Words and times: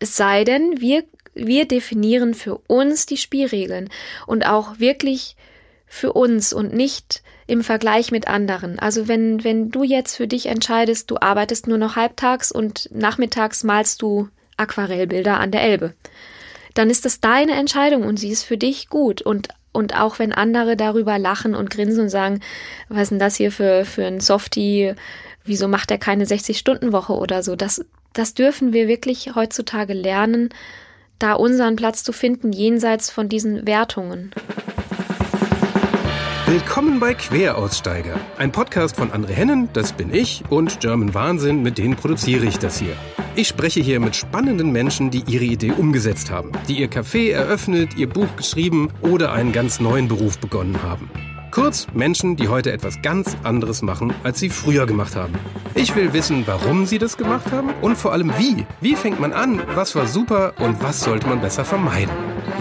Es 0.00 0.16
sei 0.16 0.44
denn, 0.44 0.80
wir, 0.80 1.04
wir 1.34 1.66
definieren 1.66 2.34
für 2.34 2.58
uns 2.66 3.06
die 3.06 3.16
Spielregeln 3.16 3.90
und 4.26 4.46
auch 4.46 4.78
wirklich 4.78 5.36
für 5.86 6.12
uns 6.12 6.52
und 6.52 6.72
nicht 6.72 7.22
im 7.46 7.64
Vergleich 7.64 8.12
mit 8.12 8.28
anderen. 8.28 8.78
Also 8.78 9.08
wenn, 9.08 9.42
wenn 9.42 9.70
du 9.70 9.82
jetzt 9.82 10.16
für 10.16 10.28
dich 10.28 10.46
entscheidest, 10.46 11.10
du 11.10 11.16
arbeitest 11.18 11.66
nur 11.66 11.78
noch 11.78 11.96
halbtags 11.96 12.52
und 12.52 12.88
nachmittags 12.92 13.64
malst 13.64 14.02
du 14.02 14.28
Aquarellbilder 14.58 15.40
an 15.40 15.50
der 15.50 15.62
Elbe, 15.62 15.94
dann 16.74 16.90
ist 16.90 17.04
das 17.04 17.20
deine 17.20 17.52
Entscheidung 17.52 18.04
und 18.04 18.18
sie 18.18 18.28
ist 18.28 18.44
für 18.44 18.58
dich 18.58 18.88
gut. 18.88 19.22
Und, 19.22 19.48
und 19.72 19.98
auch 19.98 20.18
wenn 20.18 20.32
andere 20.32 20.76
darüber 20.76 21.18
lachen 21.18 21.54
und 21.54 21.70
grinsen 21.70 22.02
und 22.04 22.08
sagen, 22.10 22.40
was 22.88 23.04
ist 23.04 23.10
denn 23.10 23.18
das 23.18 23.36
hier 23.36 23.50
für, 23.50 23.86
für 23.86 24.04
ein 24.04 24.20
Softie, 24.20 24.94
wieso 25.44 25.68
macht 25.68 25.90
er 25.90 25.98
keine 25.98 26.26
60-Stunden-Woche 26.26 27.14
oder 27.14 27.42
so, 27.42 27.56
das, 27.56 27.84
das 28.18 28.34
dürfen 28.34 28.72
wir 28.72 28.88
wirklich 28.88 29.36
heutzutage 29.36 29.92
lernen, 29.92 30.48
da 31.20 31.34
unseren 31.34 31.76
Platz 31.76 32.02
zu 32.02 32.12
finden, 32.12 32.52
jenseits 32.52 33.10
von 33.10 33.28
diesen 33.28 33.64
Wertungen. 33.64 34.32
Willkommen 36.46 36.98
bei 36.98 37.14
Queraussteiger, 37.14 38.18
ein 38.36 38.50
Podcast 38.50 38.96
von 38.96 39.12
André 39.12 39.34
Hennen, 39.34 39.68
das 39.72 39.92
bin 39.92 40.12
ich, 40.12 40.42
und 40.50 40.80
German 40.80 41.14
Wahnsinn, 41.14 41.62
mit 41.62 41.78
denen 41.78 41.94
produziere 41.94 42.46
ich 42.46 42.58
das 42.58 42.80
hier. 42.80 42.96
Ich 43.36 43.46
spreche 43.46 43.80
hier 43.80 44.00
mit 44.00 44.16
spannenden 44.16 44.72
Menschen, 44.72 45.12
die 45.12 45.22
ihre 45.28 45.44
Idee 45.44 45.70
umgesetzt 45.70 46.28
haben, 46.30 46.50
die 46.68 46.80
ihr 46.80 46.90
Café 46.90 47.30
eröffnet, 47.30 47.96
ihr 47.96 48.08
Buch 48.08 48.34
geschrieben 48.36 48.90
oder 49.00 49.32
einen 49.32 49.52
ganz 49.52 49.78
neuen 49.78 50.08
Beruf 50.08 50.38
begonnen 50.38 50.82
haben. 50.82 51.08
Kurz 51.50 51.86
Menschen, 51.94 52.36
die 52.36 52.48
heute 52.48 52.72
etwas 52.72 53.00
ganz 53.00 53.36
anderes 53.42 53.80
machen, 53.80 54.12
als 54.22 54.38
sie 54.38 54.50
früher 54.50 54.86
gemacht 54.86 55.16
haben. 55.16 55.34
Ich 55.74 55.96
will 55.96 56.12
wissen, 56.12 56.46
warum 56.46 56.84
sie 56.84 56.98
das 56.98 57.16
gemacht 57.16 57.50
haben 57.50 57.70
und 57.80 57.96
vor 57.96 58.12
allem 58.12 58.32
wie. 58.38 58.66
Wie 58.80 58.94
fängt 58.94 59.18
man 59.18 59.32
an, 59.32 59.62
was 59.74 59.94
war 59.94 60.06
super 60.06 60.52
und 60.58 60.82
was 60.82 61.00
sollte 61.00 61.26
man 61.26 61.40
besser 61.40 61.64
vermeiden. 61.64 62.14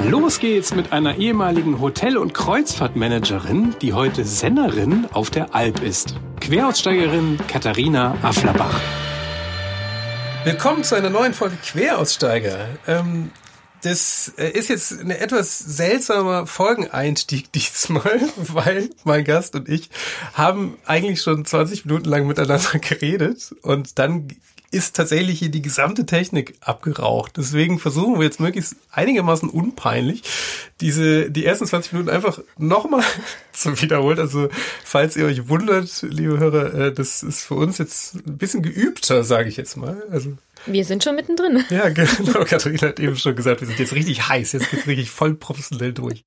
Los 0.06 0.40
geht's 0.40 0.74
mit 0.74 0.94
einer 0.94 1.18
ehemaligen 1.18 1.82
Hotel- 1.82 2.18
und 2.18 2.34
Kreuzfahrtmanagerin, 2.34 3.76
die 3.82 3.94
heute 3.94 4.24
Sennerin 4.24 5.06
auf 5.12 5.30
der 5.32 5.54
Alp 5.54 5.84
ist. 5.84 6.16
Queraussteigerin 6.40 7.40
Katharina 7.48 8.16
Afflerbach. 8.22 8.80
Willkommen 10.46 10.84
zu 10.84 10.96
einer 10.96 11.10
neuen 11.10 11.34
Folge 11.34 11.58
Queraussteiger. 11.58 12.70
Ähm, 12.88 13.32
das 13.82 14.34
äh, 14.38 14.50
ist 14.50 14.70
jetzt 14.70 14.92
ein 14.92 15.12
etwas 15.12 15.60
seltsamer 15.60 16.48
Folgeneinstieg 16.48 17.52
diesmal, 17.54 18.22
weil 18.38 18.90
mein 19.04 19.24
Gast 19.24 19.56
und 19.56 19.70
ich 19.70 19.90
haben 20.34 20.78
eigentlich 20.86 21.22
schon 21.22 21.46
20 21.46 21.86
Minuten 21.86 22.10
lang 22.10 22.28
miteinander 22.28 22.80
geredet 22.80 23.56
und 23.62 24.00
dann 24.00 24.30
ist 24.70 24.98
tatsächlich 24.98 25.40
hier 25.40 25.50
die 25.50 25.62
gesamte 25.62 26.06
Technik 26.06 26.56
abgeraucht. 26.60 27.38
Deswegen 27.38 27.80
versuchen 27.80 28.18
wir 28.18 28.26
jetzt 28.26 28.42
möglichst 28.42 28.76
einigermaßen 28.92 29.50
unpeinlich 29.50 30.24
diese, 30.82 31.32
die 31.32 31.46
ersten 31.46 31.66
20 31.66 31.94
Minuten 31.94 32.10
einfach 32.10 32.40
nochmal 32.58 33.04
zu 33.54 33.82
wiederholen. 33.82 34.20
Also, 34.20 34.50
falls 34.84 35.16
ihr 35.16 35.26
euch 35.26 35.48
wundert, 35.48 36.02
liebe 36.02 36.38
Hörer, 36.38 36.74
äh, 36.74 36.94
das 36.94 37.24
ist 37.24 37.44
für 37.44 37.56
uns 37.56 37.78
jetzt 37.78 38.16
ein 38.16 38.38
bisschen 38.38 38.62
geübter, 38.62 39.24
sage 39.24 39.48
ich 39.48 39.56
jetzt 39.56 39.78
mal. 39.78 40.04
Also, 40.12 40.38
wir 40.68 40.86
sind 40.86 41.04
schon 41.04 41.16
mittendrin. 41.16 41.64
Ja, 41.70 41.90
genau. 41.90 42.44
Katharina 42.46 42.88
hat 42.88 43.00
eben 43.00 43.18
schon 43.18 43.36
gesagt, 43.36 43.62
wir 43.62 43.68
sind 43.68 43.80
jetzt 43.80 43.94
richtig 43.94 44.28
heiß. 44.28 44.54
Jetzt 44.54 44.70
geht's 44.72 44.88
richtig 44.88 45.10
voll 45.10 45.36
professionell 45.36 45.94
durch. 45.94 46.24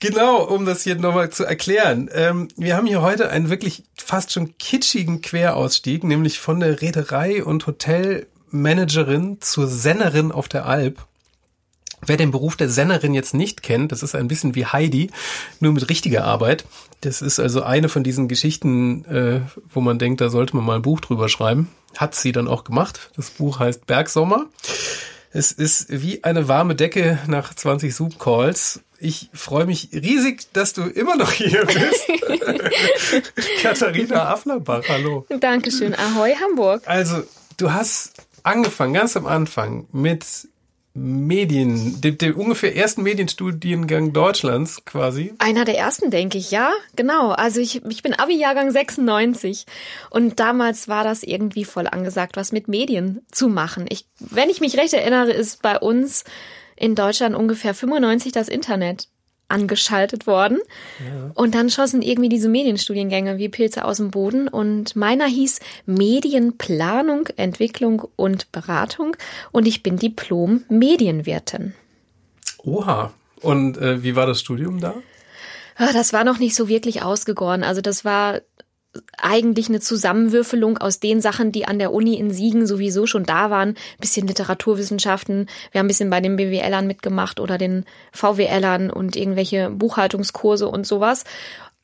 Genau, 0.00 0.42
um 0.42 0.66
das 0.66 0.82
hier 0.82 0.96
nochmal 0.96 1.30
zu 1.30 1.44
erklären. 1.44 2.10
Ähm, 2.12 2.48
wir 2.56 2.76
haben 2.76 2.86
hier 2.86 3.00
heute 3.00 3.30
einen 3.30 3.48
wirklich 3.48 3.84
fast 3.96 4.32
schon 4.32 4.58
kitschigen 4.58 5.22
Querausstieg, 5.22 6.04
nämlich 6.04 6.38
von 6.38 6.60
der 6.60 6.82
Reederei 6.82 7.42
und 7.42 7.66
Hotelmanagerin 7.66 9.38
zur 9.40 9.66
Sennerin 9.66 10.30
auf 10.30 10.48
der 10.48 10.66
Alp. 10.66 11.06
Wer 12.06 12.18
den 12.18 12.32
Beruf 12.32 12.56
der 12.56 12.68
Sennerin 12.68 13.14
jetzt 13.14 13.32
nicht 13.32 13.62
kennt, 13.62 13.92
das 13.92 14.02
ist 14.02 14.14
ein 14.14 14.28
bisschen 14.28 14.54
wie 14.54 14.66
Heidi, 14.66 15.10
nur 15.60 15.72
mit 15.72 15.88
richtiger 15.88 16.24
Arbeit. 16.24 16.66
Das 17.00 17.22
ist 17.22 17.40
also 17.40 17.62
eine 17.62 17.88
von 17.88 18.04
diesen 18.04 18.28
Geschichten, 18.28 19.04
äh, 19.06 19.40
wo 19.72 19.80
man 19.80 19.98
denkt, 19.98 20.20
da 20.20 20.28
sollte 20.28 20.54
man 20.56 20.66
mal 20.66 20.76
ein 20.76 20.82
Buch 20.82 21.00
drüber 21.00 21.28
schreiben. 21.28 21.70
Hat 21.96 22.14
sie 22.14 22.32
dann 22.32 22.48
auch 22.48 22.64
gemacht. 22.64 23.10
Das 23.16 23.30
Buch 23.30 23.58
heißt 23.58 23.86
Bergsommer. 23.86 24.46
Es 25.32 25.52
ist 25.52 25.86
wie 25.90 26.22
eine 26.22 26.46
warme 26.48 26.74
Decke 26.74 27.18
nach 27.26 27.54
20 27.54 27.94
Zoom-Calls. 27.94 28.80
Ich 28.98 29.30
freue 29.34 29.66
mich 29.66 29.88
riesig, 29.92 30.52
dass 30.52 30.72
du 30.72 30.82
immer 30.82 31.16
noch 31.16 31.32
hier 31.32 31.66
bist. 31.66 32.06
Katharina 33.62 34.32
Afflerbach, 34.32 34.82
hallo. 34.88 35.26
Dankeschön. 35.40 35.94
Ahoi, 35.94 36.34
Hamburg. 36.34 36.82
Also, 36.86 37.24
du 37.56 37.72
hast 37.72 38.12
angefangen, 38.44 38.94
ganz 38.94 39.16
am 39.16 39.26
Anfang, 39.26 39.86
mit 39.92 40.24
Medien, 40.96 42.00
dem, 42.00 42.18
dem 42.18 42.36
ungefähr 42.36 42.76
ersten 42.76 43.02
Medienstudiengang 43.02 44.12
Deutschlands 44.12 44.84
quasi. 44.84 45.34
Einer 45.38 45.64
der 45.64 45.76
ersten, 45.76 46.12
denke 46.12 46.38
ich, 46.38 46.52
ja, 46.52 46.70
genau. 46.94 47.30
Also 47.30 47.60
ich, 47.60 47.84
ich 47.84 48.02
bin 48.04 48.14
Abi-Jahrgang 48.14 48.70
96 48.70 49.66
und 50.10 50.38
damals 50.38 50.86
war 50.86 51.02
das 51.02 51.24
irgendwie 51.24 51.64
voll 51.64 51.88
angesagt, 51.88 52.36
was 52.36 52.52
mit 52.52 52.68
Medien 52.68 53.26
zu 53.32 53.48
machen. 53.48 53.86
Ich, 53.88 54.06
wenn 54.20 54.48
ich 54.48 54.60
mich 54.60 54.78
recht 54.78 54.94
erinnere, 54.94 55.32
ist 55.32 55.62
bei 55.62 55.78
uns 55.80 56.22
in 56.76 56.94
Deutschland 56.94 57.34
ungefähr 57.34 57.74
95 57.74 58.30
das 58.30 58.48
Internet 58.48 59.08
angeschaltet 59.48 60.26
worden. 60.26 60.58
Ja. 60.98 61.30
Und 61.34 61.54
dann 61.54 61.70
schossen 61.70 62.02
irgendwie 62.02 62.28
diese 62.28 62.48
Medienstudiengänge 62.48 63.38
wie 63.38 63.48
Pilze 63.48 63.84
aus 63.84 63.98
dem 63.98 64.10
Boden. 64.10 64.48
Und 64.48 64.96
meiner 64.96 65.26
hieß 65.26 65.60
Medienplanung, 65.86 67.28
Entwicklung 67.36 68.08
und 68.16 68.50
Beratung. 68.52 69.16
Und 69.52 69.66
ich 69.66 69.82
bin 69.82 69.96
Diplom-Medienwirtin. 69.96 71.74
Oha. 72.58 73.12
Und 73.40 73.76
äh, 73.78 74.02
wie 74.02 74.16
war 74.16 74.26
das 74.26 74.40
Studium 74.40 74.80
da? 74.80 74.94
Ah, 75.76 75.92
das 75.92 76.12
war 76.12 76.24
noch 76.24 76.38
nicht 76.38 76.54
so 76.54 76.68
wirklich 76.68 77.02
ausgegoren. 77.02 77.64
Also 77.64 77.80
das 77.80 78.04
war 78.04 78.40
eigentlich 79.18 79.68
eine 79.68 79.80
Zusammenwürfelung 79.80 80.78
aus 80.78 81.00
den 81.00 81.20
Sachen, 81.20 81.52
die 81.52 81.66
an 81.66 81.78
der 81.78 81.92
Uni 81.92 82.14
in 82.14 82.30
Siegen 82.30 82.66
sowieso 82.66 83.06
schon 83.06 83.24
da 83.24 83.50
waren. 83.50 83.76
bisschen 84.00 84.26
Literaturwissenschaften. 84.26 85.48
Wir 85.72 85.78
haben 85.78 85.86
ein 85.86 85.88
bisschen 85.88 86.10
bei 86.10 86.20
den 86.20 86.36
BWLern 86.36 86.86
mitgemacht 86.86 87.40
oder 87.40 87.58
den 87.58 87.84
VWLern 88.12 88.90
und 88.90 89.16
irgendwelche 89.16 89.70
Buchhaltungskurse 89.70 90.68
und 90.68 90.86
sowas. 90.86 91.24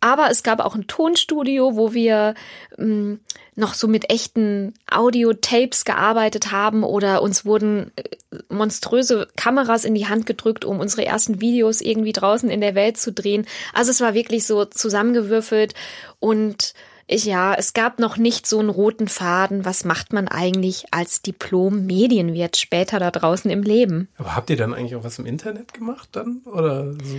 Aber 0.01 0.31
es 0.31 0.43
gab 0.43 0.61
auch 0.61 0.75
ein 0.75 0.87
Tonstudio, 0.87 1.77
wo 1.77 1.93
wir 1.93 2.35
ähm, 2.79 3.21
noch 3.55 3.75
so 3.75 3.87
mit 3.87 4.11
echten 4.11 4.73
Audio-Tapes 4.91 5.85
gearbeitet 5.85 6.51
haben 6.53 6.85
oder 6.85 7.21
uns 7.21 7.45
wurden 7.45 7.93
äh, 7.97 8.39
monströse 8.49 9.29
Kameras 9.37 9.85
in 9.85 9.95
die 9.95 10.09
Hand 10.09 10.25
gedrückt, 10.25 10.65
um 10.65 10.81
unsere 10.81 11.05
ersten 11.05 11.43
Videos 11.43 11.83
irgendwie 11.83 12.13
draußen 12.13 12.49
in 12.49 12.63
der 12.63 12.75
Welt 12.75 12.97
zu 12.97 13.13
drehen. 13.13 13.47
Also 13.75 13.91
es 13.91 14.01
war 14.01 14.15
wirklich 14.15 14.47
so 14.47 14.65
zusammengewürfelt 14.65 15.75
und 16.19 16.73
ich, 17.07 17.25
ja, 17.25 17.55
es 17.55 17.73
gab 17.73 17.99
noch 17.99 18.17
nicht 18.17 18.47
so 18.47 18.59
einen 18.59 18.69
roten 18.69 19.09
Faden. 19.09 19.65
Was 19.65 19.85
macht 19.85 20.13
man 20.13 20.29
eigentlich 20.29 20.85
als 20.93 21.23
Diplom-Medienwirt 21.23 22.57
später 22.57 22.99
da 22.99 23.11
draußen 23.11 23.51
im 23.51 23.63
Leben? 23.63 24.09
Aber 24.17 24.37
habt 24.37 24.51
ihr 24.51 24.57
dann 24.57 24.75
eigentlich 24.75 24.97
auch 24.97 25.05
was 25.05 25.19
im 25.19 25.27
Internet 25.27 25.75
gemacht 25.75 26.11
dann? 26.13 26.43
Oder 26.45 26.93
so? 26.93 27.17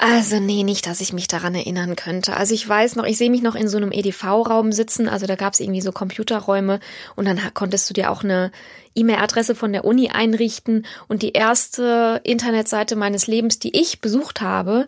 Also 0.00 0.38
nee, 0.38 0.62
nicht, 0.62 0.86
dass 0.86 1.00
ich 1.00 1.12
mich 1.12 1.26
daran 1.26 1.56
erinnern 1.56 1.96
könnte. 1.96 2.36
Also 2.36 2.54
ich 2.54 2.66
weiß 2.66 2.94
noch, 2.94 3.04
ich 3.04 3.18
sehe 3.18 3.30
mich 3.30 3.42
noch 3.42 3.56
in 3.56 3.66
so 3.66 3.78
einem 3.78 3.90
EDV-Raum 3.90 4.70
sitzen. 4.70 5.08
Also 5.08 5.26
da 5.26 5.34
gab 5.34 5.54
es 5.54 5.60
irgendwie 5.60 5.80
so 5.80 5.90
Computerräume 5.90 6.78
und 7.16 7.24
dann 7.24 7.40
konntest 7.52 7.90
du 7.90 7.94
dir 7.94 8.12
auch 8.12 8.22
eine 8.22 8.52
E-Mail-Adresse 8.94 9.56
von 9.56 9.72
der 9.72 9.84
Uni 9.84 10.10
einrichten. 10.10 10.86
Und 11.08 11.22
die 11.22 11.32
erste 11.32 12.20
Internetseite 12.22 12.94
meines 12.94 13.26
Lebens, 13.26 13.58
die 13.58 13.76
ich 13.76 14.00
besucht 14.00 14.40
habe, 14.40 14.86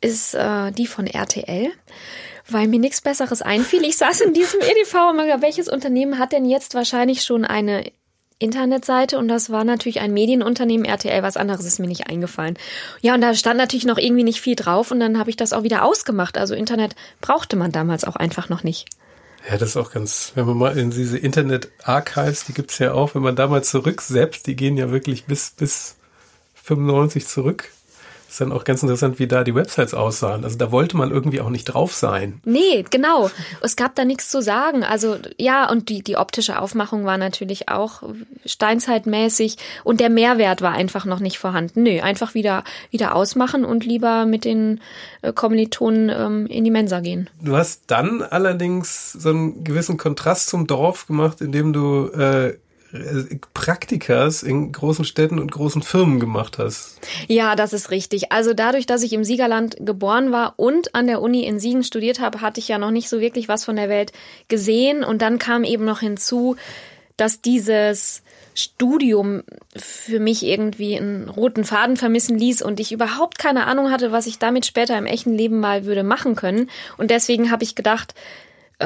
ist 0.00 0.34
äh, 0.34 0.70
die 0.70 0.86
von 0.86 1.08
RTL 1.08 1.72
weil 2.52 2.68
mir 2.68 2.78
nichts 2.78 3.00
Besseres 3.00 3.42
einfiel. 3.42 3.84
Ich 3.84 3.96
saß 3.96 4.20
in 4.20 4.34
diesem 4.34 4.60
EDV 4.60 5.10
und 5.10 5.16
mir, 5.16 5.42
welches 5.42 5.68
Unternehmen 5.68 6.18
hat 6.18 6.32
denn 6.32 6.44
jetzt 6.44 6.74
wahrscheinlich 6.74 7.22
schon 7.22 7.44
eine 7.44 7.90
Internetseite 8.38 9.18
und 9.18 9.28
das 9.28 9.50
war 9.50 9.64
natürlich 9.64 10.00
ein 10.00 10.12
Medienunternehmen 10.12 10.84
RTL, 10.84 11.22
was 11.22 11.36
anderes 11.36 11.64
ist 11.64 11.78
mir 11.78 11.86
nicht 11.86 12.08
eingefallen. 12.08 12.58
Ja, 13.00 13.14
und 13.14 13.20
da 13.20 13.34
stand 13.34 13.56
natürlich 13.56 13.86
noch 13.86 13.98
irgendwie 13.98 14.24
nicht 14.24 14.40
viel 14.40 14.56
drauf 14.56 14.90
und 14.90 14.98
dann 14.98 15.18
habe 15.18 15.30
ich 15.30 15.36
das 15.36 15.52
auch 15.52 15.62
wieder 15.62 15.84
ausgemacht. 15.84 16.36
Also 16.36 16.54
Internet 16.54 16.96
brauchte 17.20 17.56
man 17.56 17.70
damals 17.70 18.04
auch 18.04 18.16
einfach 18.16 18.48
noch 18.48 18.64
nicht. 18.64 18.88
Ja, 19.48 19.56
das 19.56 19.70
ist 19.70 19.76
auch 19.76 19.92
ganz, 19.92 20.32
wenn 20.34 20.46
man 20.46 20.56
mal 20.56 20.76
in 20.76 20.90
diese 20.90 21.18
Internet-Archives, 21.18 22.44
die 22.44 22.54
gibt's 22.54 22.78
ja 22.78 22.92
auch, 22.92 23.14
wenn 23.14 23.22
man 23.22 23.36
da 23.36 23.46
mal 23.46 23.62
zurücksetzt, 23.62 24.46
die 24.46 24.56
gehen 24.56 24.76
ja 24.76 24.90
wirklich 24.90 25.24
bis, 25.24 25.50
bis 25.50 25.96
95 26.54 27.26
zurück 27.26 27.70
ist 28.32 28.40
dann 28.40 28.50
auch 28.50 28.64
ganz 28.64 28.82
interessant, 28.82 29.18
wie 29.18 29.26
da 29.26 29.44
die 29.44 29.54
Websites 29.54 29.92
aussahen. 29.92 30.42
Also 30.42 30.56
da 30.56 30.72
wollte 30.72 30.96
man 30.96 31.10
irgendwie 31.10 31.42
auch 31.42 31.50
nicht 31.50 31.66
drauf 31.66 31.92
sein. 31.92 32.40
Nee, 32.46 32.82
genau. 32.88 33.30
Es 33.60 33.76
gab 33.76 33.94
da 33.94 34.06
nichts 34.06 34.30
zu 34.30 34.40
sagen. 34.40 34.84
Also 34.84 35.18
ja, 35.36 35.70
und 35.70 35.90
die, 35.90 36.02
die 36.02 36.16
optische 36.16 36.58
Aufmachung 36.58 37.04
war 37.04 37.18
natürlich 37.18 37.68
auch 37.68 38.02
steinzeitmäßig 38.46 39.58
und 39.84 40.00
der 40.00 40.08
Mehrwert 40.08 40.62
war 40.62 40.72
einfach 40.72 41.04
noch 41.04 41.20
nicht 41.20 41.38
vorhanden. 41.38 41.82
Nö, 41.82 42.00
einfach 42.00 42.32
wieder, 42.32 42.64
wieder 42.90 43.14
ausmachen 43.14 43.66
und 43.66 43.84
lieber 43.84 44.24
mit 44.24 44.46
den 44.46 44.80
äh, 45.20 45.34
Kommilitonen 45.34 46.08
ähm, 46.08 46.46
in 46.46 46.64
die 46.64 46.70
Mensa 46.70 47.00
gehen. 47.00 47.28
Du 47.42 47.54
hast 47.54 47.82
dann 47.88 48.22
allerdings 48.22 49.12
so 49.12 49.28
einen 49.28 49.62
gewissen 49.62 49.98
Kontrast 49.98 50.48
zum 50.48 50.66
Dorf 50.66 51.06
gemacht, 51.06 51.42
indem 51.42 51.74
du 51.74 52.06
äh, 52.06 52.56
Praktikas 53.54 54.42
in 54.42 54.70
großen 54.72 55.04
Städten 55.04 55.38
und 55.38 55.50
großen 55.50 55.82
Firmen 55.82 56.20
gemacht 56.20 56.58
hast. 56.58 57.00
Ja, 57.26 57.56
das 57.56 57.72
ist 57.72 57.90
richtig. 57.90 58.32
Also 58.32 58.54
dadurch, 58.54 58.86
dass 58.86 59.02
ich 59.02 59.12
im 59.12 59.24
Siegerland 59.24 59.76
geboren 59.80 60.32
war 60.32 60.54
und 60.58 60.94
an 60.94 61.06
der 61.06 61.22
Uni 61.22 61.44
in 61.44 61.58
Siegen 61.58 61.84
studiert 61.84 62.20
habe, 62.20 62.40
hatte 62.40 62.60
ich 62.60 62.68
ja 62.68 62.78
noch 62.78 62.90
nicht 62.90 63.08
so 63.08 63.20
wirklich 63.20 63.48
was 63.48 63.64
von 63.64 63.76
der 63.76 63.88
Welt 63.88 64.12
gesehen. 64.48 65.04
Und 65.04 65.22
dann 65.22 65.38
kam 65.38 65.64
eben 65.64 65.84
noch 65.84 66.00
hinzu, 66.00 66.56
dass 67.16 67.40
dieses 67.40 68.22
Studium 68.54 69.42
für 69.74 70.20
mich 70.20 70.44
irgendwie 70.44 70.98
einen 70.98 71.28
roten 71.28 71.64
Faden 71.64 71.96
vermissen 71.96 72.38
ließ 72.38 72.62
und 72.62 72.80
ich 72.80 72.92
überhaupt 72.92 73.38
keine 73.38 73.66
Ahnung 73.66 73.90
hatte, 73.90 74.12
was 74.12 74.26
ich 74.26 74.38
damit 74.38 74.66
später 74.66 74.98
im 74.98 75.06
echten 75.06 75.32
Leben 75.32 75.60
mal 75.60 75.86
würde 75.86 76.02
machen 76.02 76.36
können. 76.36 76.68
Und 76.98 77.10
deswegen 77.10 77.50
habe 77.50 77.64
ich 77.64 77.74
gedacht, 77.74 78.14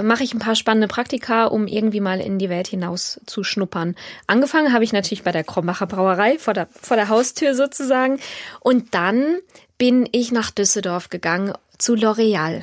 mache 0.02 0.24
ich 0.24 0.34
ein 0.34 0.38
paar 0.38 0.54
spannende 0.54 0.88
Praktika, 0.88 1.46
um 1.46 1.66
irgendwie 1.66 2.00
mal 2.00 2.20
in 2.20 2.38
die 2.38 2.48
Welt 2.48 2.68
hinaus 2.68 3.20
zu 3.26 3.44
schnuppern. 3.44 3.94
Angefangen 4.26 4.72
habe 4.72 4.84
ich 4.84 4.92
natürlich 4.92 5.22
bei 5.22 5.32
der 5.32 5.44
Krombacher 5.44 5.86
Brauerei 5.86 6.38
vor 6.38 6.54
der, 6.54 6.68
vor 6.80 6.96
der 6.96 7.08
Haustür 7.08 7.54
sozusagen. 7.54 8.18
Und 8.60 8.94
dann 8.94 9.38
bin 9.78 10.08
ich 10.12 10.32
nach 10.32 10.50
Düsseldorf 10.50 11.08
gegangen 11.08 11.52
zu 11.78 11.94
L'Oreal. 11.94 12.62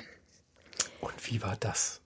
Und 1.01 1.13
wie 1.25 1.41
war 1.41 1.56
das? 1.59 2.01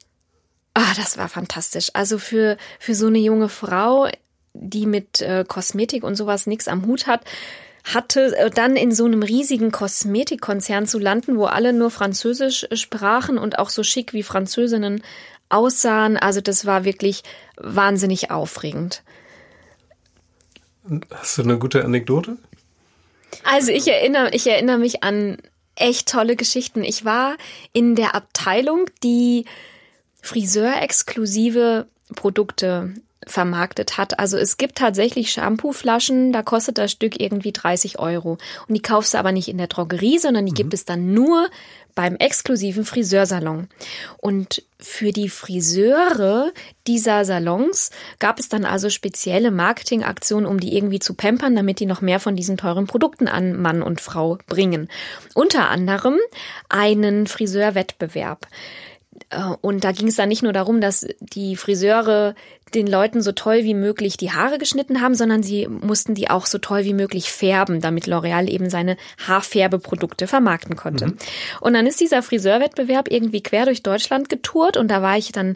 Ah, 0.74 0.94
das 0.96 1.18
war 1.18 1.30
fantastisch. 1.30 1.90
Also 1.94 2.20
für, 2.20 2.58
für 2.80 2.94
so 2.94 3.08
eine 3.08 3.20
junge 3.20 3.50
Frau, 3.50 4.08
die 4.54 4.86
mit 4.86 5.22
äh, 5.22 5.46
Kosmetik 5.48 6.04
und 6.04 6.16
sowas 6.16 6.48
nichts 6.48 6.68
am 6.68 6.86
Hut 6.86 7.08
hat, 7.08 7.24
hatte, 7.94 8.36
äh, 8.38 8.50
dann 8.50 8.76
in 8.76 8.92
so 8.92 9.06
einem 9.06 9.24
riesigen 9.24 9.72
Kosmetikkonzern 9.72 10.88
zu 10.88 11.00
landen, 11.00 11.38
wo 11.38 11.46
alle 11.46 11.74
nur 11.74 11.92
Französisch 11.92 12.68
sprachen 12.74 13.38
und 13.38 13.60
auch 13.60 13.70
so 13.70 13.84
schick 13.84 14.14
wie 14.14 14.24
Französinnen 14.24 15.04
aussahen. 15.50 16.18
Also 16.18 16.42
das 16.42 16.66
war 16.66 16.84
wirklich 16.84 17.24
wahnsinnig 17.58 18.32
aufregend. 18.32 19.04
Hast 21.12 21.38
du 21.38 21.44
eine 21.44 21.58
gute 21.58 21.84
Anekdote? 21.84 22.38
Also 23.44 23.72
ich 23.72 23.88
erinnere, 23.88 24.32
ich 24.34 24.48
erinnere 24.48 24.78
mich 24.78 25.04
an 25.04 25.38
echt 25.76 26.10
tolle 26.10 26.36
Geschichten. 26.36 26.84
Ich 26.84 27.06
war 27.06 27.38
in 27.74 27.96
der 27.96 28.16
Abteilung, 28.16 28.90
die 29.04 29.46
Friseur-exklusive 30.22 31.88
Produkte 32.16 32.94
vermarktet 33.28 33.98
hat. 33.98 34.20
Also 34.20 34.38
es 34.38 34.58
gibt 34.58 34.78
tatsächlich 34.78 35.32
Shampooflaschen, 35.32 36.34
da 36.34 36.42
kostet 36.42 36.78
das 36.78 36.92
Stück 36.92 37.20
irgendwie 37.20 37.52
30 37.52 38.00
Euro. 38.00 38.38
Und 38.68 38.76
die 38.76 38.82
kaufst 38.82 39.14
du 39.14 39.20
aber 39.20 39.32
nicht 39.32 39.48
in 39.48 39.58
der 39.58 39.68
Drogerie, 39.68 40.18
sondern 40.18 40.46
die 40.46 40.52
mhm. 40.52 40.56
gibt 40.56 40.74
es 40.74 40.86
dann 40.86 41.14
nur 41.14 41.50
beim 41.98 42.16
exklusiven 42.18 42.86
Friseursalon. 42.86 43.70
Und 44.18 44.64
für 44.80 45.12
die 45.12 45.30
Friseure 45.30 46.52
dieser 46.86 47.26
Salons 47.26 47.90
gab 48.20 48.40
es 48.40 48.50
dann 48.50 48.66
also 48.66 48.92
spezielle 48.92 49.50
Marketingaktionen, 49.50 50.46
um 50.46 50.60
die 50.60 50.78
irgendwie 50.78 51.00
zu 51.00 51.16
pampern, 51.16 51.56
damit 51.56 51.80
die 51.80 51.88
noch 51.88 52.02
mehr 52.02 52.20
von 52.20 52.36
diesen 52.36 52.56
teuren 52.56 52.86
Produkten 52.86 53.28
an 53.28 53.60
Mann 53.60 53.82
und 53.82 54.00
Frau 54.00 54.38
bringen. 54.46 54.90
Unter 55.34 55.70
anderem 55.70 56.18
einen 56.70 57.26
Friseurwettbewerb. 57.26 58.46
Äh, 59.30 59.42
und 59.62 59.84
da 59.84 59.92
ging 59.92 60.08
es 60.08 60.16
dann 60.16 60.30
nicht 60.30 60.44
nur 60.44 60.54
darum, 60.54 60.82
dass 60.82 61.06
die 61.20 61.56
Friseure 61.56 62.36
den 62.74 62.88
Leuten 62.88 63.22
so 63.22 63.32
toll 63.32 63.64
wie 63.64 63.74
möglich 63.74 64.18
die 64.18 64.32
Haare 64.32 64.58
geschnitten 64.58 65.02
haben, 65.02 65.16
sondern 65.16 65.42
sie 65.42 65.68
mussten 65.68 66.16
die 66.16 66.30
auch 66.30 66.46
so 66.46 66.58
toll 66.58 66.84
wie 66.84 66.94
möglich 66.94 67.32
färben, 67.32 67.80
damit 67.80 68.08
L'Oreal 68.08 68.50
eben 68.50 68.70
seine 68.70 68.98
Haarfärbeprodukte 69.26 70.28
vermarkten 70.28 70.76
konnte. 70.76 71.08
Mhm. 71.08 71.18
Und 71.62 71.74
dann 71.74 71.88
ist 71.88 72.02
dieser 72.02 72.22
Friseurwettbewerb 72.24 73.10
irgendwie 73.10 73.42
quer 73.42 73.66
durch 73.66 73.84
Deutschland 73.84 74.28
getourt 74.28 74.76
und 74.76 74.90
da 74.90 75.02
war 75.02 75.18
ich 75.18 75.32
dann 75.32 75.56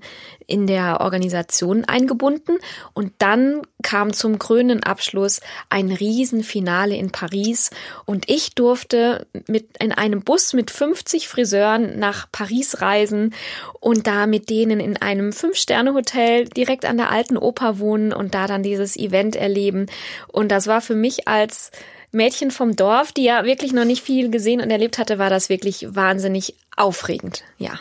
in 0.52 0.68
der 0.68 1.00
Organisation 1.00 1.86
eingebunden 1.86 2.58
und 2.94 3.14
dann 3.20 3.62
kam 3.82 4.12
zum 4.12 4.38
krönenden 4.38 4.84
Abschluss 4.84 5.40
ein 5.70 5.92
Riesenfinale 5.92 6.96
in 6.96 7.12
Paris 7.12 7.70
und 8.06 8.30
ich 8.30 8.54
durfte 8.54 9.26
mit 9.48 9.78
in 9.78 9.94
einem 9.94 10.22
Bus 10.24 10.52
mit 10.52 10.70
50 10.70 11.30
Friseuren 11.30 11.98
nach 11.98 12.30
Paris 12.32 12.82
reisen 12.82 13.34
und 13.80 14.08
da 14.08 14.28
mit 14.28 14.50
denen 14.50 14.82
in 14.82 14.98
einem 14.98 15.32
Fünf-Sterne-Hotel 15.32 16.50
direkt 16.50 16.84
an 16.84 16.98
der 16.98 17.12
alten 17.12 17.38
Oper 17.38 17.80
wohnen 17.80 18.12
und 18.12 18.36
da 18.36 18.46
dann 18.46 18.62
dieses 18.62 18.98
Event 18.98 19.38
erleben. 19.38 19.86
Und 20.28 20.52
das 20.52 20.68
war 20.68 20.82
für 20.82 20.96
mich 20.96 21.30
als 21.30 21.72
Mädchen 22.12 22.52
vom 22.52 22.76
Dorf, 22.76 23.14
die 23.14 23.24
ja 23.24 23.46
wirklich 23.46 23.72
noch 23.72 23.86
nicht 23.86 24.04
viel 24.04 24.30
gesehen 24.30 24.60
und 24.60 24.70
erlebt 24.70 24.98
hatte, 24.98 25.18
war 25.18 25.30
das 25.30 25.48
wirklich 25.48 25.96
wahnsinnig 25.96 26.56
aufregend. 26.76 27.44
Ja. 27.58 27.80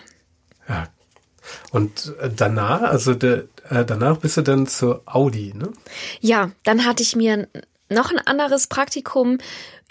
Ja. 0.69 0.87
Und 1.71 2.15
äh, 2.21 2.31
danach, 2.35 2.83
also 2.83 3.15
der, 3.15 3.45
äh, 3.69 3.85
danach 3.85 4.19
bist 4.19 4.37
du 4.37 4.43
dann 4.43 4.67
zur 4.67 5.03
Audi, 5.07 5.53
ne? 5.55 5.71
Ja, 6.21 6.51
dann 6.65 6.85
hatte 6.85 7.03
ich 7.03 7.17
mir 7.17 7.49
noch 7.89 8.11
ein 8.11 8.19
anderes 8.19 8.67
Praktikum 8.67 9.39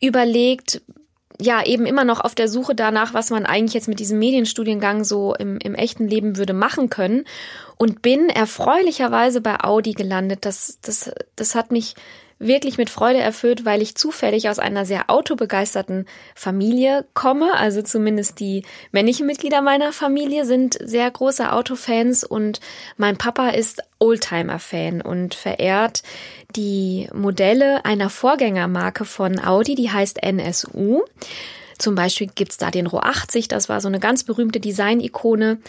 überlegt, 0.02 0.82
ja 1.42 1.66
eben 1.66 1.86
immer 1.86 2.04
noch 2.04 2.20
auf 2.20 2.36
der 2.36 2.50
Suche 2.50 2.76
danach, 2.76 3.14
was 3.14 3.30
man 3.30 3.46
eigentlich 3.46 3.74
jetzt 3.74 3.88
mit 3.88 4.00
diesem 4.00 4.20
Medienstudiengang 4.20 5.04
so 5.04 5.34
im, 5.36 5.58
im 5.58 5.74
echten 5.74 6.08
Leben 6.08 6.38
würde 6.38 6.54
machen 6.54 6.90
können 6.90 7.26
und 7.78 8.02
bin 8.02 8.30
erfreulicherweise 8.30 9.40
bei 9.40 9.60
Audi 9.62 9.94
gelandet. 9.94 10.46
Das, 10.46 10.80
das, 10.82 11.12
das 11.36 11.56
hat 11.56 11.72
mich 11.72 11.96
wirklich 12.40 12.78
mit 12.78 12.90
Freude 12.90 13.20
erfüllt, 13.20 13.66
weil 13.66 13.82
ich 13.82 13.96
zufällig 13.96 14.50
aus 14.50 14.60
einer 14.60 14.86
sehr 14.86 15.10
autobegeisterten 15.10 16.06
Familie 16.34 17.06
komme. 17.14 17.54
Also 17.56 17.82
zumindest 17.82 18.40
die 18.40 18.64
männlichen 18.92 19.28
Mitglieder 19.28 19.62
meiner 19.62 19.92
Familie 19.92 20.46
sind 20.46 20.78
sehr 20.82 21.12
große 21.12 21.52
Autofans 21.52 22.24
und 22.24 22.62
mein 22.98 23.18
Papa 23.18 23.50
ist 23.50 23.84
Oldtimer-Fan 24.00 25.02
und 25.02 25.36
verehrt 25.36 26.02
die 26.56 27.10
Modelle 27.14 27.84
einer 27.86 28.10
Vorgängermarke 28.10 29.04
von 29.04 29.44
Audi, 29.44 29.76
die 29.76 29.92
heißt 29.92 30.24
NSU. 30.24 31.04
Zum 31.78 31.96
Beispiel 31.96 32.30
gibt's 32.34 32.58
da 32.58 32.72
den 32.72 32.88
RO 32.88 33.00
80, 33.00 33.48
das 33.48 33.70
war 33.70 33.80
so 33.82 33.88
eine 33.88 34.00
ganz 34.00 34.24
berühmte 34.24 34.60
Design-Ikone. 34.60 35.60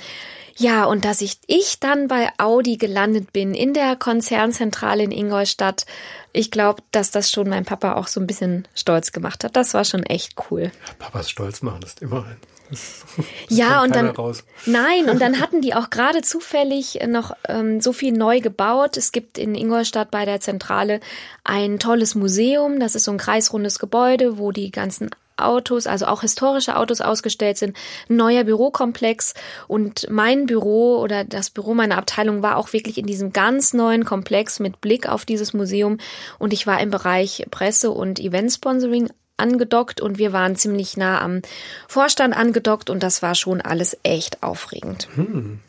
Ja, 0.61 0.85
und 0.85 1.07
dass 1.07 1.23
ich, 1.23 1.39
ich 1.47 1.81
dann 1.81 2.07
bei 2.07 2.29
Audi 2.37 2.77
gelandet 2.77 3.33
bin, 3.33 3.55
in 3.55 3.73
der 3.73 3.97
Konzernzentrale 3.97 5.03
in 5.03 5.11
Ingolstadt, 5.11 5.87
ich 6.35 6.51
glaube, 6.51 6.83
dass 6.93 7.11
das 7.11 7.31
schon 7.31 7.49
mein 7.49 7.65
Papa 7.65 7.95
auch 7.95 8.07
so 8.07 8.21
ein 8.21 8.27
bisschen 8.27 8.69
stolz 8.75 9.11
gemacht 9.11 9.43
hat. 9.43 9.57
Das 9.57 9.73
war 9.73 9.87
schon 9.87 10.03
echt 10.03 10.35
cool. 10.51 10.71
Papas 10.99 11.31
stolz 11.31 11.62
machen 11.62 11.81
ist 11.83 12.03
immer 12.03 12.27
ein. 12.27 12.37
Das, 12.69 13.07
das 13.17 13.27
ja, 13.49 13.83
und 13.83 13.97
dann 13.97 14.09
raus. 14.11 14.45
nein, 14.67 15.09
und 15.09 15.23
dann 15.23 15.41
hatten 15.41 15.62
die 15.62 15.75
auch 15.75 15.89
gerade 15.89 16.21
zufällig 16.21 17.01
noch 17.09 17.35
ähm, 17.49 17.81
so 17.81 17.95
viel 17.95 18.13
neu 18.13 18.41
gebaut. 18.41 18.99
Es 18.99 19.13
gibt 19.13 19.39
in 19.39 19.55
Ingolstadt 19.55 20.11
bei 20.11 20.27
der 20.27 20.41
Zentrale 20.41 21.01
ein 21.43 21.79
tolles 21.79 22.15
Museum. 22.15 22.81
Das 22.81 22.95
ist 22.95 23.05
so 23.05 23.13
ein 23.13 23.19
kreisrundes 23.19 23.79
Gebäude, 23.79 24.37
wo 24.37 24.53
die 24.53 24.70
ganzen 24.70 25.08
Autos, 25.44 25.87
also 25.87 26.06
auch 26.06 26.23
historische 26.23 26.77
Autos 26.77 27.01
ausgestellt 27.01 27.59
sind, 27.59 27.77
ein 28.09 28.17
neuer 28.17 28.44
Bürokomplex 28.44 29.35
und 29.69 30.09
mein 30.11 30.47
Büro 30.47 30.99
oder 30.99 31.25
das 31.25 31.51
Büro 31.51 31.75
meiner 31.75 31.99
Abteilung 31.99 32.43
war 32.43 32.56
auch 32.56 32.73
wirklich 32.73 32.99
in 32.99 33.06
diesem 33.06 33.32
ganz 33.32 33.73
neuen 33.73 34.05
Komplex 34.05 34.61
mit 34.61 34.81
Blick 34.81 35.09
auf 35.09 35.25
dieses 35.25 35.53
Museum 35.53 35.99
und 36.39 36.53
ich 36.53 36.67
war 36.67 36.81
im 36.81 36.91
Bereich 36.91 37.47
Presse 37.51 37.91
und 37.91 38.20
Event-Sponsoring 38.20 39.11
angedockt 39.37 40.01
und 40.01 40.19
wir 40.19 40.32
waren 40.32 40.55
ziemlich 40.55 40.97
nah 40.97 41.20
am 41.20 41.43
Vorstand 41.89 42.37
angedockt 42.37 42.91
und 42.91 43.03
das 43.03 43.23
war 43.23 43.35
schon 43.35 43.61
alles 43.61 43.97
echt 44.03 44.43
aufregend. 44.43 45.09
Hm. 45.15 45.61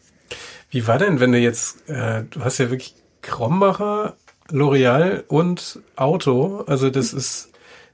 Wie 0.70 0.88
war 0.88 0.98
denn, 0.98 1.20
wenn 1.20 1.32
du 1.32 1.38
jetzt, 1.38 1.90
äh, 1.90 2.24
du 2.30 2.44
hast 2.44 2.58
ja 2.58 2.70
wirklich 2.70 2.96
Krombacher, 3.22 4.16
L'Oreal 4.50 5.24
und 5.28 5.80
Auto, 5.96 6.63
also 6.68 6.90
das 6.90 7.13
ist 7.13 7.50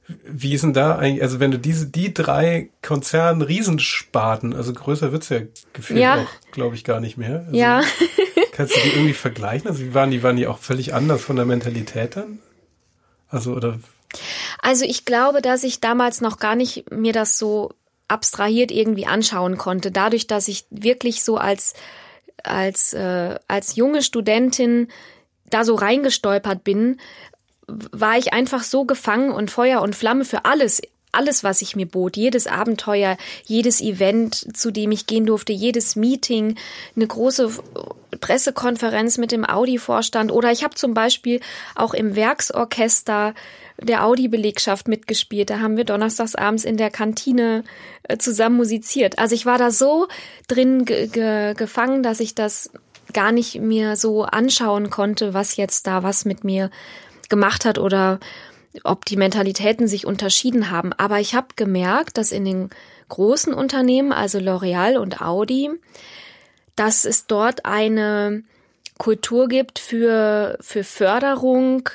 wie 0.08 0.54
ist 0.54 0.64
denn 0.64 0.74
da 0.74 0.96
eigentlich, 0.98 1.22
also 1.22 1.40
wenn 1.40 1.52
du 1.52 1.60
diese, 1.60 1.88
die 1.88 2.14
drei 2.14 2.70
Konzern 2.82 3.42
Riesensparten, 3.42 4.54
also 4.54 4.72
größer 4.74 5.12
wird's 5.12 5.30
ja 5.30 5.42
gefühlt 5.74 6.00
ja. 6.00 6.22
auch, 6.22 6.52
glaube 6.52 6.76
ich, 6.76 6.84
gar 6.84 7.00
nicht 7.00 7.18
mehr. 7.18 7.44
Also 7.48 7.58
ja. 7.58 7.82
kannst 8.54 8.76
du 8.76 8.80
die 8.80 8.90
irgendwie 8.90 9.14
vergleichen? 9.14 9.70
Also 9.70 9.84
wie 9.84 9.94
waren 9.94 10.12
die, 10.12 10.24
waren 10.24 10.38
die 10.38 10.48
auch 10.48 10.60
völlig 10.60 10.94
anders 10.94 11.22
von 11.22 11.36
der 11.36 11.46
Mentalität 11.46 12.16
dann? 12.16 12.40
Also, 13.30 13.54
oder? 13.54 13.80
Also 14.62 14.86
ich 14.86 15.04
glaube, 15.04 15.42
dass 15.42 15.64
ich 15.64 15.82
damals 15.82 16.22
noch 16.22 16.40
gar 16.40 16.56
nicht 16.56 16.90
mir 16.90 17.12
das 17.12 17.38
so 17.38 17.74
abstrahiert 18.08 18.72
irgendwie 18.72 19.06
anschauen 19.06 19.58
konnte. 19.58 19.92
Dadurch, 19.92 20.28
dass 20.28 20.48
ich 20.48 20.66
wirklich 20.70 21.24
so 21.24 21.38
als, 21.38 21.74
als, 22.44 22.94
äh, 22.94 23.38
als 23.50 23.76
junge 23.76 24.02
Studentin 24.02 24.88
da 25.50 25.66
so 25.66 25.76
reingestolpert 25.76 26.64
bin, 26.64 27.00
war 27.68 28.18
ich 28.18 28.34
einfach 28.34 28.64
so 28.64 28.86
gefangen 28.86 29.32
und 29.32 29.52
Feuer 29.52 29.82
und 29.82 29.96
Flamme 29.96 30.26
für 30.26 30.46
alles, 30.46 30.82
alles, 31.12 31.44
was 31.44 31.62
ich 31.62 31.76
mir 31.76 31.86
bot, 31.86 32.16
jedes 32.16 32.48
Abenteuer, 32.48 33.18
jedes 33.46 33.82
Event, 33.82 34.56
zu 34.56 34.72
dem 34.72 34.92
ich 34.92 35.08
gehen 35.08 35.26
durfte, 35.26 35.52
jedes 35.54 35.96
Meeting, 35.96 36.56
eine 36.96 37.08
große 37.08 37.52
Pressekonferenz 38.20 39.18
mit 39.18 39.32
dem 39.32 39.46
Audi-Vorstand 39.46 40.32
oder 40.32 40.52
ich 40.52 40.64
habe 40.64 40.76
zum 40.76 40.94
Beispiel 40.94 41.40
auch 41.76 41.94
im 41.94 42.16
Werksorchester 42.16 43.34
der 43.80 44.06
Audi-Belegschaft 44.06 44.88
mitgespielt. 44.88 45.50
Da 45.50 45.60
haben 45.60 45.78
wir 45.78 45.84
donnerstags 45.84 46.36
abends 46.36 46.66
in 46.66 46.78
der 46.78 46.90
Kantine 46.90 47.64
äh, 48.04 48.18
zusammen 48.18 48.58
musiziert. 48.58 49.20
Also 49.20 49.36
ich 49.36 49.46
war 49.46 49.58
da 49.58 49.72
so 49.72 50.08
drin 50.48 50.86
ge 50.86 51.08
ge 51.08 51.54
gefangen, 51.54 52.02
dass 52.02 52.20
ich 52.20 52.34
das 52.34 52.72
gar 53.14 53.32
nicht 53.32 53.62
mir 53.62 53.96
so 53.96 54.24
anschauen 54.24 54.90
konnte, 54.90 55.34
was 55.34 55.56
jetzt 55.56 55.88
da 55.88 56.04
was 56.04 56.26
mit 56.26 56.44
mir 56.44 56.70
gemacht 57.30 57.66
hat 57.66 57.78
oder 57.78 58.20
ob 58.84 59.06
die 59.06 59.18
Mentalitäten 59.18 59.88
sich 59.88 60.06
unterschieden 60.06 60.70
haben. 60.70 60.94
Aber 60.94 61.20
ich 61.20 61.36
habe 61.36 61.48
gemerkt, 61.56 62.18
dass 62.18 62.32
in 62.32 62.46
den 62.46 62.70
großen 63.10 63.54
Unternehmen, 63.54 64.12
also 64.12 64.40
L'Oreal 64.40 64.98
und 64.98 65.22
Audi, 65.22 65.70
dass 66.76 67.06
es 67.06 67.26
dort 67.26 67.66
eine 67.66 68.44
Kultur 68.98 69.48
gibt 69.48 69.80
für, 69.80 70.58
für 70.62 70.84
Förderung 70.84 71.90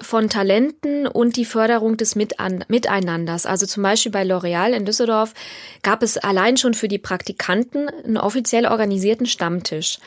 von 0.00 0.28
Talenten 0.28 1.06
und 1.06 1.36
die 1.36 1.44
Förderung 1.44 1.96
des 1.96 2.16
Miteinanders. 2.16 3.46
Also 3.46 3.66
zum 3.66 3.82
Beispiel 3.82 4.10
bei 4.10 4.22
L'Oreal 4.22 4.72
in 4.72 4.86
Düsseldorf 4.86 5.34
gab 5.82 6.02
es 6.02 6.16
allein 6.16 6.56
schon 6.56 6.74
für 6.74 6.88
die 6.88 6.98
Praktikanten 6.98 7.88
einen 7.88 8.16
offiziell 8.16 8.66
organisierten 8.66 9.26
Stammtisch. 9.26 9.98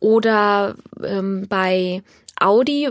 Oder 0.00 0.76
ähm, 1.02 1.46
bei 1.48 2.02
Audi 2.38 2.90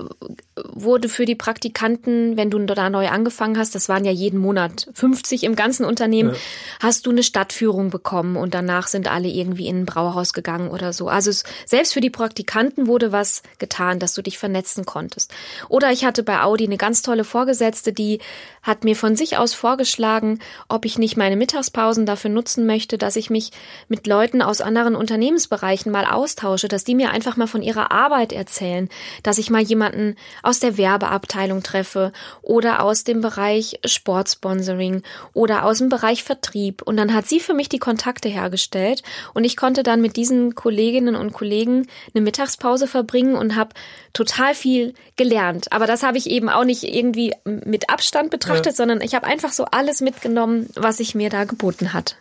wurde 0.70 1.10
für 1.10 1.26
die 1.26 1.36
Praktikanten, 1.36 2.38
wenn 2.38 2.50
du 2.50 2.60
da 2.66 2.90
neu 2.90 3.08
angefangen 3.08 3.58
hast, 3.58 3.76
das 3.76 3.90
waren 3.90 4.06
ja 4.06 4.12
jeden 4.12 4.40
Monat 4.40 4.88
50 4.94 5.44
im 5.44 5.56
ganzen 5.56 5.86
Unternehmen, 5.86 6.32
ja. 6.32 6.36
hast 6.80 7.06
du 7.06 7.12
eine 7.12 7.24
Stadtführung 7.24 7.90
bekommen 7.90 8.38
und 8.38 8.54
danach 8.54 8.88
sind 8.88 9.12
alle 9.12 9.28
irgendwie 9.28 9.68
in 9.68 9.82
ein 9.82 9.86
Brauhaus 9.86 10.34
gegangen 10.34 10.70
oder 10.70 10.94
so. 10.94 11.08
Also 11.08 11.30
es, 11.30 11.44
selbst 11.66 11.94
für 11.94 12.02
die 12.02 12.10
Praktikanten 12.10 12.88
wurde 12.88 13.12
was 13.12 13.44
getan, 13.58 14.00
dass 14.00 14.14
du 14.14 14.22
dich 14.22 14.38
vernetzen 14.38 14.86
konntest. 14.86 15.34
Oder 15.70 15.92
ich 15.92 16.06
hatte 16.06 16.24
bei 16.24 16.42
Audi 16.42 16.66
eine 16.66 16.78
ganz 16.78 17.02
tolle 17.02 17.24
Vorgesetzte, 17.24 17.94
die 17.94 18.20
hat 18.62 18.84
mir 18.84 18.96
von 18.96 19.16
sich 19.16 19.38
aus 19.38 19.54
vorgeschlagen, 19.54 20.40
ob 20.70 20.86
ich 20.86 20.98
nicht 21.00 21.18
meine 21.18 21.36
Mittagspausen 21.36 22.06
dafür 22.06 22.30
nutzen 22.30 22.66
möchte, 22.66 22.98
dass 22.98 23.16
ich 23.16 23.30
mich 23.30 23.52
mit 23.88 24.06
Leuten 24.08 24.42
aus 24.42 24.62
anderen 24.62 24.96
Unternehmensbereichen 24.96 25.92
mal 25.92 26.06
austausche, 26.06 26.68
dass 26.68 26.84
die 26.84 26.96
mir 26.96 27.10
einfach 27.12 27.38
mal 27.38 27.48
von 27.48 27.62
ihrer 27.62 27.92
Arbeit 27.92 28.34
erzählen, 28.34 28.90
dass 29.24 29.38
ich 29.38 29.50
mal 29.50 29.62
jemanden 29.62 30.16
aus 30.44 30.51
der 30.60 30.78
Werbeabteilung 30.78 31.64
treffe 31.64 32.12
oder 32.42 32.84
aus 32.84 33.04
dem 33.04 33.22
Bereich 33.22 33.80
Sportsponsoring 33.86 35.04
oder 35.34 35.66
aus 35.66 35.80
dem 35.80 35.90
Bereich 35.90 36.24
Vertrieb. 36.24 36.82
Und 36.82 36.98
dann 36.98 37.14
hat 37.14 37.28
sie 37.28 37.40
für 37.40 37.54
mich 37.54 37.70
die 37.70 37.80
Kontakte 37.80 38.30
hergestellt 38.30 39.04
und 39.34 39.44
ich 39.44 39.58
konnte 39.58 39.84
dann 39.84 40.02
mit 40.02 40.16
diesen 40.18 40.56
Kolleginnen 40.56 41.16
und 41.16 41.34
Kollegen 41.34 41.88
eine 42.14 42.24
Mittagspause 42.24 42.88
verbringen 42.88 43.36
und 43.36 43.56
habe 43.56 43.72
total 44.14 44.56
viel 44.56 44.94
gelernt. 45.16 45.72
Aber 45.72 45.88
das 45.88 46.04
habe 46.04 46.18
ich 46.18 46.30
eben 46.30 46.50
auch 46.50 46.66
nicht 46.66 46.84
irgendwie 46.84 47.34
mit 47.46 47.90
Abstand 47.90 48.30
betrachtet, 48.30 48.74
ja. 48.74 48.74
sondern 48.74 49.02
ich 49.02 49.16
habe 49.16 49.28
einfach 49.28 49.52
so 49.52 49.66
alles 49.66 50.02
mitgenommen, 50.02 50.70
was 50.76 50.98
sich 50.98 51.16
mir 51.16 51.30
da 51.30 51.46
geboten 51.46 51.94
hat. 51.94 52.16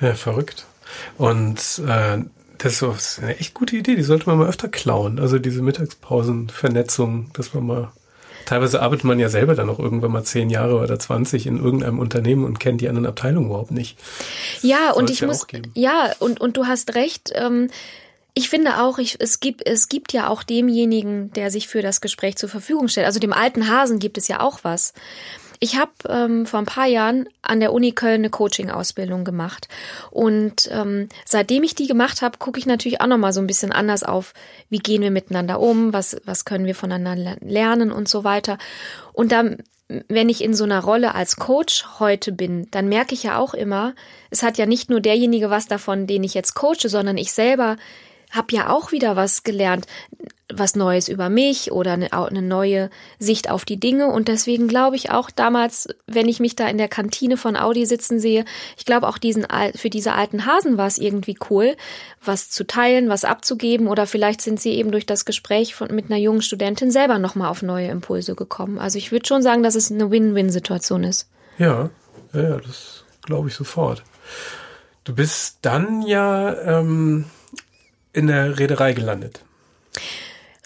Ja, 0.00 0.14
verrückt. 0.14 0.64
Und 1.16 1.58
äh, 1.86 2.18
das 2.58 2.82
ist 2.82 3.20
eine 3.20 3.38
echt 3.38 3.54
gute 3.54 3.76
Idee, 3.76 3.96
die 3.96 4.02
sollte 4.02 4.26
man 4.26 4.38
mal 4.38 4.48
öfter 4.48 4.68
klauen. 4.68 5.18
Also 5.18 5.38
diese 5.38 5.62
Mittagspausenvernetzung, 5.62 7.30
dass 7.32 7.54
man 7.54 7.66
mal 7.66 7.92
teilweise 8.46 8.80
arbeitet 8.80 9.04
man 9.04 9.18
ja 9.18 9.28
selber 9.28 9.54
dann 9.54 9.68
auch 9.68 9.78
irgendwann 9.78 10.10
mal 10.10 10.24
zehn 10.24 10.48
Jahre 10.48 10.78
oder 10.78 10.98
zwanzig 10.98 11.46
in 11.46 11.62
irgendeinem 11.62 11.98
Unternehmen 11.98 12.44
und 12.44 12.58
kennt 12.58 12.80
die 12.80 12.88
anderen 12.88 13.06
Abteilungen 13.06 13.48
überhaupt 13.48 13.72
nicht. 13.72 13.98
Ja, 14.62 14.92
und 14.92 15.10
ich 15.10 15.20
ja 15.20 15.26
muss, 15.26 15.46
ja, 15.74 16.12
und, 16.18 16.40
und 16.40 16.56
du 16.56 16.66
hast 16.66 16.94
recht, 16.94 17.30
ähm, 17.34 17.68
ich 18.34 18.48
finde 18.48 18.80
auch, 18.82 18.98
ich, 18.98 19.16
es, 19.18 19.40
gibt, 19.40 19.66
es 19.66 19.88
gibt 19.88 20.12
ja 20.12 20.28
auch 20.28 20.42
demjenigen, 20.42 21.32
der 21.32 21.50
sich 21.50 21.68
für 21.68 21.82
das 21.82 22.00
Gespräch 22.00 22.36
zur 22.36 22.48
Verfügung 22.48 22.88
stellt. 22.88 23.06
Also 23.06 23.20
dem 23.20 23.32
alten 23.32 23.68
Hasen 23.68 23.98
gibt 23.98 24.16
es 24.16 24.28
ja 24.28 24.40
auch 24.40 24.60
was. 24.62 24.94
Ich 25.60 25.76
habe 25.76 25.92
ähm, 26.08 26.46
vor 26.46 26.60
ein 26.60 26.66
paar 26.66 26.86
Jahren 26.86 27.28
an 27.42 27.60
der 27.60 27.72
Uni 27.72 27.92
Köln 27.92 28.20
eine 28.20 28.30
Coaching-Ausbildung 28.30 29.24
gemacht. 29.24 29.68
Und 30.10 30.68
ähm, 30.72 31.08
seitdem 31.24 31.62
ich 31.64 31.74
die 31.74 31.86
gemacht 31.86 32.22
habe, 32.22 32.38
gucke 32.38 32.58
ich 32.58 32.66
natürlich 32.66 33.00
auch 33.00 33.06
nochmal 33.06 33.32
so 33.32 33.40
ein 33.40 33.46
bisschen 33.46 33.72
anders 33.72 34.04
auf, 34.04 34.34
wie 34.70 34.78
gehen 34.78 35.02
wir 35.02 35.10
miteinander 35.10 35.60
um, 35.60 35.92
was, 35.92 36.16
was 36.24 36.44
können 36.44 36.66
wir 36.66 36.74
voneinander 36.74 37.36
lernen 37.40 37.90
und 37.90 38.08
so 38.08 38.24
weiter. 38.24 38.58
Und 39.12 39.32
dann 39.32 39.58
wenn 40.08 40.28
ich 40.28 40.44
in 40.44 40.54
so 40.54 40.64
einer 40.64 40.80
Rolle 40.80 41.14
als 41.14 41.36
Coach 41.36 41.86
heute 41.98 42.30
bin, 42.30 42.70
dann 42.70 42.88
merke 42.88 43.14
ich 43.14 43.22
ja 43.22 43.38
auch 43.38 43.54
immer, 43.54 43.94
es 44.30 44.42
hat 44.42 44.58
ja 44.58 44.66
nicht 44.66 44.90
nur 44.90 45.00
derjenige 45.00 45.48
was 45.48 45.66
davon, 45.66 46.06
den 46.06 46.24
ich 46.24 46.34
jetzt 46.34 46.54
coache, 46.54 46.88
sondern 46.88 47.16
ich 47.16 47.32
selber 47.32 47.78
habe 48.30 48.54
ja 48.54 48.68
auch 48.68 48.92
wieder 48.92 49.16
was 49.16 49.42
gelernt 49.42 49.86
was 50.58 50.76
Neues 50.76 51.08
über 51.08 51.28
mich 51.28 51.72
oder 51.72 51.92
eine, 51.92 52.12
eine, 52.12 52.42
neue 52.42 52.90
Sicht 53.18 53.50
auf 53.50 53.64
die 53.64 53.78
Dinge. 53.78 54.08
Und 54.08 54.28
deswegen 54.28 54.68
glaube 54.68 54.96
ich 54.96 55.10
auch 55.10 55.30
damals, 55.30 55.88
wenn 56.06 56.28
ich 56.28 56.40
mich 56.40 56.56
da 56.56 56.68
in 56.68 56.78
der 56.78 56.88
Kantine 56.88 57.36
von 57.36 57.56
Audi 57.56 57.86
sitzen 57.86 58.20
sehe, 58.20 58.44
ich 58.76 58.84
glaube 58.84 59.08
auch 59.08 59.18
diesen, 59.18 59.46
für 59.76 59.90
diese 59.90 60.12
alten 60.12 60.46
Hasen 60.46 60.76
war 60.76 60.86
es 60.86 60.98
irgendwie 60.98 61.36
cool, 61.50 61.76
was 62.24 62.50
zu 62.50 62.66
teilen, 62.66 63.08
was 63.08 63.24
abzugeben. 63.24 63.88
Oder 63.88 64.06
vielleicht 64.06 64.40
sind 64.40 64.60
sie 64.60 64.72
eben 64.72 64.90
durch 64.90 65.06
das 65.06 65.24
Gespräch 65.24 65.74
von, 65.74 65.94
mit 65.94 66.06
einer 66.06 66.20
jungen 66.20 66.42
Studentin 66.42 66.90
selber 66.90 67.18
nochmal 67.18 67.48
auf 67.48 67.62
neue 67.62 67.88
Impulse 67.88 68.34
gekommen. 68.34 68.78
Also 68.78 68.98
ich 68.98 69.12
würde 69.12 69.26
schon 69.26 69.42
sagen, 69.42 69.62
dass 69.62 69.74
es 69.74 69.90
eine 69.90 70.10
Win-Win-Situation 70.10 71.04
ist. 71.04 71.28
Ja, 71.58 71.90
ja, 72.32 72.56
das 72.58 73.04
glaube 73.22 73.48
ich 73.48 73.54
sofort. 73.54 74.02
Du 75.04 75.14
bist 75.14 75.58
dann 75.62 76.02
ja 76.02 76.54
ähm, 76.80 77.24
in 78.12 78.26
der 78.26 78.58
Reederei 78.58 78.92
gelandet. 78.92 79.40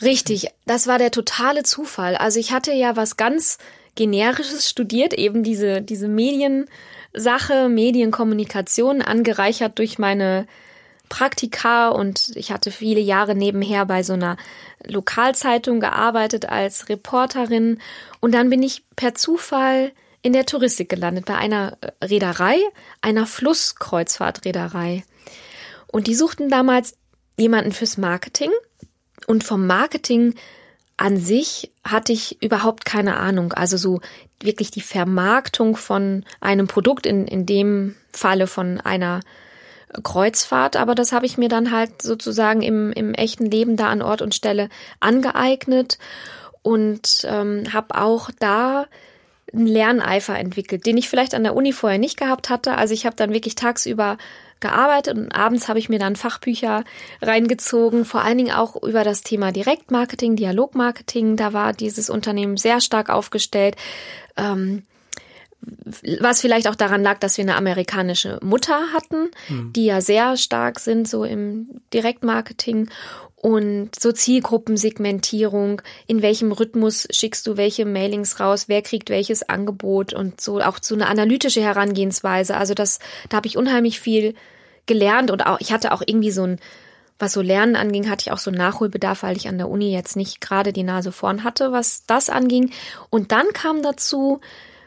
Richtig, 0.03 0.49
das 0.67 0.87
war 0.87 0.99
der 0.99 1.13
totale 1.13 1.63
Zufall. 1.63 2.17
Also 2.17 2.41
ich 2.41 2.53
hatte 2.53 2.73
ja 2.73 2.97
was 2.97 3.17
ganz 3.17 3.59
generisches 3.95 4.69
studiert, 4.69 5.15
eben 5.15 5.45
diese 5.45 5.81
diese 5.81 6.09
Mediensache, 6.09 7.69
Medienkommunikation 7.69 9.01
angereichert 9.03 9.79
durch 9.79 9.99
meine 9.99 10.47
Praktika 11.09 11.89
und 11.89 12.33
ich 12.37 12.51
hatte 12.53 12.71
viele 12.71 13.01
Jahre 13.01 13.35
nebenher 13.35 13.85
bei 13.85 14.03
so 14.03 14.15
einer 14.15 14.39
Lokalzeitung 14.87 15.79
gearbeitet 15.79 16.47
als 16.47 16.89
Reporterin 16.89 17.79
und 18.21 18.33
dann 18.33 18.49
bin 18.51 18.63
ich 18.63 18.83
per 18.97 19.15
Zufall 19.15 19.93
in 20.23 20.33
der 20.33 20.47
Touristik 20.47 20.89
gelandet 20.89 21.27
bei 21.27 21.37
einer 21.37 21.77
Reederei, 22.03 22.57
einer 23.03 23.27
Flusskreuzfahrtreederei. 23.27 25.05
Und 25.89 26.07
die 26.07 26.15
suchten 26.15 26.49
damals 26.49 26.95
jemanden 27.37 27.73
fürs 27.73 27.99
Marketing 27.99 28.51
und 29.27 29.45
vom 29.45 29.67
Marketing 29.67 30.35
an 30.97 31.17
sich 31.17 31.73
hatte 31.85 32.13
ich 32.13 32.43
überhaupt 32.43 32.85
keine 32.85 33.17
Ahnung. 33.17 33.53
Also 33.53 33.77
so 33.77 34.01
wirklich 34.41 34.71
die 34.71 34.81
Vermarktung 34.81 35.77
von 35.77 36.25
einem 36.41 36.67
Produkt, 36.67 37.07
in, 37.07 37.27
in 37.27 37.47
dem 37.47 37.97
Falle 38.13 38.47
von 38.47 38.81
einer 38.81 39.21
Kreuzfahrt, 40.03 40.77
aber 40.77 40.95
das 40.95 41.13
habe 41.13 41.27
ich 41.27 41.37
mir 41.37 41.49
dann 41.49 41.71
halt 41.71 42.01
sozusagen 42.01 42.63
im, 42.63 42.93
im 42.93 43.13
echten 43.15 43.45
Leben 43.45 43.77
da 43.77 43.89
an 43.89 44.01
Ort 44.01 44.23
und 44.23 44.35
Stelle 44.35 44.69
angeeignet 45.01 45.99
und 46.63 47.25
ähm, 47.25 47.65
habe 47.73 48.01
auch 48.01 48.31
da 48.39 48.87
einen 49.53 49.67
Lerneifer 49.67 50.39
entwickelt, 50.39 50.87
den 50.87 50.97
ich 50.97 51.11
vielleicht 51.11 51.35
an 51.35 51.43
der 51.43 51.55
Uni 51.55 51.73
vorher 51.73 51.99
nicht 51.99 52.17
gehabt 52.17 52.49
hatte. 52.49 52.77
Also 52.77 52.95
ich 52.95 53.05
habe 53.05 53.17
dann 53.17 53.35
wirklich 53.35 53.55
tagsüber 53.55 54.17
gearbeitet 54.63 55.19
und 55.19 55.33
abends 55.33 55.69
habe 55.69 55.79
ich 55.79 55.91
mir 55.91 55.99
dann 55.99 56.17
Fachbücher 56.17 56.85
reingezogen, 57.21 58.07
vor 58.07 58.23
allen 58.23 58.39
Dingen 58.39 58.55
auch 58.55 58.83
über 58.83 59.05
das 59.05 59.23
Thema 59.23 59.53
Direktmarketing, 59.53 60.37
Dialogmarketing. 60.37 61.37
Da 61.37 61.53
war 61.53 61.75
dieses 61.75 62.09
Unternehmen 62.09 62.57
sehr 62.57 62.81
stark 62.81 63.11
aufgestellt. 63.11 63.77
Ähm, 64.39 64.85
was 66.21 66.41
vielleicht 66.41 66.67
auch 66.67 66.75
daran 66.75 67.03
lag, 67.03 67.19
dass 67.19 67.37
wir 67.37 67.45
eine 67.45 67.55
amerikanische 67.57 68.41
Mutter 68.43 68.81
hatten, 68.93 69.31
mhm. 69.49 69.73
die 69.75 69.85
ja 69.85 70.01
sehr 70.01 70.37
stark 70.37 70.81
sind 70.81 71.07
so 71.07 71.25
im 71.25 71.69
Direktmarketing 71.93 72.89
und 73.43 73.91
so 73.99 74.13
Zielgruppensegmentierung, 74.13 75.83
in 76.07 76.23
welchem 76.23 76.53
Rhythmus 76.53 77.09
schickst 77.11 77.47
du 77.47 77.57
welche 77.57 77.85
Mailings 77.85 78.39
raus, 78.39 78.69
wer 78.69 78.83
kriegt 78.83 79.11
welches 79.11 79.43
Angebot 79.49 80.15
und 80.15 80.41
so 80.41 80.61
auch 80.61 80.79
so 80.81 80.95
eine 80.95 81.09
analytische 81.09 81.61
Herangehensweise. 81.61 82.57
Also 82.57 82.75
das, 82.75 83.01
da 83.29 83.39
habe 83.39 83.49
ich 83.49 83.57
unheimlich 83.57 83.99
viel 83.99 84.35
gelernt 84.87 85.31
und 85.31 85.47
auch 85.47 85.61
ich 85.61 85.73
hatte 85.73 85.93
auch 85.93 86.03
irgendwie 86.05 86.31
so 86.31 86.45
ein 86.45 86.61
was 87.19 87.35
so 87.35 87.41
Lernen 87.41 87.77
anging, 87.77 88.11
hatte 88.11 88.23
ich 88.23 88.33
auch 88.33 88.39
so 88.39 88.51
Nachholbedarf, 88.51 89.23
weil 89.23 89.37
ich 89.37 89.47
an 89.47 89.57
der 89.57 89.69
Uni 89.69 89.93
jetzt 89.93 90.17
nicht 90.17 90.41
gerade 90.41 90.73
die 90.73 90.83
Nase 90.83 91.13
vorn 91.13 91.45
hatte, 91.45 91.71
was 91.71 92.05
das 92.07 92.29
anging. 92.29 92.73
Und 93.11 93.31
dann 93.31 93.53
kam 93.53 93.81
dazu, 93.81 94.41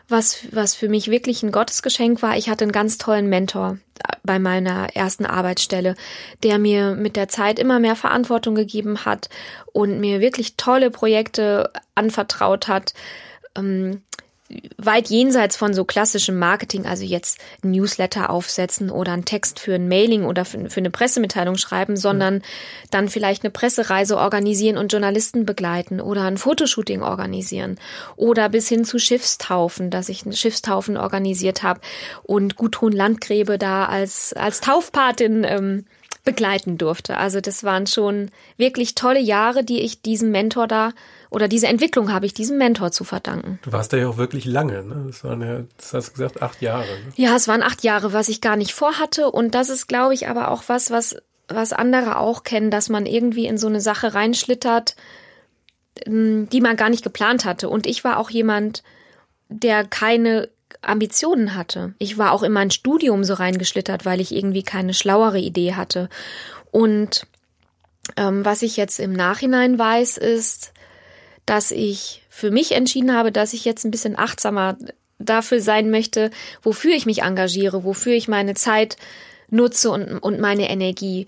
was, 0.09 0.39
was 0.51 0.75
für 0.75 0.89
mich 0.89 1.09
wirklich 1.09 1.43
ein 1.43 1.51
Gottesgeschenk 1.51 2.21
war. 2.21 2.37
Ich 2.37 2.49
hatte 2.49 2.65
einen 2.65 2.71
ganz 2.71 2.97
tollen 2.97 3.27
Mentor 3.27 3.77
bei 4.23 4.37
meiner 4.37 4.95
ersten 4.95 5.25
Arbeitsstelle, 5.25 5.95
der 6.43 6.59
mir 6.59 6.93
mit 6.93 7.15
der 7.15 7.27
Zeit 7.27 7.57
immer 7.57 7.79
mehr 7.79 7.95
Verantwortung 7.95 8.53
gegeben 8.53 9.05
hat 9.05 9.29
und 9.71 9.99
mir 9.99 10.19
wirklich 10.19 10.57
tolle 10.57 10.91
Projekte 10.91 11.71
anvertraut 11.95 12.67
hat. 12.67 12.93
Ähm, 13.57 14.01
weit 14.77 15.09
jenseits 15.09 15.55
von 15.55 15.73
so 15.73 15.85
klassischem 15.85 16.37
Marketing, 16.37 16.85
also 16.85 17.03
jetzt 17.03 17.39
Newsletter 17.63 18.29
aufsetzen 18.29 18.91
oder 18.91 19.13
einen 19.13 19.25
Text 19.25 19.59
für 19.59 19.73
ein 19.73 19.87
Mailing 19.87 20.23
oder 20.23 20.45
für, 20.45 20.69
für 20.69 20.79
eine 20.79 20.91
Pressemitteilung 20.91 21.57
schreiben, 21.57 21.97
sondern 21.97 22.35
mhm. 22.35 22.41
dann 22.91 23.09
vielleicht 23.09 23.43
eine 23.43 23.49
Pressereise 23.49 24.17
organisieren 24.17 24.77
und 24.77 24.91
Journalisten 24.91 25.47
begleiten 25.47 25.99
oder 25.99 26.23
ein 26.25 26.37
Fotoshooting 26.37 27.01
organisieren 27.01 27.79
oder 28.17 28.49
bis 28.49 28.67
hin 28.67 28.85
zu 28.85 28.99
Schiffstaufen, 28.99 29.89
dass 29.89 30.09
ich 30.09 30.25
eine 30.25 30.35
Schiffstaufen 30.35 30.95
organisiert 30.95 31.63
habe 31.63 31.81
und 32.21 32.55
Gudrun 32.55 32.91
Landgräbe 32.91 33.57
da 33.57 33.85
als 33.85 34.33
als 34.33 34.61
Taufpatin 34.61 35.43
ähm, 35.43 35.85
begleiten 36.25 36.77
durfte. 36.77 37.17
Also 37.17 37.39
das 37.39 37.63
waren 37.63 37.87
schon 37.87 38.31
wirklich 38.57 38.95
tolle 38.95 39.19
Jahre, 39.19 39.63
die 39.63 39.79
ich 39.81 40.01
diesem 40.01 40.31
Mentor 40.31 40.67
da 40.67 40.91
oder 41.29 41.47
diese 41.47 41.67
Entwicklung 41.67 42.11
habe 42.11 42.25
ich 42.25 42.33
diesem 42.33 42.57
Mentor 42.57 42.91
zu 42.91 43.03
verdanken. 43.03 43.59
Du 43.63 43.71
warst 43.71 43.93
da 43.93 43.97
ja 43.97 44.07
auch 44.07 44.17
wirklich 44.17 44.45
lange, 44.45 44.83
ne? 44.83 45.05
Das 45.07 45.23
waren 45.23 45.41
ja, 45.41 45.63
das 45.77 45.93
hast 45.93 46.07
du 46.07 46.11
gesagt, 46.13 46.41
acht 46.41 46.61
Jahre. 46.61 46.85
Ne? 46.85 47.13
Ja, 47.15 47.35
es 47.35 47.47
waren 47.47 47.63
acht 47.63 47.83
Jahre, 47.83 48.13
was 48.13 48.29
ich 48.29 48.41
gar 48.41 48.55
nicht 48.55 48.73
vorhatte. 48.73 49.29
Und 49.29 49.53
das 49.53 49.69
ist, 49.69 49.87
glaube 49.87 50.13
ich, 50.13 50.27
aber 50.27 50.49
auch 50.49 50.63
was, 50.67 50.91
was, 50.91 51.17
was 51.47 51.73
andere 51.73 52.19
auch 52.19 52.43
kennen, 52.43 52.71
dass 52.71 52.89
man 52.89 53.05
irgendwie 53.05 53.47
in 53.47 53.57
so 53.57 53.67
eine 53.67 53.81
Sache 53.81 54.13
reinschlittert, 54.13 54.95
hm, 56.05 56.47
die 56.49 56.61
man 56.61 56.77
gar 56.77 56.89
nicht 56.89 57.03
geplant 57.03 57.45
hatte. 57.45 57.69
Und 57.69 57.85
ich 57.85 58.03
war 58.03 58.17
auch 58.17 58.29
jemand, 58.29 58.83
der 59.49 59.83
keine 59.83 60.49
Ambitionen 60.81 61.55
hatte. 61.55 61.93
Ich 61.99 62.17
war 62.17 62.31
auch 62.31 62.43
in 62.43 62.51
mein 62.51 62.71
Studium 62.71 63.23
so 63.23 63.33
reingeschlittert, 63.33 64.05
weil 64.05 64.21
ich 64.21 64.33
irgendwie 64.33 64.63
keine 64.63 64.93
schlauere 64.93 65.39
Idee 65.39 65.73
hatte. 65.75 66.09
Und 66.71 67.27
ähm, 68.17 68.45
was 68.45 68.61
ich 68.61 68.77
jetzt 68.77 68.99
im 68.99 69.13
Nachhinein 69.13 69.77
weiß, 69.77 70.17
ist, 70.17 70.73
dass 71.45 71.71
ich 71.71 72.23
für 72.29 72.51
mich 72.51 72.73
entschieden 72.73 73.13
habe, 73.13 73.31
dass 73.31 73.53
ich 73.53 73.65
jetzt 73.65 73.85
ein 73.85 73.91
bisschen 73.91 74.17
achtsamer 74.17 74.77
dafür 75.19 75.61
sein 75.61 75.89
möchte, 75.89 76.31
wofür 76.61 76.93
ich 76.93 77.05
mich 77.05 77.21
engagiere, 77.21 77.83
wofür 77.83 78.13
ich 78.13 78.27
meine 78.27 78.53
Zeit 78.53 78.97
nutze 79.49 79.91
und, 79.91 80.19
und 80.19 80.39
meine 80.39 80.69
Energie. 80.69 81.27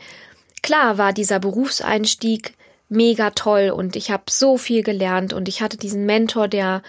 Klar 0.62 0.98
war 0.98 1.13
dieser 1.13 1.39
Berufseinstieg 1.39 2.54
mega 2.89 3.32
toll 3.32 3.70
und 3.70 3.96
ich 3.96 4.12
habe 4.12 4.24
so 4.30 4.58
viel 4.58 4.84
gelernt 4.84 5.34
und 5.34 5.48
ich 5.48 5.62
hatte 5.62 5.77
diesen 5.77 6.06
Mentor, 6.06 6.48
der 6.48 6.82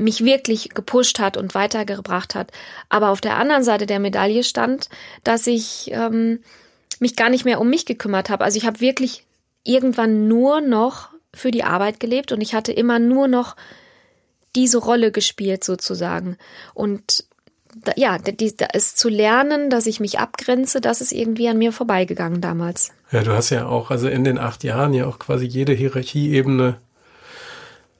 mich 0.00 0.24
wirklich 0.24 0.70
gepusht 0.70 1.18
hat 1.18 1.36
und 1.36 1.54
weitergebracht 1.54 2.34
hat. 2.34 2.50
Aber 2.88 3.10
auf 3.10 3.20
der 3.20 3.36
anderen 3.36 3.62
Seite 3.62 3.86
der 3.86 4.00
Medaille 4.00 4.42
stand, 4.42 4.88
dass 5.24 5.46
ich 5.46 5.90
ähm, 5.92 6.40
mich 6.98 7.16
gar 7.16 7.30
nicht 7.30 7.44
mehr 7.44 7.60
um 7.60 7.70
mich 7.70 7.86
gekümmert 7.86 8.30
habe. 8.30 8.44
Also 8.44 8.56
ich 8.56 8.66
habe 8.66 8.80
wirklich 8.80 9.24
irgendwann 9.64 10.28
nur 10.28 10.60
noch 10.60 11.08
für 11.34 11.50
die 11.50 11.64
Arbeit 11.64 12.00
gelebt 12.00 12.32
und 12.32 12.40
ich 12.40 12.54
hatte 12.54 12.72
immer 12.72 12.98
nur 12.98 13.28
noch 13.28 13.56
diese 14.56 14.78
Rolle 14.78 15.12
gespielt 15.12 15.62
sozusagen. 15.62 16.36
Und 16.74 17.24
da, 17.76 17.92
ja, 17.96 18.18
da 18.18 18.66
ist 18.72 18.98
zu 18.98 19.08
lernen, 19.08 19.70
dass 19.70 19.86
ich 19.86 20.00
mich 20.00 20.18
abgrenze, 20.18 20.80
das 20.80 21.00
ist 21.00 21.12
irgendwie 21.12 21.48
an 21.48 21.58
mir 21.58 21.72
vorbeigegangen 21.72 22.40
damals. 22.40 22.92
Ja, 23.12 23.22
du 23.22 23.32
hast 23.32 23.50
ja 23.50 23.66
auch, 23.66 23.90
also 23.90 24.08
in 24.08 24.24
den 24.24 24.38
acht 24.38 24.64
Jahren 24.64 24.92
ja 24.92 25.06
auch 25.06 25.18
quasi 25.18 25.44
jede 25.44 25.72
Hierarchieebene 25.72 26.78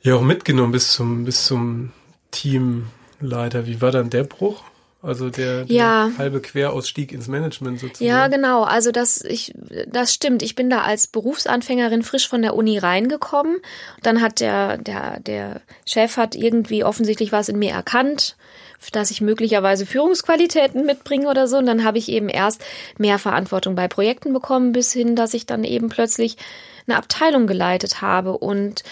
ja 0.02 0.14
auch 0.14 0.22
mitgenommen 0.22 0.72
bis 0.72 0.92
zum, 0.92 1.24
bis 1.24 1.46
zum 1.46 1.92
Teamleiter. 2.30 3.66
Wie 3.66 3.80
war 3.80 3.90
dann 3.90 4.10
der 4.10 4.24
Bruch? 4.24 4.62
Also 5.02 5.30
der, 5.30 5.64
der 5.64 5.74
ja. 5.74 6.10
halbe 6.18 6.40
Querausstieg 6.40 7.12
ins 7.12 7.26
Management 7.26 7.80
sozusagen. 7.80 8.04
Ja, 8.04 8.28
genau. 8.28 8.64
Also 8.64 8.92
das, 8.92 9.24
ich, 9.24 9.54
das 9.86 10.12
stimmt. 10.12 10.42
Ich 10.42 10.54
bin 10.54 10.68
da 10.68 10.82
als 10.82 11.06
Berufsanfängerin 11.06 12.02
frisch 12.02 12.28
von 12.28 12.42
der 12.42 12.54
Uni 12.54 12.76
reingekommen. 12.76 13.60
Dann 14.02 14.20
hat 14.20 14.40
der, 14.40 14.76
der, 14.76 15.20
der 15.20 15.62
Chef 15.86 16.18
hat 16.18 16.34
irgendwie 16.34 16.84
offensichtlich 16.84 17.32
was 17.32 17.48
in 17.48 17.58
mir 17.58 17.70
erkannt, 17.70 18.36
dass 18.92 19.10
ich 19.10 19.22
möglicherweise 19.22 19.86
Führungsqualitäten 19.86 20.84
mitbringe 20.84 21.28
oder 21.28 21.48
so. 21.48 21.56
Und 21.56 21.66
dann 21.66 21.82
habe 21.82 21.96
ich 21.96 22.10
eben 22.10 22.28
erst 22.28 22.62
mehr 22.98 23.18
Verantwortung 23.18 23.74
bei 23.74 23.88
Projekten 23.88 24.34
bekommen, 24.34 24.72
bis 24.72 24.92
hin, 24.92 25.16
dass 25.16 25.32
ich 25.32 25.46
dann 25.46 25.64
eben 25.64 25.88
plötzlich 25.88 26.36
eine 26.86 26.98
Abteilung 26.98 27.46
geleitet 27.46 28.02
habe 28.02 28.36
und 28.36 28.84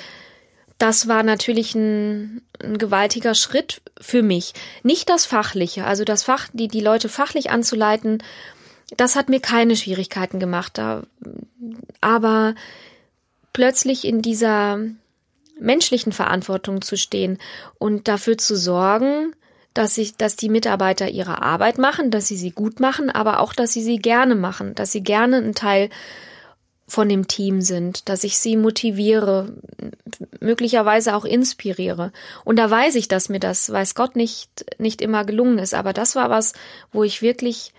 das 0.78 1.08
war 1.08 1.24
natürlich 1.24 1.74
ein, 1.74 2.40
ein 2.62 2.78
gewaltiger 2.78 3.34
Schritt 3.34 3.82
für 4.00 4.22
mich. 4.22 4.54
Nicht 4.82 5.10
das 5.10 5.26
Fachliche, 5.26 5.84
also 5.84 6.04
das 6.04 6.22
Fach, 6.22 6.48
die, 6.52 6.68
die 6.68 6.80
Leute 6.80 7.08
fachlich 7.08 7.50
anzuleiten, 7.50 8.22
das 8.96 9.16
hat 9.16 9.28
mir 9.28 9.40
keine 9.40 9.76
Schwierigkeiten 9.76 10.38
gemacht. 10.38 10.80
Aber 12.00 12.54
plötzlich 13.52 14.04
in 14.04 14.22
dieser 14.22 14.78
menschlichen 15.58 16.12
Verantwortung 16.12 16.80
zu 16.80 16.96
stehen 16.96 17.38
und 17.78 18.06
dafür 18.06 18.38
zu 18.38 18.56
sorgen, 18.56 19.34
dass 19.74 19.98
ich, 19.98 20.16
dass 20.16 20.36
die 20.36 20.48
Mitarbeiter 20.48 21.08
ihre 21.08 21.42
Arbeit 21.42 21.78
machen, 21.78 22.10
dass 22.10 22.28
sie 22.28 22.36
sie 22.36 22.52
gut 22.52 22.80
machen, 22.80 23.10
aber 23.10 23.40
auch, 23.40 23.52
dass 23.52 23.72
sie 23.72 23.82
sie 23.82 23.98
gerne 23.98 24.34
machen, 24.34 24.74
dass 24.74 24.92
sie 24.92 25.02
gerne 25.02 25.36
ein 25.38 25.54
Teil 25.54 25.90
von 26.88 27.08
dem 27.08 27.28
Team 27.28 27.60
sind, 27.60 28.08
dass 28.08 28.24
ich 28.24 28.38
sie 28.38 28.56
motiviere, 28.56 29.52
möglicherweise 30.40 31.14
auch 31.14 31.26
inspiriere. 31.26 32.12
Und 32.44 32.58
da 32.58 32.70
weiß 32.70 32.94
ich, 32.94 33.08
dass 33.08 33.28
mir 33.28 33.40
das, 33.40 33.70
weiß 33.70 33.94
Gott, 33.94 34.16
nicht, 34.16 34.64
nicht 34.78 35.02
immer 35.02 35.24
gelungen 35.24 35.58
ist. 35.58 35.74
Aber 35.74 35.92
das 35.92 36.16
war 36.16 36.30
was, 36.30 36.54
wo 36.90 37.04
ich 37.04 37.20
wirklich 37.20 37.74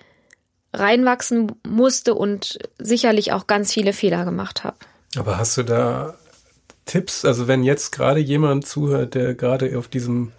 reinwachsen 0.74 1.54
musste 1.67 2.13
und 2.13 2.60
sicherlich 2.78 3.34
auch 3.34 3.48
ganz 3.48 3.74
viele 3.74 3.93
Fehler 3.93 4.26
gemacht 4.26 4.63
habe. 4.63 4.78
Aber 5.17 5.39
hast 5.39 5.58
du 5.58 5.63
da 5.63 6.15
Tipps? 6.86 7.26
Also 7.26 7.48
wenn 7.48 7.63
jetzt 7.63 7.91
gerade 7.91 8.19
jemand 8.19 8.67
zuhört, 8.67 9.15
der 9.15 9.34
gerade 9.34 9.76
auf 9.78 9.88
diesem 9.88 10.32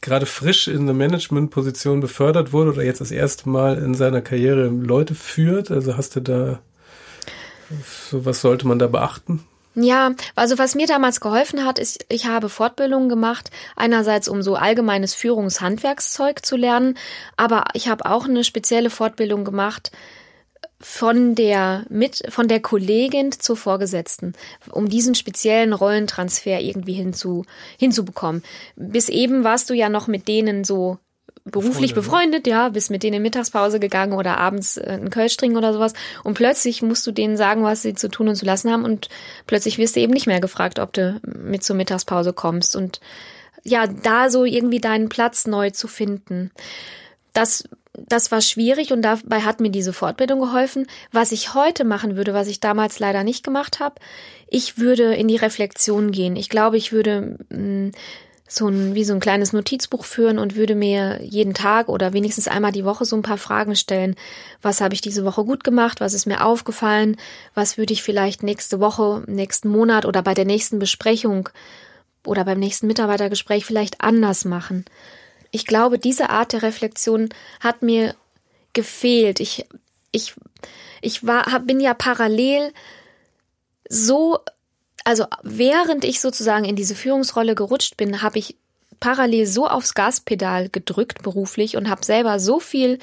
gerade 0.00 0.26
frisch 0.26 0.68
in 0.68 0.82
eine 0.82 0.92
Managementposition 0.92 2.00
befördert 2.00 2.52
wurde 2.52 2.72
oder 2.72 2.82
jetzt 2.82 3.00
das 3.00 3.10
erste 3.10 3.48
Mal 3.48 3.78
in 3.78 3.94
seiner 3.94 4.20
Karriere 4.20 4.66
Leute 4.68 5.14
führt, 5.14 5.70
also 5.70 5.96
hast 5.96 6.16
du 6.16 6.20
da 6.20 6.60
so, 8.10 8.24
was 8.24 8.40
sollte 8.40 8.66
man 8.66 8.78
da 8.78 8.86
beachten? 8.86 9.44
Ja, 9.76 10.12
also 10.36 10.56
was 10.56 10.76
mir 10.76 10.86
damals 10.86 11.20
geholfen 11.20 11.64
hat, 11.64 11.80
ist, 11.80 12.06
ich 12.08 12.26
habe 12.26 12.48
Fortbildungen 12.48 13.08
gemacht, 13.08 13.50
einerseits 13.74 14.28
um 14.28 14.40
so 14.40 14.54
allgemeines 14.54 15.14
Führungshandwerkszeug 15.14 16.46
zu 16.46 16.56
lernen, 16.56 16.96
aber 17.36 17.64
ich 17.74 17.88
habe 17.88 18.06
auch 18.06 18.26
eine 18.26 18.44
spezielle 18.44 18.90
Fortbildung 18.90 19.44
gemacht 19.44 19.90
von 20.78 21.34
der 21.34 21.86
mit 21.88 22.22
von 22.28 22.46
der 22.46 22.60
Kollegin 22.60 23.32
zur 23.32 23.56
Vorgesetzten, 23.56 24.34
um 24.70 24.88
diesen 24.88 25.14
speziellen 25.14 25.72
Rollentransfer 25.72 26.60
irgendwie 26.60 26.92
hinzu 26.92 27.44
hinzubekommen. 27.78 28.44
Bis 28.76 29.08
eben 29.08 29.44
warst 29.44 29.70
du 29.70 29.74
ja 29.74 29.88
noch 29.88 30.06
mit 30.06 30.28
denen 30.28 30.62
so 30.62 30.98
beruflich 31.44 31.92
Freunde, 31.92 31.94
befreundet, 31.94 32.46
ja, 32.46 32.68
bist 32.70 32.90
mit 32.90 33.02
denen 33.02 33.16
in 33.16 33.22
Mittagspause 33.22 33.78
gegangen 33.78 34.14
oder 34.14 34.38
abends 34.38 34.76
äh, 34.78 34.84
einen 34.86 35.10
Kölsch 35.10 35.36
trinken 35.36 35.58
oder 35.58 35.72
sowas 35.72 35.92
und 36.22 36.34
plötzlich 36.34 36.82
musst 36.82 37.06
du 37.06 37.12
denen 37.12 37.36
sagen, 37.36 37.62
was 37.62 37.82
sie 37.82 37.94
zu 37.94 38.08
tun 38.08 38.28
und 38.28 38.36
zu 38.36 38.46
lassen 38.46 38.70
haben 38.70 38.84
und 38.84 39.08
plötzlich 39.46 39.78
wirst 39.78 39.96
du 39.96 40.00
eben 40.00 40.12
nicht 40.12 40.26
mehr 40.26 40.40
gefragt, 40.40 40.78
ob 40.78 40.92
du 40.92 41.20
mit 41.22 41.62
zur 41.62 41.76
Mittagspause 41.76 42.32
kommst 42.32 42.76
und 42.76 43.00
ja, 43.62 43.86
da 43.86 44.30
so 44.30 44.44
irgendwie 44.44 44.80
deinen 44.80 45.08
Platz 45.08 45.46
neu 45.46 45.70
zu 45.70 45.88
finden. 45.88 46.50
Das 47.32 47.64
das 47.96 48.32
war 48.32 48.40
schwierig 48.40 48.92
und 48.92 49.02
dabei 49.02 49.42
hat 49.42 49.60
mir 49.60 49.70
diese 49.70 49.92
Fortbildung 49.92 50.40
geholfen. 50.40 50.86
Was 51.12 51.30
ich 51.30 51.54
heute 51.54 51.84
machen 51.84 52.16
würde, 52.16 52.34
was 52.34 52.48
ich 52.48 52.58
damals 52.58 52.98
leider 52.98 53.22
nicht 53.22 53.44
gemacht 53.44 53.78
habe, 53.78 54.00
ich 54.48 54.78
würde 54.78 55.14
in 55.14 55.28
die 55.28 55.36
Reflexion 55.36 56.10
gehen. 56.10 56.34
Ich 56.34 56.48
glaube, 56.48 56.76
ich 56.76 56.90
würde 56.90 57.38
mh, 57.50 57.58
mm, 57.58 57.92
so 58.46 58.68
ein, 58.68 58.94
wie 58.94 59.04
so 59.04 59.14
ein 59.14 59.20
kleines 59.20 59.52
Notizbuch 59.52 60.04
führen 60.04 60.38
und 60.38 60.54
würde 60.54 60.74
mir 60.74 61.20
jeden 61.22 61.54
Tag 61.54 61.88
oder 61.88 62.12
wenigstens 62.12 62.46
einmal 62.46 62.72
die 62.72 62.84
Woche 62.84 63.04
so 63.04 63.16
ein 63.16 63.22
paar 63.22 63.38
Fragen 63.38 63.74
stellen. 63.74 64.16
Was 64.60 64.80
habe 64.80 64.94
ich 64.94 65.00
diese 65.00 65.24
Woche 65.24 65.44
gut 65.44 65.64
gemacht? 65.64 66.00
Was 66.00 66.12
ist 66.12 66.26
mir 66.26 66.44
aufgefallen? 66.44 67.16
Was 67.54 67.78
würde 67.78 67.94
ich 67.94 68.02
vielleicht 68.02 68.42
nächste 68.42 68.80
Woche, 68.80 69.22
nächsten 69.26 69.68
Monat 69.68 70.04
oder 70.04 70.22
bei 70.22 70.34
der 70.34 70.44
nächsten 70.44 70.78
Besprechung 70.78 71.48
oder 72.26 72.44
beim 72.44 72.58
nächsten 72.58 72.86
Mitarbeitergespräch 72.86 73.64
vielleicht 73.64 74.02
anders 74.02 74.44
machen? 74.44 74.84
Ich 75.50 75.64
glaube, 75.66 75.98
diese 75.98 76.28
Art 76.28 76.52
der 76.52 76.62
Reflexion 76.62 77.30
hat 77.60 77.80
mir 77.80 78.14
gefehlt. 78.74 79.40
Ich, 79.40 79.64
ich, 80.12 80.34
ich 81.00 81.26
war, 81.26 81.60
bin 81.60 81.80
ja 81.80 81.94
parallel 81.94 82.72
so 83.88 84.40
also 85.04 85.26
während 85.42 86.04
ich 86.04 86.20
sozusagen 86.20 86.64
in 86.64 86.76
diese 86.76 86.94
Führungsrolle 86.94 87.54
gerutscht 87.54 87.96
bin, 87.96 88.22
habe 88.22 88.38
ich 88.38 88.56
parallel 89.00 89.46
so 89.46 89.68
aufs 89.68 89.94
Gaspedal 89.94 90.70
gedrückt 90.70 91.22
beruflich 91.22 91.76
und 91.76 91.90
habe 91.90 92.04
selber 92.04 92.40
so 92.40 92.58
viel 92.58 92.98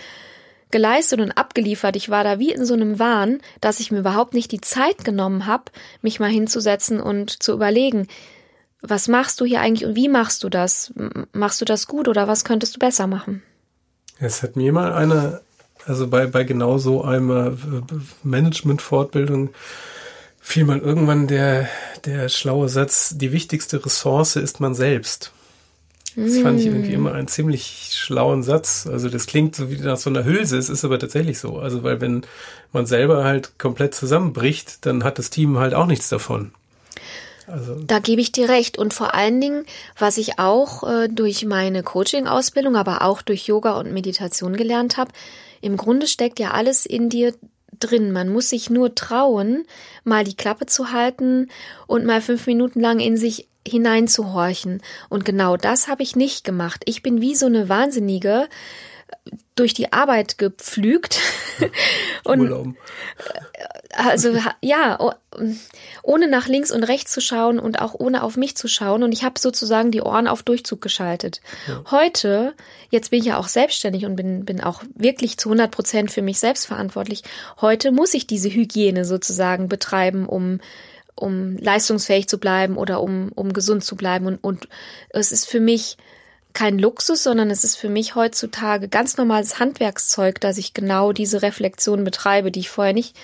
geleistet 0.72 1.20
und 1.20 1.32
abgeliefert. 1.34 1.96
Ich 1.96 2.10
war 2.10 2.24
da 2.24 2.40
wie 2.40 2.52
in 2.52 2.66
so 2.66 2.74
einem 2.74 2.98
Wahn, 2.98 3.40
dass 3.60 3.80
ich 3.80 3.92
mir 3.92 4.00
überhaupt 4.00 4.34
nicht 4.34 4.52
die 4.52 4.62
Zeit 4.62 5.04
genommen 5.04 5.46
habe, 5.46 5.66
mich 6.02 6.20
mal 6.20 6.30
hinzusetzen 6.30 7.00
und 7.00 7.44
zu 7.44 7.54
überlegen, 7.54 8.08
was 8.82 9.08
machst 9.08 9.40
du 9.40 9.46
hier 9.46 9.62
eigentlich 9.62 9.88
und 9.88 9.96
wie 9.96 10.10
machst 10.10 10.44
du 10.44 10.50
das? 10.50 10.92
Machst 11.34 11.62
du 11.62 11.66
das 11.66 11.88
gut 11.88 12.08
oder 12.08 12.28
was 12.28 12.44
könntest 12.44 12.76
du 12.76 12.80
besser 12.80 13.06
machen? 13.06 13.44
Es 14.20 14.42
hat 14.42 14.56
mir 14.56 14.74
mal 14.74 14.94
eine, 14.94 15.42
also 15.86 16.08
bei, 16.08 16.26
bei 16.26 16.44
genau 16.46 16.78
so 16.78 17.04
einer 17.04 17.56
Management-Fortbildung 18.24 19.50
fiel 20.42 20.66
mal 20.66 20.80
irgendwann 20.80 21.28
der, 21.28 21.70
der 22.06 22.28
schlaue 22.30 22.68
Satz, 22.68 23.14
die 23.16 23.32
wichtigste 23.32 23.86
Ressource 23.86 24.36
ist 24.36 24.60
man 24.60 24.76
selbst. 24.76 25.32
Das 26.16 26.40
fand 26.40 26.60
ich 26.60 26.66
irgendwie 26.66 26.94
immer 26.94 27.14
einen 27.14 27.30
ziemlich 27.30 27.92
schlauen 27.94 28.44
Satz. 28.44 28.86
Also 28.86 29.08
das 29.08 29.28
klingt 29.28 29.56
so 29.56 29.72
wie 29.72 29.78
nach 29.78 29.96
so 29.96 30.10
einer 30.10 30.26
Hülse, 30.26 30.58
es 30.58 30.70
ist 30.70 30.84
aber 30.84 31.00
tatsächlich 31.00 31.40
so. 31.40 31.60
Also 31.60 31.84
weil 31.84 32.02
wenn 32.02 32.24
man 32.74 32.86
selber 32.86 33.24
halt 33.24 33.58
komplett 33.58 33.96
zusammenbricht, 33.96 34.86
dann 34.86 35.06
hat 35.06 35.20
das 35.20 35.30
Team 35.30 35.58
halt 35.58 35.74
auch 35.74 35.86
nichts 35.86 36.10
davon. 36.10 36.52
Also. 37.48 37.76
Da 37.86 38.00
gebe 38.00 38.22
ich 38.22 38.32
dir 38.32 38.50
recht. 38.50 38.78
Und 38.78 38.94
vor 38.94 39.14
allen 39.14 39.40
Dingen, 39.40 39.66
was 39.98 40.18
ich 40.18 40.38
auch 40.38 40.84
äh, 40.84 41.08
durch 41.08 41.46
meine 41.46 41.84
Coaching-Ausbildung, 41.84 42.76
aber 42.76 43.04
auch 43.04 43.22
durch 43.22 43.48
Yoga 43.48 43.80
und 43.80 43.94
Meditation 43.94 44.56
gelernt 44.56 44.98
habe, 44.98 45.12
im 45.62 45.78
Grunde 45.78 46.08
steckt 46.08 46.40
ja 46.40 46.52
alles 46.52 46.86
in 46.86 47.10
dir 47.10 47.34
drin. 47.82 48.12
Man 48.12 48.30
muss 48.30 48.50
sich 48.50 48.70
nur 48.70 48.96
trauen, 48.96 49.66
mal 50.04 50.24
die 50.24 50.36
Klappe 50.36 50.66
zu 50.66 50.92
halten 50.92 51.50
und 51.88 52.06
mal 52.06 52.22
fünf 52.22 52.48
Minuten 52.48 52.80
lang 52.80 53.00
in 53.00 53.18
sich 53.18 53.48
hineinzuhorchen. 53.68 54.82
Und 55.10 55.26
genau 55.26 55.58
das 55.58 55.88
habe 55.88 56.04
ich 56.04 56.16
nicht 56.16 56.44
gemacht. 56.44 56.84
Ich 56.86 57.04
bin 57.04 57.22
wie 57.22 57.36
so 57.36 57.46
eine 57.46 57.70
Wahnsinnige 57.70 58.48
durch 59.56 59.74
die 59.74 59.94
Arbeit 59.94 60.38
gepflügt. 60.38 61.20
und 62.24 62.42
Urlaub. 62.42 62.68
also 63.94 64.36
ja, 64.62 64.98
ohne 66.04 66.28
nach 66.28 66.48
links 66.48 66.72
und 66.72 66.84
rechts 66.84 67.12
zu 67.12 67.22
schauen 67.22 67.60
und 67.60 67.80
auch 67.80 67.94
ohne 67.94 68.24
auf 68.24 68.38
mich 68.38 68.56
zu 68.56 68.68
schauen. 68.68 69.04
Und 69.04 69.12
ich 69.12 69.24
habe 69.24 69.40
sozusagen 69.40 69.92
die 69.92 70.02
Ohren 70.02 70.28
auf 70.28 70.44
Durchzug 70.44 70.82
geschaltet. 70.82 71.42
Ja. 71.68 71.84
Heute, 71.92 72.54
jetzt 72.90 73.12
bin 73.12 73.20
ich 73.20 73.26
ja 73.28 73.38
auch 73.38 73.48
selbstständig 73.48 74.06
und 74.06 74.16
bin, 74.16 74.46
bin 74.46 74.62
auch 74.62 74.84
wirklich 74.96 75.38
zu 75.38 75.50
100 75.50 75.70
Prozent 75.70 76.12
für 76.12 76.22
mich 76.22 76.40
selbst 76.40 76.66
verantwortlich. 76.66 77.24
Heute 77.60 77.92
muss 77.92 78.14
ich 78.14 78.26
diese 78.26 78.50
Hygiene 78.50 79.06
sozusagen 79.06 79.68
betreiben, 79.68 80.26
um 80.26 80.60
um 81.14 81.58
leistungsfähig 81.58 82.28
zu 82.28 82.40
bleiben 82.40 82.78
oder 82.78 83.02
um, 83.02 83.32
um 83.36 83.54
gesund 83.54 83.84
zu 83.84 83.96
bleiben. 83.96 84.26
Und, 84.26 84.44
und 84.44 84.68
es 85.10 85.32
ist 85.32 85.48
für 85.48 85.60
mich 85.60 85.98
kein 86.54 86.80
Luxus, 86.80 87.24
sondern 87.24 87.50
es 87.50 87.64
ist 87.64 87.76
für 87.76 87.90
mich 87.90 88.16
heutzutage 88.16 88.88
ganz 88.88 89.18
normales 89.18 89.60
Handwerkszeug, 89.60 90.40
dass 90.40 90.58
ich 90.58 90.74
genau 90.74 91.12
diese 91.12 91.42
Reflexion 91.42 92.04
betreibe, 92.04 92.52
die 92.52 92.62
ich 92.62 92.70
vorher 92.70 92.94
nicht 92.94 93.16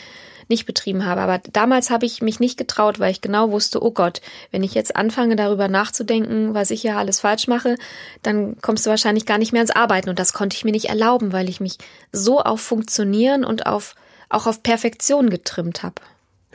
nicht 0.49 0.65
betrieben 0.65 1.05
habe. 1.05 1.21
Aber 1.21 1.39
damals 1.51 1.89
habe 1.89 2.05
ich 2.05 2.21
mich 2.21 2.39
nicht 2.39 2.57
getraut, 2.57 2.99
weil 2.99 3.11
ich 3.11 3.21
genau 3.21 3.51
wusste, 3.51 3.83
oh 3.83 3.91
Gott, 3.91 4.21
wenn 4.51 4.63
ich 4.63 4.73
jetzt 4.73 4.95
anfange 4.95 5.35
darüber 5.35 5.67
nachzudenken, 5.67 6.53
was 6.53 6.71
ich 6.71 6.83
ja 6.83 6.97
alles 6.97 7.19
falsch 7.19 7.47
mache, 7.47 7.75
dann 8.23 8.57
kommst 8.61 8.85
du 8.85 8.89
wahrscheinlich 8.89 9.25
gar 9.25 9.37
nicht 9.37 9.51
mehr 9.51 9.61
ans 9.61 9.75
Arbeiten. 9.75 10.09
Und 10.09 10.19
das 10.19 10.33
konnte 10.33 10.55
ich 10.55 10.65
mir 10.65 10.71
nicht 10.71 10.89
erlauben, 10.89 11.33
weil 11.33 11.49
ich 11.49 11.59
mich 11.59 11.77
so 12.11 12.39
auf 12.39 12.61
Funktionieren 12.61 13.43
und 13.43 13.65
auf 13.65 13.95
auch 14.29 14.45
auf 14.45 14.61
Perfektion 14.61 15.29
getrimmt 15.29 15.83
habe. 15.83 16.01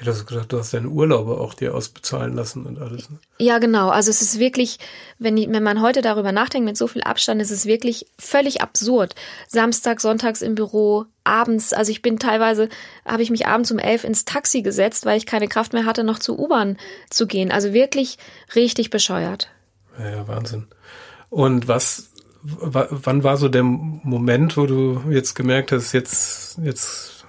Ja, 0.03 0.07
du 0.07 0.11
hast 0.11 0.27
gesagt, 0.27 0.53
du 0.53 0.59
hast 0.59 0.75
deine 0.75 0.89
Urlaube 0.89 1.39
auch 1.39 1.55
dir 1.55 1.77
ausbezahlen 1.77 2.35
lassen 2.35 2.67
und 2.67 2.81
alles. 2.81 3.09
Ne? 3.09 3.19
Ja, 3.39 3.61
genau. 3.61 3.89
Also 3.89 4.11
es 4.11 4.21
ist 4.21 4.41
wirklich, 4.41 4.81
wenn, 5.21 5.37
ich, 5.37 5.49
wenn 5.49 5.63
man 5.63 5.81
heute 5.81 6.03
darüber 6.03 6.33
nachdenkt, 6.33 6.67
mit 6.67 6.77
so 6.77 6.89
viel 6.89 7.05
Abstand, 7.05 7.41
ist 7.41 7.53
es 7.53 7.67
wirklich 7.67 8.07
völlig 8.19 8.63
absurd. 8.63 9.15
Samstag, 9.47 10.01
sonntags 10.01 10.43
im 10.43 10.57
Büro, 10.57 11.05
abends, 11.23 11.73
also 11.73 11.93
ich 11.93 12.03
bin 12.03 12.19
teilweise, 12.19 12.69
habe 13.07 13.23
ich 13.23 13.31
mich 13.31 13.47
abends 13.47 13.71
um 13.71 13.79
elf 13.79 14.03
ins 14.03 14.25
Taxi 14.25 14.63
gesetzt, 14.63 15.07
weil 15.07 15.19
ich 15.19 15.25
keine 15.25 15.47
Kraft 15.47 15.73
mehr 15.73 15.85
hatte, 15.85 16.03
noch 16.03 16.19
zur 16.19 16.37
U-Bahn 16.37 16.79
zu 17.09 17.29
gehen. 17.29 17.53
Also 17.53 17.73
wirklich 17.73 18.19
richtig 18.57 18.91
bescheuert. 18.91 19.51
Ja, 20.01 20.11
ja, 20.11 20.27
Wahnsinn. 20.27 20.67
Und 21.31 21.69
was, 21.69 22.11
wann 22.43 23.23
war 23.23 23.37
so 23.37 23.49
der 23.49 23.63
Moment, 23.63 24.57
wo 24.57 24.67
du 24.67 25.01
jetzt 25.11 25.35
gemerkt 25.35 25.71
hast, 25.71 25.93
jetzt, 25.93 26.59
jetzt 26.61 27.25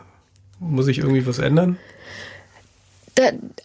muss 0.57 0.87
ich 0.87 0.97
irgendwie 0.97 1.27
was 1.27 1.37
ändern? 1.37 1.77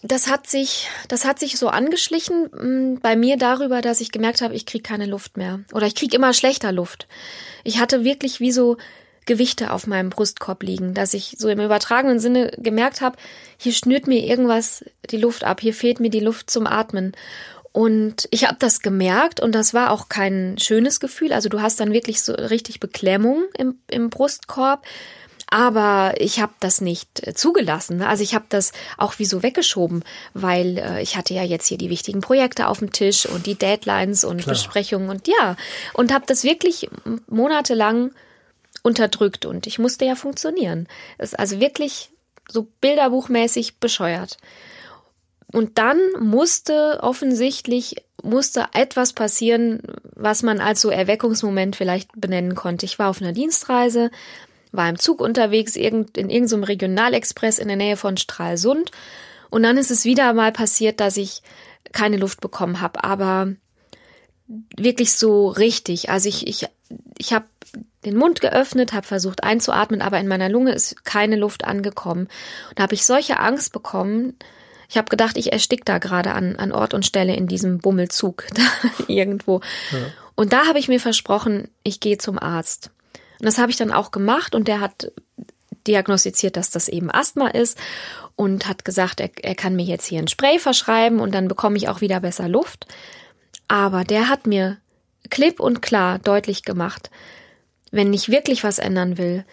Das 0.03 0.27
hat 0.27 0.47
sich, 0.47 0.89
das 1.07 1.25
hat 1.25 1.39
sich 1.39 1.57
so 1.57 1.69
angeschlichen 1.69 2.49
mm, 2.51 2.99
bei 3.01 3.15
mir 3.15 3.37
darüber, 3.37 3.81
dass 3.81 4.01
ich 4.01 4.11
gemerkt 4.11 4.41
habe, 4.41 4.55
ich 4.55 4.65
kriege 4.65 4.83
keine 4.83 5.05
Luft 5.05 5.37
mehr 5.37 5.61
oder 5.73 5.87
ich 5.87 5.95
kriege 5.95 6.15
immer 6.15 6.33
schlechter 6.33 6.71
Luft. 6.71 7.07
Ich 7.63 7.79
hatte 7.79 8.03
wirklich 8.03 8.39
wie 8.39 8.51
so 8.51 8.77
Gewichte 9.25 9.71
auf 9.71 9.85
meinem 9.85 10.09
Brustkorb 10.09 10.63
liegen, 10.63 10.93
dass 10.93 11.13
ich 11.13 11.35
so 11.37 11.49
im 11.49 11.59
übertragenen 11.59 12.19
Sinne 12.19 12.51
gemerkt 12.57 13.01
habe, 13.01 13.17
hier 13.57 13.73
schnürt 13.73 14.07
mir 14.07 14.25
irgendwas 14.25 14.83
die 15.09 15.17
Luft 15.17 15.43
ab, 15.43 15.61
hier 15.61 15.73
fehlt 15.73 15.99
mir 15.99 16.09
die 16.09 16.19
Luft 16.19 16.49
zum 16.49 16.65
Atmen. 16.65 17.13
Und 17.71 18.27
ich 18.31 18.47
habe 18.47 18.57
das 18.57 18.81
gemerkt 18.81 19.39
und 19.39 19.53
das 19.53 19.75
war 19.75 19.91
auch 19.91 20.09
kein 20.09 20.57
schönes 20.57 20.99
Gefühl. 20.99 21.31
Also 21.31 21.49
du 21.49 21.61
hast 21.61 21.79
dann 21.79 21.93
wirklich 21.93 22.21
so 22.23 22.33
richtig 22.33 22.79
Beklemmung 22.79 23.43
im, 23.57 23.79
im 23.91 24.09
Brustkorb. 24.09 24.83
Aber 25.51 26.13
ich 26.17 26.39
habe 26.39 26.53
das 26.59 26.79
nicht 26.79 27.25
äh, 27.27 27.33
zugelassen. 27.33 27.97
Ne? 27.97 28.07
Also 28.07 28.23
ich 28.23 28.35
habe 28.35 28.45
das 28.49 28.71
auch 28.97 29.17
wie 29.17 29.25
so 29.25 29.41
weggeschoben, 29.41 30.03
weil 30.33 30.77
äh, 30.77 31.01
ich 31.01 31.17
hatte 31.17 31.33
ja 31.33 31.43
jetzt 31.43 31.67
hier 31.67 31.77
die 31.77 31.89
wichtigen 31.89 32.21
Projekte 32.21 32.67
auf 32.67 32.79
dem 32.79 32.91
Tisch 32.91 33.25
und 33.25 33.45
die 33.45 33.55
Deadlines 33.55 34.23
und 34.23 34.41
Klar. 34.41 34.53
Besprechungen 34.53 35.09
und 35.09 35.27
ja. 35.27 35.55
Und 35.93 36.13
habe 36.13 36.25
das 36.27 36.43
wirklich 36.43 36.89
monatelang 37.27 38.11
unterdrückt 38.83 39.45
und 39.45 39.67
ich 39.67 39.79
musste 39.79 40.05
ja 40.05 40.15
funktionieren. 40.15 40.87
Das 41.17 41.31
ist 41.31 41.39
also 41.39 41.59
wirklich 41.59 42.11
so 42.47 42.67
bilderbuchmäßig 42.81 43.79
bescheuert. 43.79 44.37
Und 45.51 45.79
dann 45.79 45.99
musste 46.19 46.99
offensichtlich 47.01 47.95
musste 48.21 48.67
etwas 48.73 49.13
passieren, 49.13 49.81
was 50.15 50.43
man 50.43 50.59
als 50.59 50.81
so 50.81 50.89
Erweckungsmoment 50.89 51.75
vielleicht 51.75 52.09
benennen 52.19 52.53
konnte. 52.53 52.85
Ich 52.85 52.99
war 52.99 53.09
auf 53.09 53.21
einer 53.21 53.31
Dienstreise, 53.31 54.11
war 54.71 54.89
im 54.89 54.99
Zug 54.99 55.21
unterwegs, 55.21 55.75
in 55.75 56.05
irgendeinem 56.15 56.63
Regionalexpress 56.63 57.59
in 57.59 57.67
der 57.67 57.77
Nähe 57.77 57.97
von 57.97 58.17
Stralsund. 58.17 58.91
Und 59.49 59.63
dann 59.63 59.77
ist 59.77 59.91
es 59.91 60.05
wieder 60.05 60.33
mal 60.33 60.51
passiert, 60.51 60.99
dass 60.99 61.17
ich 61.17 61.41
keine 61.91 62.17
Luft 62.17 62.41
bekommen 62.41 62.81
habe, 62.81 63.03
aber 63.03 63.53
wirklich 64.77 65.13
so 65.13 65.47
richtig. 65.47 66.09
Also 66.09 66.29
ich, 66.29 66.47
ich, 66.47 66.67
ich 67.17 67.33
habe 67.33 67.45
den 68.05 68.15
Mund 68.15 68.41
geöffnet, 68.41 68.93
habe 68.93 69.05
versucht 69.05 69.43
einzuatmen, 69.43 70.01
aber 70.01 70.19
in 70.19 70.27
meiner 70.27 70.49
Lunge 70.49 70.71
ist 70.71 71.03
keine 71.03 71.35
Luft 71.35 71.65
angekommen. 71.65 72.27
Und 72.69 72.79
da 72.79 72.83
habe 72.83 72.93
ich 72.93 73.05
solche 73.05 73.39
Angst 73.39 73.73
bekommen. 73.73 74.37
Ich 74.87 74.97
habe 74.97 75.09
gedacht, 75.09 75.37
ich 75.37 75.51
erstick 75.51 75.85
da 75.85 75.97
gerade 75.97 76.31
an, 76.33 76.55
an 76.55 76.71
Ort 76.71 76.93
und 76.93 77.05
Stelle 77.05 77.35
in 77.35 77.47
diesem 77.47 77.79
Bummelzug 77.79 78.45
da 78.55 78.89
irgendwo. 79.07 79.61
Ja. 79.91 79.97
Und 80.35 80.53
da 80.53 80.67
habe 80.67 80.79
ich 80.79 80.87
mir 80.87 80.99
versprochen, 80.99 81.69
ich 81.83 81.99
gehe 81.99 82.17
zum 82.17 82.39
Arzt. 82.39 82.91
Und 83.39 83.45
das 83.45 83.57
habe 83.57 83.71
ich 83.71 83.77
dann 83.77 83.91
auch 83.91 84.11
gemacht 84.11 84.55
und 84.55 84.67
der 84.67 84.81
hat 84.81 85.11
diagnostiziert, 85.87 86.57
dass 86.57 86.69
das 86.69 86.87
eben 86.87 87.09
Asthma 87.09 87.47
ist 87.47 87.77
und 88.35 88.67
hat 88.67 88.85
gesagt, 88.85 89.19
er, 89.19 89.29
er 89.41 89.55
kann 89.55 89.75
mir 89.75 89.85
jetzt 89.85 90.05
hier 90.05 90.19
ein 90.19 90.27
Spray 90.27 90.59
verschreiben 90.59 91.19
und 91.19 91.33
dann 91.33 91.47
bekomme 91.47 91.77
ich 91.77 91.89
auch 91.89 92.01
wieder 92.01 92.19
besser 92.19 92.47
Luft. 92.47 92.85
Aber 93.67 94.03
der 94.03 94.29
hat 94.29 94.45
mir 94.45 94.77
klipp 95.29 95.59
und 95.59 95.81
klar 95.81 96.19
deutlich 96.19 96.63
gemacht, 96.63 97.09
wenn 97.91 98.13
ich 98.13 98.29
wirklich 98.29 98.63
was 98.63 98.79
ändern 98.79 99.17
will, 99.17 99.45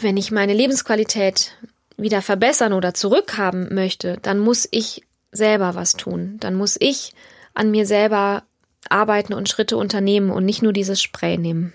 wenn 0.00 0.16
ich 0.16 0.30
meine 0.30 0.54
Lebensqualität 0.54 1.56
wieder 1.96 2.22
verbessern 2.22 2.72
oder 2.72 2.94
zurückhaben 2.94 3.72
möchte, 3.72 4.18
dann 4.22 4.38
muss 4.38 4.68
ich 4.70 5.02
selber 5.30 5.74
was 5.74 5.94
tun. 5.94 6.36
Dann 6.40 6.54
muss 6.54 6.76
ich 6.78 7.12
an 7.54 7.70
mir 7.70 7.86
selber 7.86 8.42
arbeiten 8.88 9.32
und 9.32 9.48
Schritte 9.48 9.76
unternehmen 9.76 10.30
und 10.30 10.44
nicht 10.44 10.62
nur 10.62 10.72
dieses 10.72 11.00
Spray 11.00 11.38
nehmen. 11.38 11.72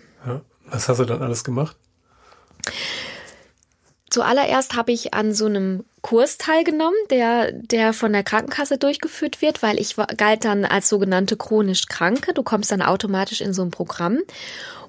Was 0.72 0.90
hast 0.90 1.00
du 1.00 1.06
dann 1.06 1.22
alles 1.22 1.44
gemacht? 1.44 1.76
Zuallererst 4.10 4.76
habe 4.76 4.92
ich 4.92 5.14
an 5.14 5.34
so 5.34 5.46
einem 5.46 5.86
Kurs 6.02 6.38
teilgenommen, 6.38 6.98
der, 7.12 7.52
der 7.52 7.94
von 7.94 8.12
der 8.12 8.24
Krankenkasse 8.24 8.78
durchgeführt 8.78 9.42
wird, 9.42 9.62
weil 9.62 9.80
ich 9.80 9.96
galt 10.18 10.46
dann 10.46 10.66
als 10.66 10.90
sogenannte 10.90 11.38
chronisch 11.38 11.86
Kranke. 11.88 12.34
Du 12.34 12.42
kommst 12.42 12.72
dann 12.72 12.82
automatisch 12.82 13.42
in 13.42 13.54
so 13.54 13.62
ein 13.62 13.72
Programm. 13.72 14.20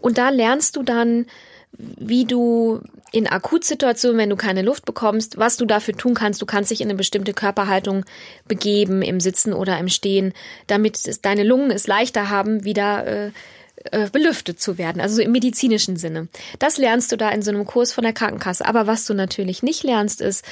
Und 0.00 0.16
da 0.16 0.30
lernst 0.30 0.76
du 0.76 0.82
dann, 0.82 1.26
wie 1.72 2.24
du 2.24 2.80
in 3.12 3.26
Akutsituationen, 3.26 4.18
wenn 4.18 4.30
du 4.30 4.36
keine 4.36 4.62
Luft 4.62 4.84
bekommst, 4.84 5.36
was 5.36 5.56
du 5.56 5.66
dafür 5.66 5.96
tun 5.96 6.14
kannst. 6.14 6.40
Du 6.40 6.46
kannst 6.46 6.70
dich 6.70 6.80
in 6.80 6.88
eine 6.88 6.96
bestimmte 6.96 7.34
Körperhaltung 7.34 8.04
begeben, 8.48 9.02
im 9.02 9.20
Sitzen 9.20 9.52
oder 9.52 9.78
im 9.78 9.88
Stehen, 9.88 10.32
damit 10.66 11.24
deine 11.24 11.42
Lungen 11.42 11.70
es 11.70 11.86
leichter 11.86 12.30
haben, 12.30 12.64
wieder 12.64 13.06
äh, 13.06 13.30
belüftet 14.12 14.60
zu 14.60 14.78
werden, 14.78 15.00
also 15.00 15.16
so 15.16 15.22
im 15.22 15.32
medizinischen 15.32 15.96
Sinne. 15.96 16.28
Das 16.58 16.76
lernst 16.76 17.12
du 17.12 17.16
da 17.16 17.30
in 17.30 17.42
so 17.42 17.50
einem 17.50 17.64
Kurs 17.64 17.92
von 17.92 18.04
der 18.04 18.12
Krankenkasse. 18.12 18.66
Aber 18.66 18.86
was 18.86 19.06
du 19.06 19.14
natürlich 19.14 19.62
nicht 19.62 19.84
lernst, 19.84 20.20
ist, 20.20 20.44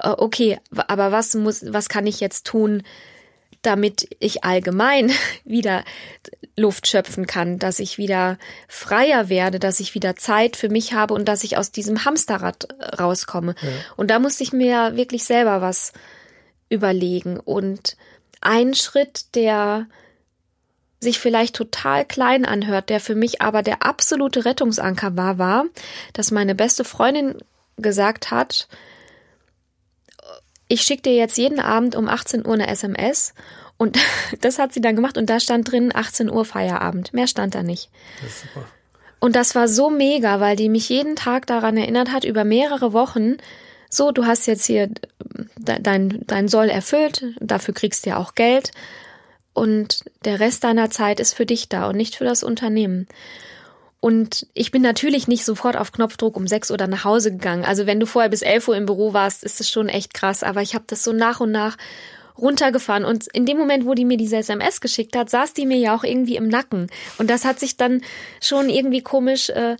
äh, 0.00 0.10
okay, 0.10 0.58
aber 0.70 1.12
was 1.12 1.34
muss, 1.34 1.64
was 1.72 1.88
kann 1.88 2.06
ich 2.06 2.20
jetzt 2.20 2.46
tun, 2.46 2.82
damit 3.62 4.08
ich 4.20 4.44
allgemein 4.44 5.10
wieder 5.44 5.84
Luft 6.56 6.86
schöpfen 6.86 7.26
kann, 7.26 7.58
dass 7.58 7.78
ich 7.78 7.98
wieder 7.98 8.38
freier 8.68 9.28
werde, 9.28 9.58
dass 9.58 9.80
ich 9.80 9.94
wieder 9.94 10.16
Zeit 10.16 10.56
für 10.56 10.68
mich 10.68 10.92
habe 10.92 11.14
und 11.14 11.26
dass 11.26 11.44
ich 11.44 11.56
aus 11.56 11.72
diesem 11.72 12.04
Hamsterrad 12.04 12.68
rauskomme. 12.98 13.54
Ja. 13.60 13.68
Und 13.96 14.10
da 14.10 14.18
musste 14.18 14.42
ich 14.42 14.52
mir 14.52 14.96
wirklich 14.96 15.24
selber 15.24 15.60
was 15.60 15.92
überlegen. 16.68 17.40
Und 17.40 17.96
ein 18.40 18.74
Schritt, 18.74 19.34
der 19.34 19.86
sich 21.00 21.18
vielleicht 21.18 21.54
total 21.54 22.04
klein 22.04 22.44
anhört, 22.44 22.90
der 22.90 23.00
für 23.00 23.14
mich 23.14 23.40
aber 23.40 23.62
der 23.62 23.82
absolute 23.84 24.44
Rettungsanker 24.44 25.16
war, 25.16 25.38
war, 25.38 25.64
dass 26.12 26.30
meine 26.30 26.54
beste 26.54 26.84
Freundin 26.84 27.36
gesagt 27.76 28.30
hat, 28.30 28.68
ich 30.66 30.82
schicke 30.82 31.02
dir 31.02 31.14
jetzt 31.14 31.38
jeden 31.38 31.60
Abend 31.60 31.96
um 31.96 32.08
18 32.08 32.46
Uhr 32.46 32.54
eine 32.54 32.68
SMS 32.68 33.32
und 33.76 33.98
das 34.40 34.58
hat 34.58 34.72
sie 34.72 34.80
dann 34.80 34.96
gemacht 34.96 35.16
und 35.16 35.30
da 35.30 35.40
stand 35.40 35.70
drin 35.70 35.92
18 35.94 36.30
Uhr 36.30 36.44
Feierabend. 36.44 37.14
Mehr 37.14 37.26
stand 37.26 37.54
da 37.54 37.62
nicht. 37.62 37.90
Das 38.22 38.64
und 39.20 39.34
das 39.34 39.54
war 39.54 39.66
so 39.66 39.90
mega, 39.90 40.40
weil 40.40 40.56
die 40.56 40.68
mich 40.68 40.88
jeden 40.88 41.16
Tag 41.16 41.46
daran 41.46 41.76
erinnert 41.76 42.12
hat, 42.12 42.24
über 42.24 42.44
mehrere 42.44 42.92
Wochen, 42.92 43.36
so, 43.90 44.12
du 44.12 44.26
hast 44.26 44.46
jetzt 44.46 44.66
hier 44.66 44.90
dein, 45.56 46.22
dein 46.26 46.48
Soll 46.48 46.68
erfüllt, 46.68 47.24
dafür 47.40 47.72
kriegst 47.72 48.04
du 48.04 48.10
ja 48.10 48.16
auch 48.18 48.34
Geld 48.34 48.70
und 49.58 50.04
der 50.24 50.40
Rest 50.40 50.64
deiner 50.64 50.90
Zeit 50.90 51.20
ist 51.20 51.34
für 51.34 51.46
dich 51.46 51.68
da 51.68 51.88
und 51.88 51.96
nicht 51.96 52.14
für 52.14 52.24
das 52.24 52.42
Unternehmen. 52.42 53.06
Und 54.00 54.46
ich 54.54 54.70
bin 54.70 54.82
natürlich 54.82 55.26
nicht 55.26 55.44
sofort 55.44 55.76
auf 55.76 55.90
Knopfdruck 55.90 56.36
um 56.36 56.46
sechs 56.46 56.70
Uhr 56.70 56.76
nach 56.78 57.04
Hause 57.04 57.32
gegangen. 57.32 57.64
Also 57.64 57.86
wenn 57.86 57.98
du 57.98 58.06
vorher 58.06 58.30
bis 58.30 58.42
elf 58.42 58.68
Uhr 58.68 58.76
im 58.76 58.86
Büro 58.86 59.12
warst, 59.12 59.42
ist 59.42 59.60
es 59.60 59.68
schon 59.68 59.88
echt 59.88 60.14
krass. 60.14 60.44
Aber 60.44 60.62
ich 60.62 60.74
habe 60.74 60.84
das 60.86 61.02
so 61.02 61.12
nach 61.12 61.40
und 61.40 61.50
nach 61.50 61.76
runtergefahren. 62.38 63.04
Und 63.04 63.26
in 63.26 63.44
dem 63.44 63.58
Moment, 63.58 63.84
wo 63.86 63.94
die 63.94 64.04
mir 64.04 64.16
diese 64.16 64.36
SMS 64.36 64.80
geschickt 64.80 65.16
hat, 65.16 65.28
saß 65.30 65.52
die 65.52 65.66
mir 65.66 65.78
ja 65.78 65.96
auch 65.96 66.04
irgendwie 66.04 66.36
im 66.36 66.46
Nacken. 66.46 66.88
Und 67.18 67.28
das 67.28 67.44
hat 67.44 67.58
sich 67.58 67.76
dann 67.76 68.02
schon 68.40 68.68
irgendwie 68.68 69.02
komisch 69.02 69.50
äh, 69.50 69.76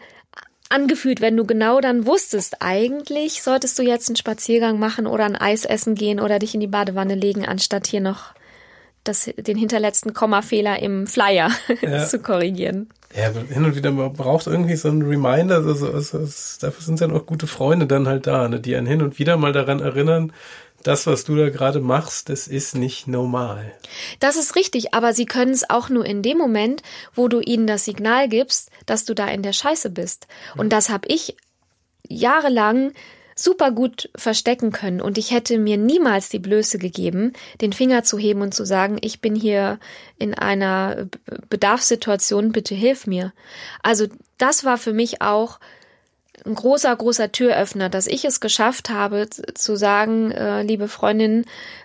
angefühlt, 0.68 1.20
wenn 1.20 1.36
du 1.36 1.46
genau 1.46 1.80
dann 1.80 2.04
wusstest, 2.04 2.56
eigentlich 2.60 3.42
solltest 3.42 3.78
du 3.78 3.84
jetzt 3.84 4.08
einen 4.08 4.16
Spaziergang 4.16 4.80
machen 4.80 5.06
oder 5.06 5.24
ein 5.24 5.36
Eis 5.36 5.64
essen 5.64 5.94
gehen 5.94 6.18
oder 6.18 6.40
dich 6.40 6.54
in 6.54 6.60
die 6.60 6.66
Badewanne 6.66 7.14
legen, 7.14 7.46
anstatt 7.46 7.86
hier 7.86 8.00
noch 8.00 8.34
das, 9.08 9.30
den 9.36 9.56
hinterletzten 9.56 10.12
Kommafehler 10.12 10.80
im 10.80 11.06
Flyer 11.06 11.50
ja. 11.80 12.06
zu 12.06 12.20
korrigieren. 12.20 12.88
Ja, 13.16 13.30
hin 13.30 13.64
und 13.64 13.74
wieder 13.74 13.90
man 13.90 14.12
braucht 14.12 14.46
irgendwie 14.46 14.76
so 14.76 14.88
einen 14.88 15.02
Reminder, 15.02 15.56
also, 15.56 15.90
also, 15.90 16.18
also, 16.18 16.58
dafür 16.60 16.82
sind 16.82 17.00
dann 17.00 17.12
auch 17.12 17.24
gute 17.24 17.46
Freunde 17.46 17.86
dann 17.86 18.06
halt 18.06 18.26
da, 18.26 18.48
ne, 18.48 18.60
die 18.60 18.76
einen 18.76 18.86
hin 18.86 19.00
und 19.00 19.18
wieder 19.18 19.38
mal 19.38 19.52
daran 19.52 19.80
erinnern, 19.80 20.32
das, 20.82 21.06
was 21.06 21.24
du 21.24 21.34
da 21.34 21.48
gerade 21.48 21.80
machst, 21.80 22.28
das 22.28 22.46
ist 22.46 22.76
nicht 22.76 23.08
normal. 23.08 23.72
Das 24.20 24.36
ist 24.36 24.54
richtig, 24.54 24.94
aber 24.94 25.12
sie 25.12 25.26
können 25.26 25.50
es 25.50 25.68
auch 25.68 25.88
nur 25.88 26.04
in 26.04 26.22
dem 26.22 26.38
Moment, 26.38 26.82
wo 27.14 27.28
du 27.28 27.40
ihnen 27.40 27.66
das 27.66 27.84
Signal 27.84 28.28
gibst, 28.28 28.70
dass 28.86 29.04
du 29.04 29.14
da 29.14 29.26
in 29.26 29.42
der 29.42 29.52
Scheiße 29.52 29.90
bist. 29.90 30.28
Und 30.56 30.72
das 30.72 30.88
habe 30.88 31.08
ich 31.08 31.36
jahrelang 32.08 32.92
super 33.38 33.70
gut 33.70 34.10
verstecken 34.16 34.72
können 34.72 35.00
und 35.00 35.16
ich 35.16 35.30
hätte 35.30 35.58
mir 35.58 35.76
niemals 35.76 36.28
die 36.28 36.40
Blöße 36.40 36.78
gegeben, 36.78 37.32
den 37.60 37.72
Finger 37.72 38.02
zu 38.02 38.18
heben 38.18 38.42
und 38.42 38.52
zu 38.52 38.64
sagen, 38.64 38.98
ich 39.00 39.20
bin 39.20 39.36
hier 39.36 39.78
in 40.18 40.34
einer 40.34 41.06
Bedarfssituation, 41.48 42.50
bitte 42.50 42.74
hilf 42.74 43.06
mir. 43.06 43.32
Also 43.82 44.06
das 44.38 44.64
war 44.64 44.76
für 44.76 44.92
mich 44.92 45.22
auch 45.22 45.60
ein 46.44 46.54
großer, 46.54 46.94
großer 46.94 47.30
Türöffner, 47.30 47.88
dass 47.88 48.06
ich 48.06 48.24
es 48.24 48.40
geschafft 48.40 48.90
habe 48.90 49.28
zu 49.30 49.76
sagen, 49.76 50.30
äh, 50.32 50.62
liebe 50.62 50.88
Freundin, 50.88 51.44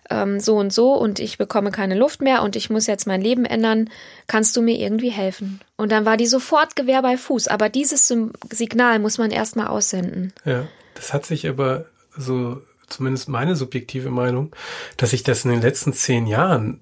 ähm, 0.10 0.40
so 0.40 0.56
und 0.56 0.74
so 0.74 0.94
und 0.94 1.20
ich 1.20 1.38
bekomme 1.38 1.72
keine 1.72 1.96
Luft 1.96 2.22
mehr 2.22 2.42
und 2.42 2.56
ich 2.56 2.70
muss 2.70 2.88
jetzt 2.88 3.06
mein 3.06 3.22
Leben 3.22 3.46
ändern, 3.46 3.90
kannst 4.28 4.56
du 4.58 4.62
mir 4.62 4.80
irgendwie 4.80 5.10
helfen? 5.10 5.60
Und 5.76 5.92
dann 5.92 6.06
war 6.06 6.18
die 6.18 6.28
sofort 6.28 6.76
Gewehr 6.76 7.02
bei 7.02 7.18
Fuß, 7.18 7.48
aber 7.48 7.70
dieses 7.70 8.12
Signal 8.52 9.00
muss 9.00 9.18
man 9.18 9.32
erstmal 9.32 9.68
aussenden. 9.68 10.34
Ja, 10.46 10.68
das 11.04 11.12
hat 11.14 11.26
sich 11.26 11.50
aber 11.50 11.86
so, 12.16 12.62
zumindest 12.88 13.28
meine 13.28 13.58
subjektive 13.58 14.10
Meinung, 14.10 14.56
dass 14.96 15.10
sich 15.10 15.22
das 15.24 15.44
in 15.44 15.52
den 15.52 15.62
letzten 15.62 15.92
zehn 15.92 16.28
Jahren 16.28 16.80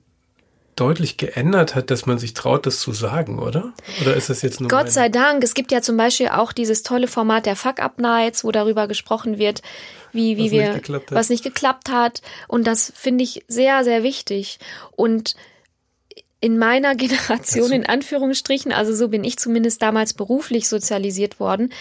deutlich 0.76 1.18
geändert 1.18 1.74
hat, 1.74 1.90
dass 1.90 2.06
man 2.06 2.20
sich 2.20 2.36
traut, 2.36 2.68
das 2.68 2.80
zu 2.80 2.92
sagen, 2.92 3.40
oder? 3.40 3.74
Oder 4.00 4.16
ist 4.16 4.30
das 4.30 4.44
jetzt 4.44 4.62
nur 4.62 4.70
Gott 4.70 4.92
sei 4.92 5.10
Dank. 5.10 5.44
Es 5.44 5.56
gibt 5.56 5.72
ja 5.72 5.82
zum 5.82 5.98
Beispiel 5.98 6.30
auch 6.30 6.54
dieses 6.54 6.84
tolle 6.84 7.08
Format 7.08 7.48
der 7.48 7.56
Fuck-Up-Nights, 7.56 8.44
wo 8.44 8.52
darüber 8.52 8.88
gesprochen 8.88 9.40
wird, 9.40 9.64
wie, 10.12 10.38
wie 10.38 10.46
was 10.46 10.52
wir, 10.52 10.74
nicht 10.76 11.12
was 11.12 11.30
nicht 11.30 11.44
geklappt 11.44 11.90
hat. 11.90 12.22
Und 12.48 12.68
das 12.68 12.94
finde 12.96 13.24
ich 13.24 13.44
sehr, 13.48 13.84
sehr 13.84 14.04
wichtig. 14.04 14.60
Und 14.92 15.36
in 16.42 16.60
meiner 16.60 16.94
Generation, 16.96 17.64
also. 17.64 17.76
in 17.76 17.88
Anführungsstrichen, 17.88 18.72
also 18.72 18.94
so 18.94 19.08
bin 19.08 19.24
ich 19.24 19.40
zumindest 19.40 19.82
damals 19.82 20.14
beruflich 20.14 20.70
sozialisiert 20.70 21.40
worden, 21.40 21.74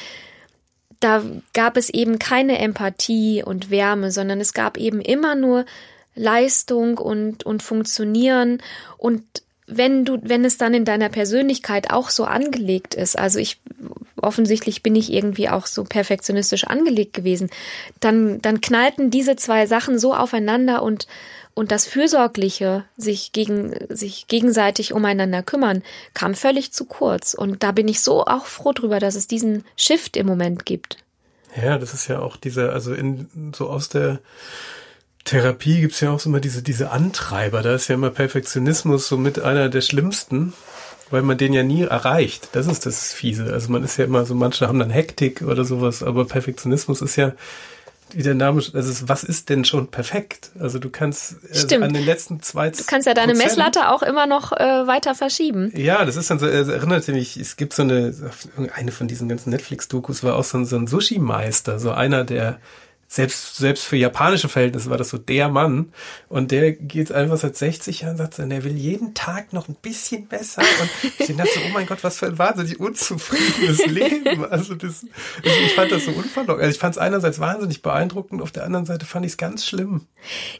da 1.00 1.22
gab 1.54 1.76
es 1.76 1.88
eben 1.88 2.18
keine 2.18 2.58
Empathie 2.58 3.42
und 3.42 3.70
Wärme, 3.70 4.10
sondern 4.10 4.40
es 4.40 4.52
gab 4.52 4.76
eben 4.76 5.00
immer 5.00 5.34
nur 5.34 5.64
Leistung 6.14 6.98
und, 6.98 7.44
und 7.44 7.62
Funktionieren. 7.62 8.62
Und 8.98 9.24
wenn 9.66 10.04
du, 10.04 10.18
wenn 10.22 10.44
es 10.44 10.58
dann 10.58 10.74
in 10.74 10.84
deiner 10.84 11.08
Persönlichkeit 11.08 11.90
auch 11.90 12.10
so 12.10 12.24
angelegt 12.24 12.94
ist, 12.94 13.18
also 13.18 13.38
ich 13.38 13.60
offensichtlich 14.20 14.82
bin 14.82 14.94
ich 14.94 15.10
irgendwie 15.10 15.48
auch 15.48 15.66
so 15.66 15.84
perfektionistisch 15.84 16.64
angelegt 16.64 17.14
gewesen, 17.14 17.48
dann, 18.00 18.42
dann 18.42 18.60
knallten 18.60 19.10
diese 19.10 19.36
zwei 19.36 19.66
Sachen 19.66 19.98
so 19.98 20.14
aufeinander 20.14 20.82
und, 20.82 21.06
und 21.54 21.72
das 21.72 21.86
Fürsorgliche, 21.86 22.84
sich 22.96 23.32
gegen, 23.32 23.74
sich 23.88 24.26
gegenseitig 24.28 24.92
umeinander 24.92 25.42
kümmern, 25.42 25.82
kam 26.14 26.34
völlig 26.34 26.72
zu 26.72 26.84
kurz. 26.84 27.34
Und 27.34 27.62
da 27.62 27.72
bin 27.72 27.88
ich 27.88 28.00
so 28.00 28.24
auch 28.24 28.46
froh 28.46 28.72
drüber, 28.72 28.98
dass 29.00 29.14
es 29.14 29.26
diesen 29.26 29.64
Shift 29.76 30.16
im 30.16 30.26
Moment 30.26 30.64
gibt. 30.64 30.98
Ja, 31.60 31.78
das 31.78 31.94
ist 31.94 32.08
ja 32.08 32.20
auch 32.20 32.36
dieser, 32.36 32.72
also 32.72 32.94
in, 32.94 33.52
so 33.54 33.68
aus 33.68 33.88
der, 33.88 34.20
Therapie 35.24 35.80
gibt's 35.80 36.00
ja 36.00 36.10
auch 36.10 36.24
immer 36.26 36.40
diese, 36.40 36.62
diese 36.62 36.90
Antreiber. 36.90 37.62
Da 37.62 37.74
ist 37.74 37.88
ja 37.88 37.94
immer 37.94 38.10
Perfektionismus 38.10 39.06
so 39.06 39.16
mit 39.16 39.38
einer 39.38 39.68
der 39.68 39.80
schlimmsten, 39.80 40.54
weil 41.10 41.22
man 41.22 41.38
den 41.38 41.52
ja 41.52 41.62
nie 41.62 41.82
erreicht. 41.82 42.48
Das 42.52 42.66
ist 42.66 42.86
das 42.86 43.12
Fiese. 43.12 43.52
Also 43.52 43.70
man 43.70 43.84
ist 43.84 43.96
ja 43.96 44.04
immer 44.04 44.24
so, 44.24 44.34
manche 44.34 44.66
haben 44.66 44.78
dann 44.78 44.90
Hektik 44.90 45.42
oder 45.42 45.64
sowas, 45.64 46.02
aber 46.02 46.24
Perfektionismus 46.24 47.02
ist 47.02 47.16
ja, 47.16 47.32
wie 48.14 48.22
der 48.22 48.34
Name, 48.34 48.62
also 48.72 49.08
was 49.08 49.24
ist 49.24 49.48
denn 49.48 49.64
schon 49.64 49.88
perfekt? 49.88 50.50
Also 50.58 50.78
du 50.78 50.90
kannst 50.90 51.36
also 51.52 51.76
an 51.76 51.92
den 51.92 52.04
letzten 52.04 52.40
zwei 52.42 52.70
Du 52.70 52.84
kannst 52.84 53.06
ja 53.06 53.14
deine 53.14 53.32
Prozent, 53.32 53.56
Messlatte 53.56 53.90
auch 53.90 54.02
immer 54.02 54.26
noch 54.26 54.52
äh, 54.52 54.86
weiter 54.86 55.14
verschieben. 55.14 55.72
Ja, 55.76 56.04
das 56.04 56.16
ist 56.16 56.30
dann 56.30 56.38
so, 56.38 56.46
es 56.46 56.68
erinnert 56.68 57.06
mich, 57.08 57.36
es 57.36 57.56
gibt 57.56 57.72
so 57.72 57.82
eine, 57.82 58.14
eine 58.74 58.92
von 58.92 59.08
diesen 59.08 59.28
ganzen 59.28 59.50
Netflix-Dokus 59.50 60.22
war 60.22 60.36
auch 60.36 60.44
so 60.44 60.58
ein, 60.58 60.66
so 60.66 60.76
ein 60.76 60.86
Sushi-Meister, 60.86 61.78
so 61.78 61.92
einer, 61.92 62.24
der 62.24 62.58
selbst, 63.12 63.56
selbst 63.56 63.84
für 63.86 63.96
japanische 63.96 64.48
Verhältnisse 64.48 64.88
war 64.88 64.96
das 64.96 65.08
so 65.08 65.18
der 65.18 65.48
Mann. 65.48 65.92
Und 66.28 66.52
der 66.52 66.70
geht 66.70 67.10
einfach 67.10 67.38
seit 67.38 67.56
60 67.56 68.02
Jahren, 68.02 68.16
sagt 68.16 68.38
er, 68.38 68.48
er 68.48 68.62
will 68.62 68.76
jeden 68.76 69.14
Tag 69.14 69.52
noch 69.52 69.68
ein 69.68 69.74
bisschen 69.74 70.28
besser. 70.28 70.62
Und 70.62 71.12
ich 71.18 71.36
dachte 71.36 71.50
so, 71.52 71.60
oh 71.66 71.72
mein 71.72 71.86
Gott, 71.86 72.04
was 72.04 72.18
für 72.18 72.26
ein 72.26 72.38
wahnsinnig 72.38 72.78
unzufriedenes 72.78 73.84
Leben. 73.86 74.44
Also 74.44 74.76
das, 74.76 75.04
ich 75.42 75.74
fand 75.74 75.90
das 75.90 76.04
so 76.04 76.12
unverlockend. 76.12 76.62
Also 76.62 76.72
ich 76.72 76.78
fand 76.78 76.94
es 76.94 76.98
einerseits 76.98 77.40
wahnsinnig 77.40 77.82
beeindruckend, 77.82 78.42
auf 78.42 78.52
der 78.52 78.62
anderen 78.62 78.86
Seite 78.86 79.06
fand 79.06 79.26
ich 79.26 79.32
es 79.32 79.38
ganz 79.38 79.66
schlimm. 79.66 80.06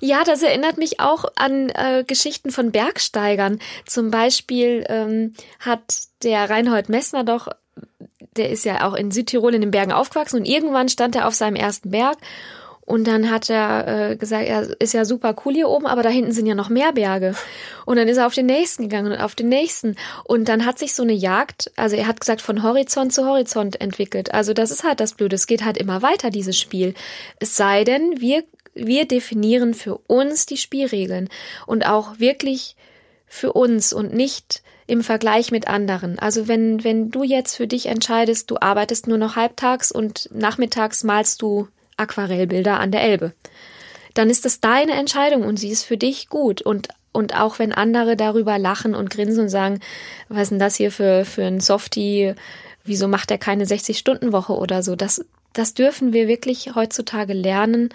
Ja, 0.00 0.24
das 0.24 0.42
erinnert 0.42 0.76
mich 0.76 0.98
auch 0.98 1.26
an 1.36 1.68
äh, 1.68 2.02
Geschichten 2.04 2.50
von 2.50 2.72
Bergsteigern. 2.72 3.60
Zum 3.86 4.10
Beispiel 4.10 4.84
ähm, 4.88 5.34
hat 5.60 5.82
der 6.24 6.50
Reinhold 6.50 6.88
Messner 6.88 7.22
doch 7.22 7.46
der 8.36 8.50
ist 8.50 8.64
ja 8.64 8.86
auch 8.88 8.94
in 8.94 9.10
Südtirol 9.10 9.54
in 9.54 9.60
den 9.60 9.70
Bergen 9.70 9.92
aufgewachsen 9.92 10.36
und 10.36 10.46
irgendwann 10.46 10.88
stand 10.88 11.16
er 11.16 11.26
auf 11.26 11.34
seinem 11.34 11.56
ersten 11.56 11.90
Berg 11.90 12.18
und 12.90 13.06
dann 13.06 13.30
hat 13.30 13.48
er 13.48 14.10
äh, 14.10 14.16
gesagt, 14.16 14.48
er 14.48 14.80
ist 14.80 14.94
ja 14.94 15.04
super 15.04 15.36
cool 15.44 15.54
hier 15.54 15.68
oben, 15.68 15.86
aber 15.86 16.02
da 16.02 16.08
hinten 16.08 16.32
sind 16.32 16.46
ja 16.46 16.56
noch 16.56 16.70
mehr 16.70 16.92
Berge. 16.92 17.36
Und 17.86 17.98
dann 17.98 18.08
ist 18.08 18.16
er 18.16 18.26
auf 18.26 18.34
den 18.34 18.46
nächsten 18.46 18.82
gegangen 18.82 19.12
und 19.12 19.20
auf 19.20 19.36
den 19.36 19.48
nächsten. 19.48 19.94
Und 20.24 20.48
dann 20.48 20.66
hat 20.66 20.80
sich 20.80 20.92
so 20.92 21.04
eine 21.04 21.12
Jagd, 21.12 21.70
also 21.76 21.94
er 21.94 22.08
hat 22.08 22.18
gesagt, 22.18 22.42
von 22.42 22.64
Horizont 22.64 23.12
zu 23.12 23.24
Horizont 23.24 23.80
entwickelt. 23.80 24.34
Also 24.34 24.54
das 24.54 24.72
ist 24.72 24.82
halt 24.82 24.98
das 24.98 25.14
Blöde. 25.14 25.36
Es 25.36 25.46
geht 25.46 25.64
halt 25.64 25.78
immer 25.78 26.02
weiter, 26.02 26.30
dieses 26.30 26.58
Spiel. 26.58 26.94
Es 27.38 27.56
sei 27.56 27.84
denn, 27.84 28.20
wir, 28.20 28.42
wir 28.74 29.06
definieren 29.06 29.74
für 29.74 29.98
uns 30.08 30.46
die 30.46 30.56
Spielregeln 30.56 31.28
und 31.66 31.86
auch 31.86 32.18
wirklich 32.18 32.74
für 33.28 33.52
uns 33.52 33.92
und 33.92 34.12
nicht 34.12 34.64
im 34.90 35.05
Vergleich 35.05 35.53
mit 35.53 35.68
anderen. 35.68 36.18
Also 36.18 36.48
wenn, 36.48 36.83
wenn 36.83 37.12
du 37.12 37.22
jetzt 37.22 37.55
für 37.55 37.68
dich 37.68 37.87
entscheidest, 37.87 38.50
du 38.50 38.57
arbeitest 38.61 39.07
nur 39.07 39.18
noch 39.18 39.37
halbtags 39.37 39.92
und 39.92 40.29
nachmittags 40.33 41.05
malst 41.05 41.40
du 41.42 41.68
Aquarellbilder 41.96 42.81
an 42.81 42.90
der 42.90 43.03
Elbe, 43.03 43.33
dann 44.14 44.31
ist 44.31 44.44
das 44.44 44.61
deine 44.61 44.94
Entscheidung 44.94 45.44
und 45.44 45.59
sie 45.59 45.68
ist 45.68 45.85
für 45.85 45.96
dich 45.96 46.29
gut. 46.29 46.61
Und, 46.61 46.88
und 47.12 47.37
auch 47.37 47.61
wenn 47.61 47.72
andere 47.72 48.16
darüber 48.16 48.59
lachen 48.59 48.96
und 48.96 49.11
grinsen 49.11 49.44
und 49.44 49.48
sagen, 49.48 49.79
was 50.29 50.42
ist 50.42 50.50
denn 50.50 50.59
das 50.59 50.74
hier 50.74 50.90
für, 50.90 51.24
für 51.24 51.44
ein 51.44 51.61
Softie, 51.61 52.35
wieso 52.83 53.07
macht 53.07 53.31
er 53.31 53.38
keine 53.38 53.66
60-Stunden-Woche 53.66 54.55
oder 54.55 54.83
so, 54.83 54.96
das, 54.96 55.24
das 55.53 55.74
dürfen 55.74 56.12
wir 56.12 56.26
wirklich 56.26 56.74
heutzutage 56.74 57.33
lernen, 57.33 57.90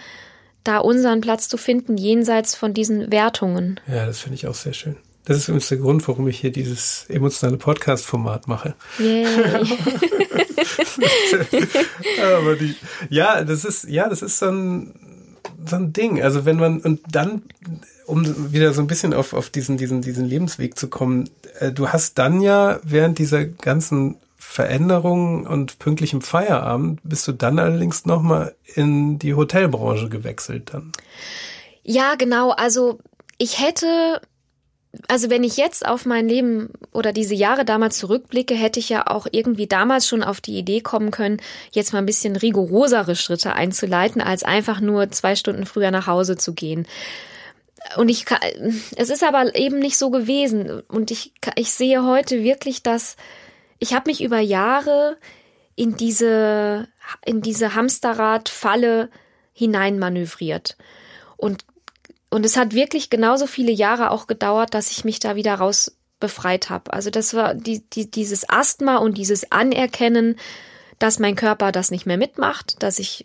da 0.64 0.78
unseren 0.78 1.20
Platz 1.20 1.50
zu 1.50 1.58
finden, 1.58 1.98
jenseits 1.98 2.56
von 2.56 2.74
diesen 2.74 3.12
Wertungen. 3.12 3.82
Ja, 3.86 4.06
das 4.06 4.20
finde 4.20 4.36
ich 4.36 4.48
auch 4.48 4.56
sehr 4.56 4.74
schön. 4.74 4.96
Das 5.26 5.38
ist 5.38 5.48
übrigens 5.48 5.70
der 5.70 5.80
Grund, 5.80 6.08
warum 6.08 6.28
ich 6.28 6.40
hier 6.40 6.52
dieses 6.52 7.06
emotionale 7.10 7.58
Podcast-Format 7.58 8.48
mache. 8.48 8.76
Yay. 9.00 9.26
Aber 12.38 12.56
die, 12.56 12.76
ja, 13.10 13.44
das 13.44 13.66
ist, 13.66 13.86
ja, 13.86 14.08
das 14.08 14.22
ist 14.22 14.38
so 14.38 14.48
ein, 14.48 14.94
so 15.66 15.78
ein 15.78 15.94
Ding. 15.94 16.22
Also 16.22 16.46
wenn 16.46 16.58
man, 16.58 16.80
und 16.80 17.02
dann, 17.10 17.42
um 18.06 18.54
wieder 18.54 18.72
so 18.74 18.82
ein 18.82 18.88
bisschen 18.88 19.16
auf, 19.16 19.34
auf 19.34 19.50
diesen, 19.50 19.78
diesen, 19.78 20.02
diesen 20.02 20.26
Lebensweg 20.26 20.78
zu 20.78 20.90
kommen, 20.90 21.28
äh, 21.60 21.72
du 21.72 21.90
hast 21.90 22.20
dann 22.20 22.40
ja 22.40 22.80
während 22.84 23.18
dieser 23.18 23.46
ganzen 23.46 24.18
Veränderungen 24.38 25.48
und 25.48 25.80
pünktlichem 25.80 26.22
Feierabend 26.22 27.00
bist 27.04 27.28
du 27.28 27.32
dann 27.32 27.58
allerdings 27.58 28.06
nochmal 28.06 28.56
in 28.76 29.18
die 29.18 29.34
Hotelbranche 29.34 30.08
gewechselt 30.08 30.72
dann. 30.72 30.92
Ja, 31.84 32.14
genau. 32.16 32.52
Also 32.52 33.00
ich 33.38 33.60
hätte 33.60 34.22
also 35.08 35.30
wenn 35.30 35.44
ich 35.44 35.58
jetzt 35.58 35.86
auf 35.86 36.06
mein 36.06 36.28
Leben 36.28 36.70
oder 36.92 37.14
diese 37.14 37.36
Jahre 37.36 37.66
damals 37.66 37.98
zurückblicke, 37.98 38.54
hätte 38.54 38.80
ich 38.80 38.90
ja 38.90 39.08
auch 39.08 39.28
irgendwie 39.32 39.68
damals 39.68 40.08
schon 40.08 40.24
auf 40.24 40.42
die 40.42 40.58
Idee 40.58 40.82
kommen 40.82 41.12
können, 41.12 41.42
jetzt 41.72 41.94
mal 41.94 42.00
ein 42.00 42.06
bisschen 42.06 42.36
rigorosere 42.36 43.16
Schritte 43.16 43.54
einzuleiten, 43.54 44.22
als 44.22 44.44
einfach 44.44 44.82
nur 44.82 45.10
zwei 45.12 45.36
Stunden 45.36 45.66
früher 45.66 45.92
nach 45.92 46.08
Hause 46.08 46.38
zu 46.38 46.54
gehen. 46.54 46.88
Und 47.98 48.10
ich, 48.10 48.26
es 48.96 49.10
ist 49.10 49.24
aber 49.24 49.56
eben 49.56 49.80
nicht 49.80 49.98
so 49.98 50.10
gewesen. 50.10 50.82
Und 50.88 51.12
ich, 51.12 51.34
ich 51.56 51.72
sehe 51.72 52.04
heute 52.04 52.44
wirklich, 52.44 52.82
dass 52.84 53.16
ich 53.80 53.94
habe 53.94 54.10
mich 54.10 54.24
über 54.24 54.40
Jahre 54.40 55.18
in 55.76 55.96
diese, 55.96 56.88
in 57.26 57.42
diese 57.42 57.76
Hamsterrad-Falle 57.76 59.10
hineinmanövriert. 59.54 60.78
Und, 61.38 61.66
und 62.36 62.46
es 62.46 62.58
hat 62.58 62.74
wirklich 62.74 63.10
genauso 63.10 63.48
viele 63.48 63.72
Jahre 63.72 64.12
auch 64.12 64.28
gedauert, 64.28 64.74
dass 64.74 64.92
ich 64.92 65.06
mich 65.06 65.22
da 65.22 65.38
wieder 65.38 65.56
raus 65.56 65.96
befreit 66.20 66.70
habe. 66.70 66.92
Also 66.92 67.10
das 67.10 67.34
war 67.34 67.54
die, 67.54 67.90
die, 67.90 68.12
dieses 68.12 68.50
Asthma 68.50 68.98
und 68.98 69.18
dieses 69.18 69.54
Anerkennen, 69.54 70.36
dass 71.00 71.18
mein 71.18 71.38
Körper 71.38 71.72
das 71.72 71.92
nicht 71.92 72.06
mehr 72.06 72.18
mitmacht, 72.18 72.84
dass 72.84 73.00
ich 73.00 73.24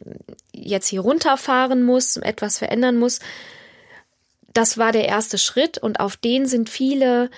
jetzt 0.52 0.86
hier 0.86 1.00
runterfahren 1.00 1.82
muss, 1.82 2.18
etwas 2.18 2.58
verändern 2.58 2.98
muss. 2.98 3.18
Das 4.52 4.78
war 4.78 4.92
der 4.92 5.08
erste 5.08 5.38
Schritt 5.38 5.76
und 5.76 5.98
auf 5.98 6.16
den 6.16 6.46
sind 6.46 6.70
viele 6.70 7.30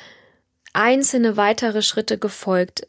einzelne 0.75 1.39
weitere 1.39 1.81
Schritte 1.81 2.19
gefolgt. 2.19 2.87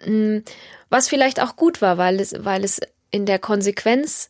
Hm, 0.00 0.44
was 0.90 1.08
vielleicht 1.08 1.40
auch 1.40 1.56
gut 1.56 1.80
war, 1.80 1.96
weil 1.96 2.20
es, 2.20 2.34
weil 2.44 2.62
es 2.62 2.78
in 3.10 3.24
der 3.24 3.38
Konsequenz 3.38 4.28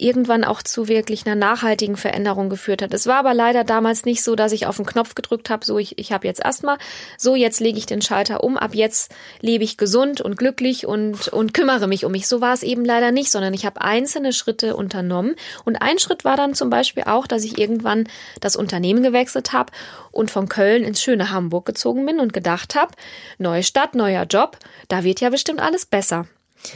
irgendwann 0.00 0.44
auch 0.44 0.62
zu 0.62 0.88
wirklich 0.88 1.26
einer 1.26 1.34
nachhaltigen 1.34 1.96
Veränderung 1.96 2.48
geführt 2.48 2.82
hat. 2.82 2.94
Es 2.94 3.06
war 3.06 3.16
aber 3.16 3.34
leider 3.34 3.64
damals 3.64 4.04
nicht 4.04 4.22
so, 4.22 4.36
dass 4.36 4.52
ich 4.52 4.66
auf 4.66 4.76
den 4.76 4.86
Knopf 4.86 5.14
gedrückt 5.14 5.50
habe, 5.50 5.64
so 5.64 5.78
ich, 5.78 5.98
ich 5.98 6.12
habe 6.12 6.26
jetzt 6.26 6.44
Asthma, 6.44 6.78
so 7.16 7.34
jetzt 7.34 7.60
lege 7.60 7.78
ich 7.78 7.86
den 7.86 8.02
Schalter 8.02 8.42
um, 8.44 8.56
ab 8.56 8.74
jetzt 8.74 9.14
lebe 9.40 9.64
ich 9.64 9.76
gesund 9.76 10.20
und 10.20 10.36
glücklich 10.36 10.86
und, 10.86 11.28
und 11.28 11.54
kümmere 11.54 11.86
mich 11.86 12.04
um 12.04 12.12
mich. 12.12 12.28
So 12.28 12.40
war 12.40 12.54
es 12.54 12.62
eben 12.62 12.84
leider 12.84 13.12
nicht, 13.12 13.30
sondern 13.30 13.54
ich 13.54 13.66
habe 13.66 13.80
einzelne 13.80 14.32
Schritte 14.32 14.76
unternommen. 14.76 15.34
Und 15.64 15.76
ein 15.76 15.98
Schritt 15.98 16.24
war 16.24 16.36
dann 16.36 16.54
zum 16.54 16.70
Beispiel 16.70 17.04
auch, 17.04 17.26
dass 17.26 17.44
ich 17.44 17.58
irgendwann 17.58 18.08
das 18.40 18.56
Unternehmen 18.56 19.02
gewechselt 19.02 19.52
habe 19.52 19.72
und 20.10 20.30
von 20.30 20.48
Köln 20.48 20.84
ins 20.84 21.02
schöne 21.02 21.30
Hamburg 21.30 21.66
gezogen 21.66 22.06
bin 22.06 22.20
und 22.20 22.32
gedacht 22.32 22.74
habe, 22.74 22.92
neue 23.38 23.62
Stadt, 23.62 23.94
neuer 23.94 24.24
Job, 24.24 24.58
da 24.88 25.04
wird 25.04 25.20
ja 25.20 25.30
bestimmt 25.30 25.60
alles 25.60 25.86
besser. 25.86 26.26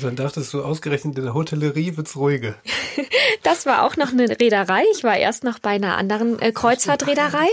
Dann 0.00 0.16
dachtest 0.16 0.52
du 0.54 0.62
ausgerechnet 0.62 1.18
in 1.18 1.24
der 1.24 1.34
Hotellerie 1.34 1.96
wird's 1.96 2.16
ruhige. 2.16 2.54
das 3.42 3.66
war 3.66 3.84
auch 3.84 3.96
noch 3.96 4.12
eine 4.12 4.28
Reederei. 4.40 4.82
Ich 4.94 5.04
war 5.04 5.16
erst 5.16 5.44
noch 5.44 5.58
bei 5.58 5.70
einer 5.70 5.96
anderen 5.96 6.38
äh, 6.40 6.52
Kreuzfahrtreederei, 6.52 7.48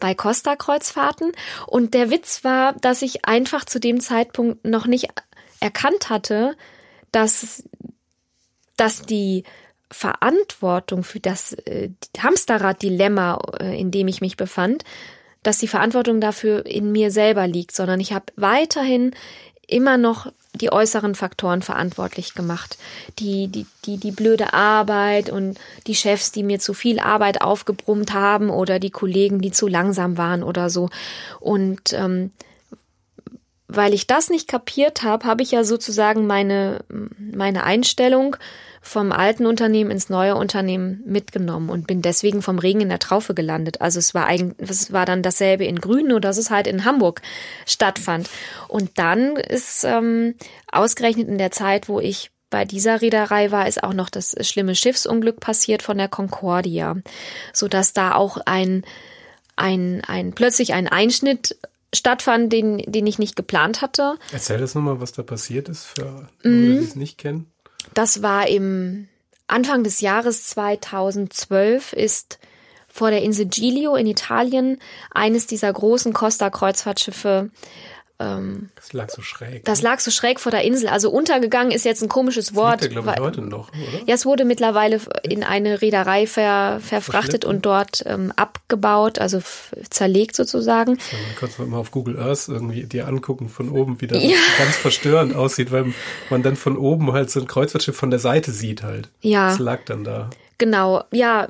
bei 0.00 0.14
Costa 0.14 0.56
Kreuzfahrten. 0.56 1.32
Und 1.66 1.94
der 1.94 2.10
Witz 2.10 2.42
war, 2.42 2.72
dass 2.74 3.02
ich 3.02 3.24
einfach 3.24 3.64
zu 3.64 3.78
dem 3.78 4.00
Zeitpunkt 4.00 4.64
noch 4.64 4.86
nicht 4.86 5.08
erkannt 5.60 6.10
hatte, 6.10 6.56
dass, 7.12 7.62
dass 8.76 9.02
die 9.02 9.44
Verantwortung 9.90 11.04
für 11.04 11.20
das 11.20 11.52
äh, 11.52 11.90
Hamsterrad-Dilemma, 12.18 13.38
äh, 13.60 13.78
in 13.78 13.90
dem 13.90 14.08
ich 14.08 14.20
mich 14.20 14.36
befand, 14.36 14.84
dass 15.42 15.58
die 15.58 15.68
Verantwortung 15.68 16.20
dafür 16.20 16.66
in 16.66 16.90
mir 16.90 17.10
selber 17.10 17.46
liegt, 17.46 17.76
sondern 17.76 18.00
ich 18.00 18.12
habe 18.12 18.26
weiterhin 18.36 19.14
immer 19.66 19.96
noch 19.96 20.32
die 20.54 20.72
äußeren 20.72 21.14
Faktoren 21.14 21.62
verantwortlich 21.62 22.34
gemacht. 22.34 22.78
Die, 23.18 23.48
die, 23.48 23.66
die, 23.84 23.96
die 23.96 24.12
blöde 24.12 24.52
Arbeit 24.52 25.30
und 25.30 25.58
die 25.86 25.94
Chefs, 25.94 26.32
die 26.32 26.42
mir 26.42 26.60
zu 26.60 26.74
viel 26.74 27.00
Arbeit 27.00 27.42
aufgebrummt 27.42 28.12
haben 28.12 28.50
oder 28.50 28.78
die 28.78 28.90
Kollegen, 28.90 29.40
die 29.40 29.50
zu 29.50 29.66
langsam 29.66 30.16
waren 30.16 30.42
oder 30.42 30.70
so. 30.70 30.90
Und 31.40 31.92
ähm, 31.92 32.30
weil 33.66 33.94
ich 33.94 34.06
das 34.06 34.30
nicht 34.30 34.48
kapiert 34.48 35.02
habe, 35.02 35.26
habe 35.26 35.42
ich 35.42 35.50
ja 35.50 35.64
sozusagen 35.64 36.26
meine, 36.26 36.84
meine 37.18 37.64
Einstellung 37.64 38.36
vom 38.84 39.12
alten 39.12 39.46
Unternehmen 39.46 39.90
ins 39.90 40.10
neue 40.10 40.36
Unternehmen 40.36 41.02
mitgenommen 41.06 41.70
und 41.70 41.86
bin 41.86 42.02
deswegen 42.02 42.42
vom 42.42 42.58
Regen 42.58 42.82
in 42.82 42.90
der 42.90 42.98
Traufe 42.98 43.32
gelandet. 43.32 43.80
Also 43.80 43.98
es 43.98 44.14
war 44.14 44.26
eigentlich, 44.26 44.68
es 44.68 44.92
war 44.92 45.06
dann 45.06 45.22
dasselbe 45.22 45.64
in 45.64 45.80
Grün, 45.80 46.08
nur 46.08 46.20
dass 46.20 46.36
es 46.36 46.50
halt 46.50 46.66
in 46.66 46.84
Hamburg 46.84 47.22
stattfand. 47.66 48.28
Und 48.68 48.98
dann 48.98 49.36
ist 49.36 49.84
ähm, 49.84 50.34
ausgerechnet 50.70 51.28
in 51.28 51.38
der 51.38 51.50
Zeit, 51.50 51.88
wo 51.88 51.98
ich 51.98 52.30
bei 52.50 52.66
dieser 52.66 53.00
Reederei 53.00 53.50
war, 53.50 53.66
ist 53.66 53.82
auch 53.82 53.94
noch 53.94 54.10
das 54.10 54.36
schlimme 54.46 54.74
Schiffsunglück 54.74 55.40
passiert 55.40 55.82
von 55.82 55.96
der 55.96 56.08
Concordia, 56.08 56.96
so 57.52 57.68
dass 57.68 57.94
da 57.94 58.14
auch 58.14 58.36
ein 58.44 58.84
ein, 59.56 60.02
ein 60.04 60.32
plötzlich 60.34 60.74
ein 60.74 60.88
Einschnitt 60.88 61.56
stattfand, 61.94 62.52
den, 62.52 62.78
den 62.78 63.06
ich 63.06 63.18
nicht 63.18 63.36
geplant 63.36 63.82
hatte. 63.82 64.18
Erzähl 64.32 64.58
das 64.58 64.74
nochmal, 64.74 65.00
was 65.00 65.12
da 65.12 65.22
passiert 65.22 65.68
ist 65.68 65.84
für 65.84 66.28
mhm. 66.42 66.68
Leute, 66.68 66.80
die 66.80 66.84
es 66.84 66.96
nicht 66.96 67.18
kennen. 67.18 67.53
Das 67.92 68.22
war 68.22 68.48
im 68.48 69.08
Anfang 69.46 69.84
des 69.84 70.00
Jahres 70.00 70.46
2012 70.48 71.92
ist 71.92 72.38
vor 72.88 73.10
der 73.10 73.22
Insel 73.22 73.46
Giglio 73.46 73.96
in 73.96 74.06
Italien 74.06 74.78
eines 75.10 75.46
dieser 75.46 75.72
großen 75.72 76.12
Costa-Kreuzfahrtschiffe 76.12 77.50
ähm, 78.20 78.70
das 78.76 78.92
lag 78.92 79.10
so 79.10 79.22
schräg. 79.22 79.64
Das 79.64 79.82
ne? 79.82 79.88
lag 79.88 79.98
so 79.98 80.12
schräg 80.12 80.38
vor 80.38 80.52
der 80.52 80.62
Insel. 80.62 80.88
Also 80.88 81.10
untergegangen 81.10 81.72
ist 81.72 81.84
jetzt 81.84 82.00
ein 82.02 82.08
komisches 82.08 82.54
Wort. 82.54 82.82
Das 82.82 82.88
glaube 82.88 83.12
ich, 83.12 83.20
heute 83.20 83.42
noch, 83.42 83.70
oder? 83.70 84.06
Ja, 84.06 84.14
es 84.14 84.24
wurde 84.24 84.44
mittlerweile 84.44 85.00
in 85.24 85.42
eine 85.42 85.82
Reederei 85.82 86.26
ver, 86.26 86.78
verfrachtet 86.80 87.44
und 87.44 87.66
dort 87.66 88.04
ähm, 88.06 88.32
abgebaut, 88.36 89.18
also 89.18 89.40
zerlegt 89.90 90.36
sozusagen. 90.36 90.92
Ja, 90.92 91.18
man 91.26 91.36
kann 91.36 91.48
es 91.48 91.58
mal 91.58 91.76
auf 91.76 91.90
Google 91.90 92.20
Earth 92.20 92.48
irgendwie 92.48 92.84
dir 92.84 93.08
angucken 93.08 93.48
von 93.48 93.68
oben, 93.68 94.00
wie 94.00 94.06
das 94.06 94.22
ja. 94.22 94.36
ganz 94.58 94.76
verstörend 94.76 95.34
aussieht, 95.34 95.72
weil 95.72 95.92
man 96.30 96.44
dann 96.44 96.54
von 96.54 96.76
oben 96.76 97.12
halt 97.12 97.30
so 97.30 97.40
ein 97.40 97.48
Kreuzfahrtschiff 97.48 97.96
von 97.96 98.10
der 98.10 98.20
Seite 98.20 98.52
sieht 98.52 98.84
halt. 98.84 99.10
Ja. 99.22 99.48
Das 99.48 99.58
lag 99.58 99.80
dann 99.86 100.04
da. 100.04 100.30
Genau, 100.58 101.02
ja, 101.10 101.48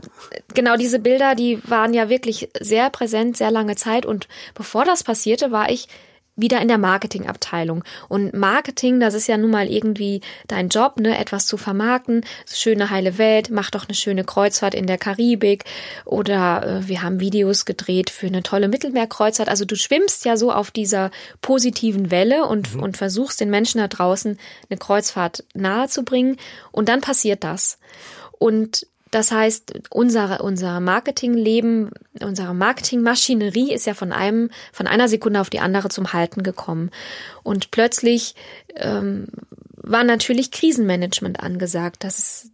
genau 0.54 0.76
diese 0.76 0.98
Bilder, 0.98 1.34
die 1.34 1.60
waren 1.68 1.92
ja 1.92 2.08
wirklich 2.08 2.48
sehr 2.58 2.88
präsent, 2.88 3.36
sehr 3.36 3.50
lange 3.50 3.76
Zeit. 3.76 4.06
Und 4.06 4.28
bevor 4.54 4.86
das 4.86 5.04
passierte, 5.04 5.50
war 5.50 5.70
ich 5.70 5.88
wieder 6.36 6.60
in 6.60 6.68
der 6.68 6.78
Marketingabteilung. 6.78 7.84
Und 8.08 8.34
Marketing, 8.34 8.98
das 8.98 9.14
ist 9.14 9.28
ja 9.28 9.36
nun 9.36 9.50
mal 9.50 9.68
irgendwie 9.68 10.20
dein 10.48 10.68
Job, 10.68 10.98
ne, 10.98 11.16
etwas 11.18 11.46
zu 11.46 11.56
vermarkten. 11.56 12.24
Schöne 12.52 12.90
heile 12.90 13.18
Welt, 13.18 13.50
mach 13.50 13.70
doch 13.70 13.86
eine 13.86 13.94
schöne 13.94 14.24
Kreuzfahrt 14.24 14.74
in 14.74 14.86
der 14.86 14.98
Karibik 14.98 15.64
oder 16.04 16.66
äh, 16.66 16.88
wir 16.88 17.02
haben 17.02 17.20
Videos 17.20 17.64
gedreht 17.64 18.10
für 18.10 18.26
eine 18.26 18.42
tolle 18.42 18.68
Mittelmeerkreuzfahrt. 18.68 19.48
Also 19.48 19.64
du 19.64 19.76
schwimmst 19.76 20.24
ja 20.24 20.36
so 20.36 20.50
auf 20.50 20.70
dieser 20.70 21.10
positiven 21.40 22.10
Welle 22.10 22.46
und, 22.46 22.74
mhm. 22.74 22.82
und 22.82 22.96
versuchst 22.96 23.40
den 23.40 23.50
Menschen 23.50 23.78
da 23.78 23.88
draußen 23.88 24.38
eine 24.68 24.78
Kreuzfahrt 24.78 25.44
nahezubringen 25.54 26.36
und 26.72 26.88
dann 26.88 27.00
passiert 27.00 27.44
das. 27.44 27.78
Und 28.38 28.86
das 29.14 29.30
heißt, 29.30 29.74
unser, 29.90 30.42
unser 30.42 30.80
Marketingleben, 30.80 31.90
unsere 32.20 32.52
Marketingmaschinerie 32.52 33.72
ist 33.72 33.86
ja 33.86 33.94
von 33.94 34.10
einem, 34.10 34.50
von 34.72 34.88
einer 34.88 35.06
Sekunde 35.06 35.40
auf 35.40 35.50
die 35.50 35.60
andere 35.60 35.88
zum 35.88 36.12
Halten 36.12 36.42
gekommen. 36.42 36.90
Und 37.44 37.70
plötzlich 37.70 38.34
ähm, 38.74 39.28
war 39.76 40.02
natürlich 40.02 40.50
Krisenmanagement 40.50 41.38
angesagt. 41.38 42.02
Das 42.02 42.18
ist, 42.18 42.50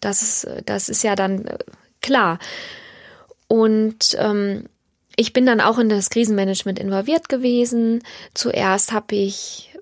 das 0.00 0.20
ist, 0.20 0.48
das 0.66 0.90
ist 0.90 1.02
ja 1.02 1.16
dann 1.16 1.46
äh, 1.46 1.56
klar. 2.02 2.38
Und 3.48 4.18
ähm, 4.18 4.68
ich 5.16 5.32
bin 5.32 5.46
dann 5.46 5.62
auch 5.62 5.78
in 5.78 5.88
das 5.88 6.10
Krisenmanagement 6.10 6.78
involviert 6.78 7.30
gewesen. 7.30 8.02
Zuerst 8.34 8.92
habe 8.92 9.14
ich 9.14 9.73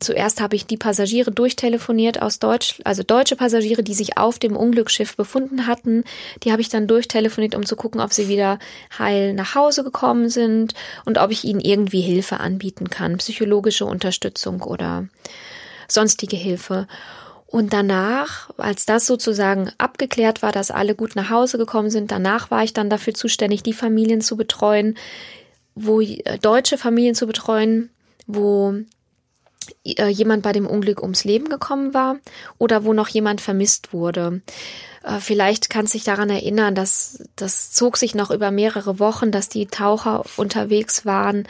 Zuerst 0.00 0.40
habe 0.40 0.56
ich 0.56 0.66
die 0.66 0.76
Passagiere 0.76 1.30
durchtelefoniert 1.30 2.20
aus 2.20 2.40
Deutsch, 2.40 2.80
also 2.84 3.04
deutsche 3.04 3.36
Passagiere, 3.36 3.84
die 3.84 3.94
sich 3.94 4.18
auf 4.18 4.40
dem 4.40 4.56
Unglücksschiff 4.56 5.16
befunden 5.16 5.68
hatten. 5.68 6.02
Die 6.42 6.50
habe 6.50 6.60
ich 6.60 6.68
dann 6.68 6.88
durchtelefoniert, 6.88 7.54
um 7.54 7.64
zu 7.64 7.76
gucken, 7.76 8.00
ob 8.00 8.12
sie 8.12 8.28
wieder 8.28 8.58
heil 8.98 9.34
nach 9.34 9.54
Hause 9.54 9.84
gekommen 9.84 10.28
sind 10.28 10.74
und 11.04 11.18
ob 11.18 11.30
ich 11.30 11.44
ihnen 11.44 11.60
irgendwie 11.60 12.00
Hilfe 12.00 12.40
anbieten 12.40 12.90
kann, 12.90 13.18
psychologische 13.18 13.86
Unterstützung 13.86 14.62
oder 14.62 15.08
sonstige 15.86 16.36
Hilfe. 16.36 16.88
Und 17.46 17.72
danach, 17.72 18.50
als 18.56 18.86
das 18.86 19.06
sozusagen 19.06 19.70
abgeklärt 19.78 20.42
war, 20.42 20.50
dass 20.50 20.72
alle 20.72 20.96
gut 20.96 21.14
nach 21.14 21.30
Hause 21.30 21.56
gekommen 21.56 21.88
sind, 21.88 22.10
danach 22.10 22.50
war 22.50 22.64
ich 22.64 22.72
dann 22.72 22.90
dafür 22.90 23.14
zuständig, 23.14 23.62
die 23.62 23.72
Familien 23.72 24.22
zu 24.22 24.36
betreuen, 24.36 24.96
wo 25.76 26.00
äh, 26.00 26.38
deutsche 26.42 26.78
Familien 26.78 27.14
zu 27.14 27.28
betreuen, 27.28 27.90
wo 28.26 28.74
jemand 29.82 30.42
bei 30.42 30.52
dem 30.52 30.66
Unglück 30.66 31.02
ums 31.02 31.24
Leben 31.24 31.48
gekommen 31.48 31.94
war 31.94 32.16
oder 32.58 32.84
wo 32.84 32.92
noch 32.92 33.08
jemand 33.08 33.40
vermisst 33.40 33.92
wurde. 33.92 34.42
Äh, 35.02 35.20
vielleicht 35.20 35.70
kannst 35.70 35.94
du 35.94 35.98
dich 35.98 36.04
daran 36.04 36.30
erinnern, 36.30 36.74
dass 36.74 37.22
das 37.36 37.72
zog 37.72 37.96
sich 37.96 38.14
noch 38.14 38.30
über 38.30 38.50
mehrere 38.50 38.98
Wochen, 38.98 39.30
dass 39.30 39.48
die 39.48 39.66
Taucher 39.66 40.24
unterwegs 40.36 41.04
waren 41.06 41.46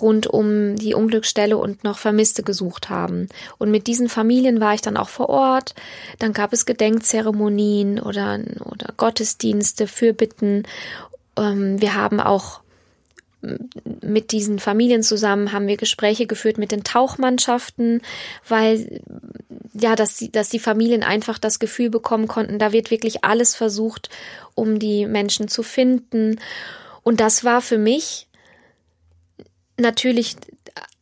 rund 0.00 0.26
um 0.26 0.76
die 0.76 0.94
Unglücksstelle 0.94 1.56
und 1.56 1.84
noch 1.84 1.98
Vermisste 1.98 2.42
gesucht 2.42 2.88
haben. 2.88 3.28
Und 3.58 3.70
mit 3.70 3.86
diesen 3.86 4.08
Familien 4.08 4.60
war 4.60 4.74
ich 4.74 4.80
dann 4.80 4.96
auch 4.96 5.08
vor 5.08 5.28
Ort. 5.28 5.74
Dann 6.18 6.32
gab 6.32 6.52
es 6.52 6.66
Gedenkzeremonien 6.66 8.00
oder, 8.00 8.38
oder 8.64 8.92
Gottesdienste, 8.96 9.86
Fürbitten. 9.86 10.66
Ähm, 11.36 11.80
wir 11.80 11.94
haben 11.94 12.20
auch 12.20 12.60
mit 13.40 14.32
diesen 14.32 14.58
Familien 14.58 15.02
zusammen 15.02 15.52
haben 15.52 15.68
wir 15.68 15.76
Gespräche 15.76 16.26
geführt 16.26 16.58
mit 16.58 16.72
den 16.72 16.82
Tauchmannschaften, 16.82 18.02
weil 18.48 19.00
ja, 19.74 19.94
dass 19.94 20.16
die, 20.16 20.32
dass 20.32 20.48
die 20.48 20.58
Familien 20.58 21.04
einfach 21.04 21.38
das 21.38 21.58
Gefühl 21.58 21.90
bekommen 21.90 22.26
konnten, 22.26 22.58
da 22.58 22.72
wird 22.72 22.90
wirklich 22.90 23.24
alles 23.24 23.54
versucht, 23.54 24.10
um 24.54 24.78
die 24.78 25.06
Menschen 25.06 25.46
zu 25.48 25.62
finden. 25.62 26.40
Und 27.02 27.20
das 27.20 27.44
war 27.44 27.60
für 27.60 27.78
mich 27.78 28.26
natürlich 29.76 30.36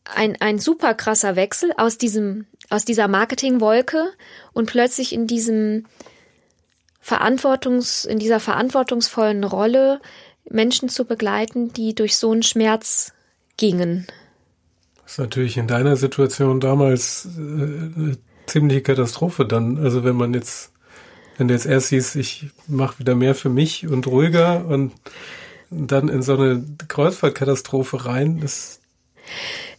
ein, 0.04 0.36
ein 0.40 0.58
super 0.58 0.94
krasser 0.94 1.36
Wechsel 1.36 1.72
aus 1.76 1.96
diesem, 1.96 2.46
aus 2.68 2.84
dieser 2.84 3.08
Marketingwolke 3.08 4.12
und 4.52 4.66
plötzlich 4.66 5.12
in 5.12 5.26
diesem 5.26 5.86
Verantwortungs, 7.00 8.04
in 8.04 8.18
dieser 8.18 8.40
verantwortungsvollen 8.40 9.44
Rolle 9.44 10.00
Menschen 10.50 10.88
zu 10.88 11.04
begleiten, 11.04 11.72
die 11.72 11.94
durch 11.94 12.16
so 12.16 12.30
einen 12.30 12.42
Schmerz 12.42 13.12
gingen. 13.56 14.06
Das 15.02 15.12
ist 15.12 15.18
natürlich 15.18 15.56
in 15.56 15.66
deiner 15.66 15.96
Situation 15.96 16.60
damals 16.60 17.28
äh, 17.36 17.40
eine 17.40 18.18
ziemliche 18.46 18.82
Katastrophe 18.82 19.46
dann. 19.46 19.78
Also 19.78 20.04
wenn 20.04 20.16
man 20.16 20.34
jetzt, 20.34 20.72
wenn 21.36 21.48
du 21.48 21.54
jetzt 21.54 21.66
erst 21.66 21.88
siehst, 21.88 22.16
ich 22.16 22.46
mache 22.66 22.98
wieder 22.98 23.14
mehr 23.14 23.34
für 23.34 23.48
mich 23.48 23.86
und 23.86 24.06
ruhiger 24.06 24.66
und 24.66 24.92
dann 25.70 26.08
in 26.08 26.22
so 26.22 26.36
eine 26.36 26.64
Kreuzfahrtkatastrophe 26.88 28.06
rein, 28.06 28.40
das 28.40 28.80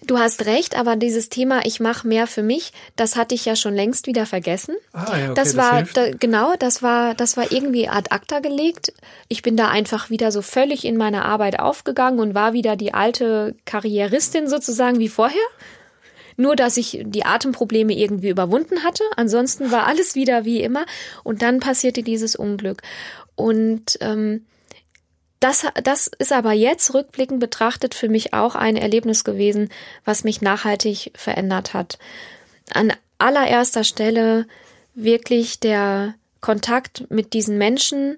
Du 0.07 0.17
hast 0.17 0.45
recht, 0.45 0.77
aber 0.77 0.95
dieses 0.95 1.27
Thema, 1.27 1.65
ich 1.65 1.81
mache 1.81 2.07
mehr 2.07 2.27
für 2.27 2.41
mich, 2.41 2.71
das 2.95 3.17
hatte 3.17 3.35
ich 3.35 3.43
ja 3.43 3.57
schon 3.57 3.75
längst 3.75 4.07
wieder 4.07 4.25
vergessen. 4.25 4.75
Ah, 4.93 5.17
ja, 5.17 5.25
okay, 5.25 5.33
das 5.35 5.57
war 5.57 5.81
das 5.81 5.93
da, 5.93 6.11
genau, 6.11 6.53
das 6.57 6.81
war 6.81 7.13
das 7.13 7.35
war 7.35 7.51
irgendwie 7.51 7.89
ad 7.89 8.09
acta 8.09 8.39
gelegt. 8.39 8.93
Ich 9.27 9.41
bin 9.41 9.57
da 9.57 9.67
einfach 9.67 10.09
wieder 10.09 10.31
so 10.31 10.41
völlig 10.41 10.85
in 10.85 10.95
meine 10.95 11.25
Arbeit 11.25 11.59
aufgegangen 11.59 12.19
und 12.19 12.33
war 12.33 12.53
wieder 12.53 12.77
die 12.77 12.93
alte 12.93 13.53
Karrieristin 13.65 14.47
sozusagen 14.47 14.97
wie 14.99 15.09
vorher. 15.09 15.37
Nur, 16.37 16.55
dass 16.55 16.77
ich 16.77 17.01
die 17.03 17.25
Atemprobleme 17.25 17.93
irgendwie 17.93 18.29
überwunden 18.29 18.83
hatte. 18.83 19.03
Ansonsten 19.17 19.71
war 19.71 19.87
alles 19.87 20.15
wieder 20.15 20.45
wie 20.45 20.61
immer. 20.61 20.85
Und 21.23 21.41
dann 21.41 21.59
passierte 21.59 22.03
dieses 22.03 22.35
Unglück. 22.35 22.83
Und 23.35 23.97
ähm, 24.01 24.45
das, 25.39 25.65
das 25.83 26.07
ist 26.19 26.31
aber 26.31 26.53
jetzt 26.53 26.93
rückblickend 26.93 27.39
betrachtet 27.39 27.93
für 27.93 28.09
mich 28.09 28.33
auch 28.33 28.55
ein 28.55 28.75
Erlebnis 28.75 29.23
gewesen, 29.23 29.69
was 30.03 30.23
mich 30.23 30.41
nachhaltig 30.41 31.11
verändert 31.15 31.73
hat. 31.73 31.99
An 32.73 32.93
allererster 33.19 33.83
Stelle 33.83 34.47
wirklich 34.95 35.59
der 35.59 36.15
Kontakt 36.41 37.09
mit 37.09 37.33
diesen 37.33 37.57
Menschen, 37.57 38.17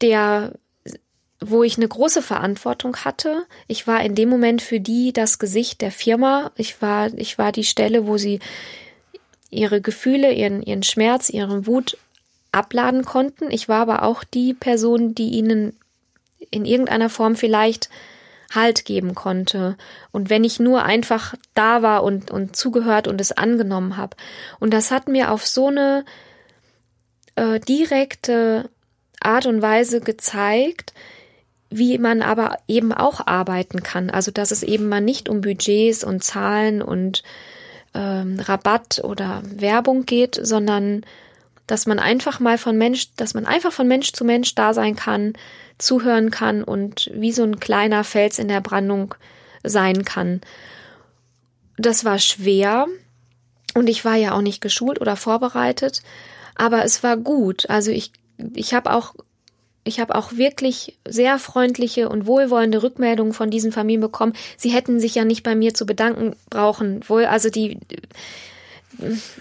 der, 0.00 0.52
wo 1.40 1.62
ich 1.62 1.76
eine 1.76 1.88
große 1.88 2.22
Verantwortung 2.22 2.96
hatte. 2.98 3.46
Ich 3.68 3.86
war 3.86 4.02
in 4.02 4.14
dem 4.14 4.28
Moment 4.28 4.62
für 4.62 4.80
die 4.80 5.12
das 5.12 5.38
Gesicht 5.38 5.80
der 5.82 5.90
Firma. 5.90 6.52
Ich 6.56 6.80
war, 6.80 7.12
ich 7.14 7.38
war 7.38 7.52
die 7.52 7.64
Stelle, 7.64 8.06
wo 8.06 8.16
sie 8.16 8.40
ihre 9.50 9.80
Gefühle, 9.80 10.32
ihren, 10.32 10.62
ihren 10.62 10.82
Schmerz, 10.82 11.28
ihren 11.30 11.66
Wut 11.66 11.98
abladen 12.52 13.04
konnten. 13.04 13.50
Ich 13.50 13.68
war 13.68 13.80
aber 13.80 14.02
auch 14.02 14.24
die 14.24 14.54
Person, 14.54 15.14
die 15.14 15.30
ihnen 15.30 15.76
in 16.50 16.64
irgendeiner 16.64 17.08
Form 17.08 17.36
vielleicht 17.36 17.90
Halt 18.54 18.84
geben 18.84 19.16
konnte. 19.16 19.76
Und 20.12 20.30
wenn 20.30 20.44
ich 20.44 20.60
nur 20.60 20.84
einfach 20.84 21.34
da 21.54 21.82
war 21.82 22.04
und, 22.04 22.30
und 22.30 22.54
zugehört 22.54 23.08
und 23.08 23.20
es 23.20 23.32
angenommen 23.32 23.96
habe. 23.96 24.16
Und 24.60 24.72
das 24.72 24.92
hat 24.92 25.08
mir 25.08 25.32
auf 25.32 25.44
so 25.44 25.66
eine 25.66 26.04
äh, 27.34 27.58
direkte 27.58 28.70
Art 29.20 29.46
und 29.46 29.62
Weise 29.62 30.00
gezeigt, 30.00 30.94
wie 31.70 31.98
man 31.98 32.22
aber 32.22 32.58
eben 32.68 32.92
auch 32.92 33.26
arbeiten 33.26 33.82
kann. 33.82 34.10
Also 34.10 34.30
dass 34.30 34.52
es 34.52 34.62
eben 34.62 34.88
mal 34.88 35.00
nicht 35.00 35.28
um 35.28 35.40
Budgets 35.40 36.04
und 36.04 36.22
Zahlen 36.22 36.82
und 36.82 37.24
ähm, 37.94 38.38
Rabatt 38.38 39.00
oder 39.02 39.42
Werbung 39.44 40.06
geht, 40.06 40.38
sondern 40.40 41.04
dass 41.66 41.86
man 41.86 41.98
einfach 41.98 42.40
mal 42.40 42.58
von 42.58 42.76
Mensch, 42.76 43.14
dass 43.16 43.34
man 43.34 43.46
einfach 43.46 43.72
von 43.72 43.88
Mensch 43.88 44.12
zu 44.12 44.24
Mensch 44.24 44.54
da 44.54 44.74
sein 44.74 44.96
kann, 44.96 45.34
zuhören 45.78 46.30
kann 46.30 46.62
und 46.62 47.10
wie 47.14 47.32
so 47.32 47.42
ein 47.42 47.60
kleiner 47.60 48.04
Fels 48.04 48.38
in 48.38 48.48
der 48.48 48.60
Brandung 48.60 49.14
sein 49.62 50.04
kann. 50.04 50.40
Das 51.76 52.04
war 52.04 52.18
schwer 52.18 52.86
und 53.74 53.88
ich 53.88 54.04
war 54.04 54.14
ja 54.14 54.32
auch 54.32 54.42
nicht 54.42 54.60
geschult 54.60 55.00
oder 55.00 55.16
vorbereitet, 55.16 56.02
aber 56.54 56.84
es 56.84 57.02
war 57.02 57.16
gut. 57.16 57.68
Also 57.68 57.90
ich, 57.90 58.12
ich 58.54 58.72
habe 58.72 58.92
auch 58.92 59.14
ich 59.86 60.00
habe 60.00 60.16
auch 60.16 60.32
wirklich 60.32 60.98
sehr 61.06 61.38
freundliche 61.38 62.08
und 62.08 62.26
wohlwollende 62.26 62.82
Rückmeldungen 62.82 63.32
von 63.32 63.50
diesen 63.50 63.70
Familien 63.70 64.00
bekommen. 64.00 64.32
Sie 64.56 64.70
hätten 64.70 64.98
sich 64.98 65.14
ja 65.14 65.24
nicht 65.24 65.44
bei 65.44 65.54
mir 65.54 65.74
zu 65.74 65.86
bedanken 65.86 66.34
brauchen. 66.50 67.08
Wohl, 67.08 67.24
also 67.26 67.50
die, 67.50 67.78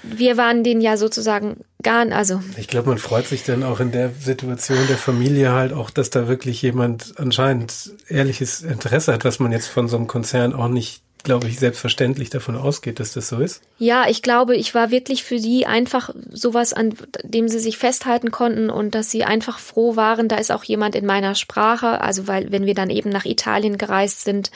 wir 0.03 0.37
waren 0.37 0.63
denen 0.63 0.81
ja 0.81 0.97
sozusagen 0.97 1.57
gar, 1.83 2.11
also. 2.11 2.41
Ich 2.57 2.67
glaube, 2.67 2.89
man 2.89 2.97
freut 2.97 3.27
sich 3.27 3.43
dann 3.43 3.63
auch 3.63 3.79
in 3.79 3.91
der 3.91 4.11
Situation 4.19 4.87
der 4.87 4.97
Familie 4.97 5.51
halt 5.51 5.73
auch, 5.73 5.89
dass 5.89 6.09
da 6.09 6.27
wirklich 6.27 6.61
jemand 6.61 7.13
anscheinend 7.17 7.91
ehrliches 8.07 8.61
Interesse 8.61 9.13
hat, 9.13 9.25
was 9.25 9.39
man 9.39 9.51
jetzt 9.51 9.67
von 9.67 9.87
so 9.87 9.97
einem 9.97 10.07
Konzern 10.07 10.53
auch 10.53 10.67
nicht 10.67 11.01
glaube 11.25 11.47
ich, 11.47 11.59
selbstverständlich 11.59 12.29
davon 12.29 12.55
ausgeht, 12.55 13.01
dass 13.01 13.11
das 13.11 13.27
so 13.27 13.39
ist. 13.39 13.61
Ja, 13.77 14.05
ich 14.07 14.21
glaube, 14.21 14.55
ich 14.55 14.73
war 14.73 14.91
wirklich 14.91 15.23
für 15.23 15.37
die 15.37 15.65
einfach 15.65 16.11
sowas, 16.31 16.71
an 16.71 16.93
dem 17.23 17.49
sie 17.49 17.59
sich 17.59 17.77
festhalten 17.77 18.31
konnten 18.31 18.69
und 18.69 18.95
dass 18.95 19.11
sie 19.11 19.25
einfach 19.25 19.59
froh 19.59 19.97
waren, 19.97 20.29
da 20.29 20.37
ist 20.37 20.51
auch 20.51 20.63
jemand 20.63 20.95
in 20.95 21.05
meiner 21.05 21.35
Sprache. 21.35 21.99
Also, 21.99 22.27
weil, 22.27 22.51
wenn 22.51 22.65
wir 22.65 22.75
dann 22.75 22.91
eben 22.91 23.09
nach 23.09 23.25
Italien 23.25 23.77
gereist 23.77 24.23
sind, 24.23 24.51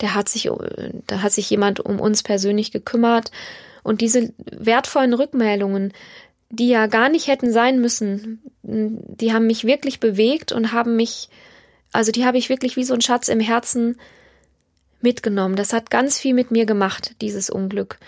der 0.00 0.14
hat 0.14 0.28
sich, 0.28 0.48
da 1.06 1.20
hat 1.20 1.32
sich 1.32 1.50
jemand 1.50 1.80
um 1.80 2.00
uns 2.00 2.22
persönlich 2.22 2.70
gekümmert. 2.70 3.30
Und 3.84 4.00
diese 4.00 4.32
wertvollen 4.50 5.14
Rückmeldungen, 5.14 5.92
die 6.50 6.68
ja 6.68 6.86
gar 6.88 7.08
nicht 7.08 7.28
hätten 7.28 7.52
sein 7.52 7.80
müssen, 7.80 8.42
die 8.62 9.32
haben 9.32 9.46
mich 9.46 9.64
wirklich 9.64 10.00
bewegt 10.00 10.50
und 10.50 10.72
haben 10.72 10.96
mich, 10.96 11.28
also 11.92 12.10
die 12.10 12.24
habe 12.24 12.38
ich 12.38 12.48
wirklich 12.48 12.76
wie 12.76 12.84
so 12.84 12.94
ein 12.94 13.00
Schatz 13.00 13.28
im 13.28 13.40
Herzen 13.40 13.96
mitgenommen. 15.00 15.54
Das 15.54 15.72
hat 15.72 15.90
ganz 15.90 16.18
viel 16.18 16.34
mit 16.34 16.50
mir 16.50 16.66
gemacht, 16.66 17.14
dieses 17.20 17.50
Unglück. 17.50 17.98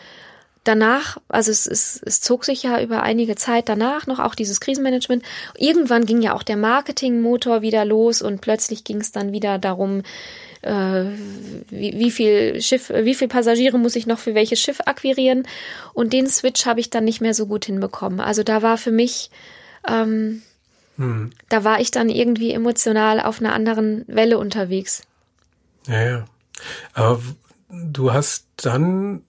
Danach, 0.64 1.18
also 1.28 1.52
es, 1.52 1.66
es, 1.66 2.00
es 2.04 2.20
zog 2.20 2.44
sich 2.44 2.64
ja 2.64 2.80
über 2.82 3.02
einige 3.04 3.36
Zeit 3.36 3.68
danach 3.68 4.08
noch 4.08 4.18
auch 4.18 4.34
dieses 4.34 4.60
Krisenmanagement. 4.60 5.22
Irgendwann 5.56 6.06
ging 6.06 6.22
ja 6.22 6.34
auch 6.34 6.42
der 6.42 6.56
Marketingmotor 6.56 7.62
wieder 7.62 7.84
los 7.84 8.20
und 8.20 8.40
plötzlich 8.40 8.82
ging 8.82 9.00
es 9.00 9.12
dann 9.12 9.30
wieder 9.30 9.58
darum, 9.58 10.02
wie, 10.66 11.98
wie 11.98 12.10
viel 12.10 12.60
Schiff, 12.60 12.90
wie 12.90 13.14
viel 13.14 13.28
Passagiere 13.28 13.78
muss 13.78 13.96
ich 13.96 14.06
noch 14.06 14.18
für 14.18 14.34
welches 14.34 14.60
Schiff 14.60 14.80
akquirieren? 14.84 15.46
Und 15.94 16.12
den 16.12 16.26
Switch 16.26 16.66
habe 16.66 16.80
ich 16.80 16.90
dann 16.90 17.04
nicht 17.04 17.20
mehr 17.20 17.34
so 17.34 17.46
gut 17.46 17.66
hinbekommen. 17.66 18.20
Also 18.20 18.42
da 18.42 18.62
war 18.62 18.78
für 18.78 18.90
mich, 18.90 19.30
ähm, 19.88 20.42
hm. 20.96 21.30
da 21.48 21.64
war 21.64 21.80
ich 21.80 21.90
dann 21.90 22.08
irgendwie 22.08 22.52
emotional 22.52 23.20
auf 23.20 23.40
einer 23.40 23.52
anderen 23.52 24.04
Welle 24.08 24.38
unterwegs. 24.38 25.02
Ja, 25.86 26.02
ja. 26.02 26.24
Aber 26.94 27.22
du 27.70 28.12
hast 28.12 28.46
dann 28.56 29.22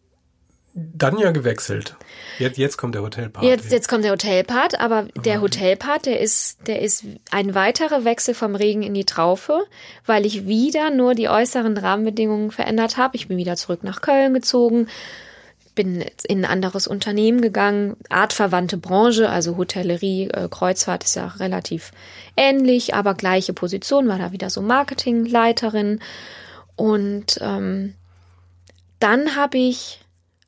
dann 0.78 1.18
ja 1.18 1.32
gewechselt. 1.32 1.96
Jetzt, 2.38 2.58
jetzt 2.58 2.78
kommt 2.78 2.94
der 2.94 3.02
Hotelpart. 3.02 3.44
Jetzt, 3.44 3.72
jetzt 3.72 3.88
kommt 3.88 4.04
der 4.04 4.12
Hotelpart, 4.12 4.80
aber 4.80 5.08
der 5.16 5.42
Hotelpart, 5.42 6.06
der 6.06 6.20
ist, 6.20 6.68
der 6.68 6.82
ist 6.84 7.04
ein 7.32 7.56
weiterer 7.56 8.06
Wechsel 8.06 8.36
vom 8.36 8.54
Regen 8.54 8.84
in 8.84 8.94
die 8.94 9.06
Traufe, 9.06 9.64
weil 10.06 10.26
ich 10.26 10.46
wieder 10.46 10.92
nur 10.92 11.16
die 11.16 11.30
äußeren 11.30 11.76
Rahmenbedingungen 11.78 12.52
verändert 12.52 12.98
habe. 12.98 13.16
Ich 13.16 13.28
bin 13.28 13.38
wieder 13.38 13.56
zurück 13.56 13.84
nach 13.84 14.02
Köln 14.02 14.36
gezogen, 14.36 14.88
bin 15.74 16.06
in 16.28 16.46
ein 16.46 16.52
anderes 16.52 16.86
Unternehmen 16.86 17.42
gegangen, 17.42 17.98
artverwandte 18.10 18.78
Branche, 18.78 19.30
also 19.30 19.58
Hotellerie, 19.58 20.30
äh, 20.30 20.48
Kreuzfahrt 20.50 21.06
ist 21.06 21.16
ja 21.16 21.28
relativ 21.40 21.92
ähnlich, 22.36 22.94
aber 22.94 23.16
gleiche 23.16 23.54
Position, 23.54 24.08
war 24.08 24.20
da 24.20 24.32
wieder 24.32 24.52
so 24.52 24.62
Marketingleiterin 24.62 26.02
und 26.76 27.40
ähm, 27.42 27.96
dann 29.00 29.36
habe 29.36 29.58
ich 29.58 30.00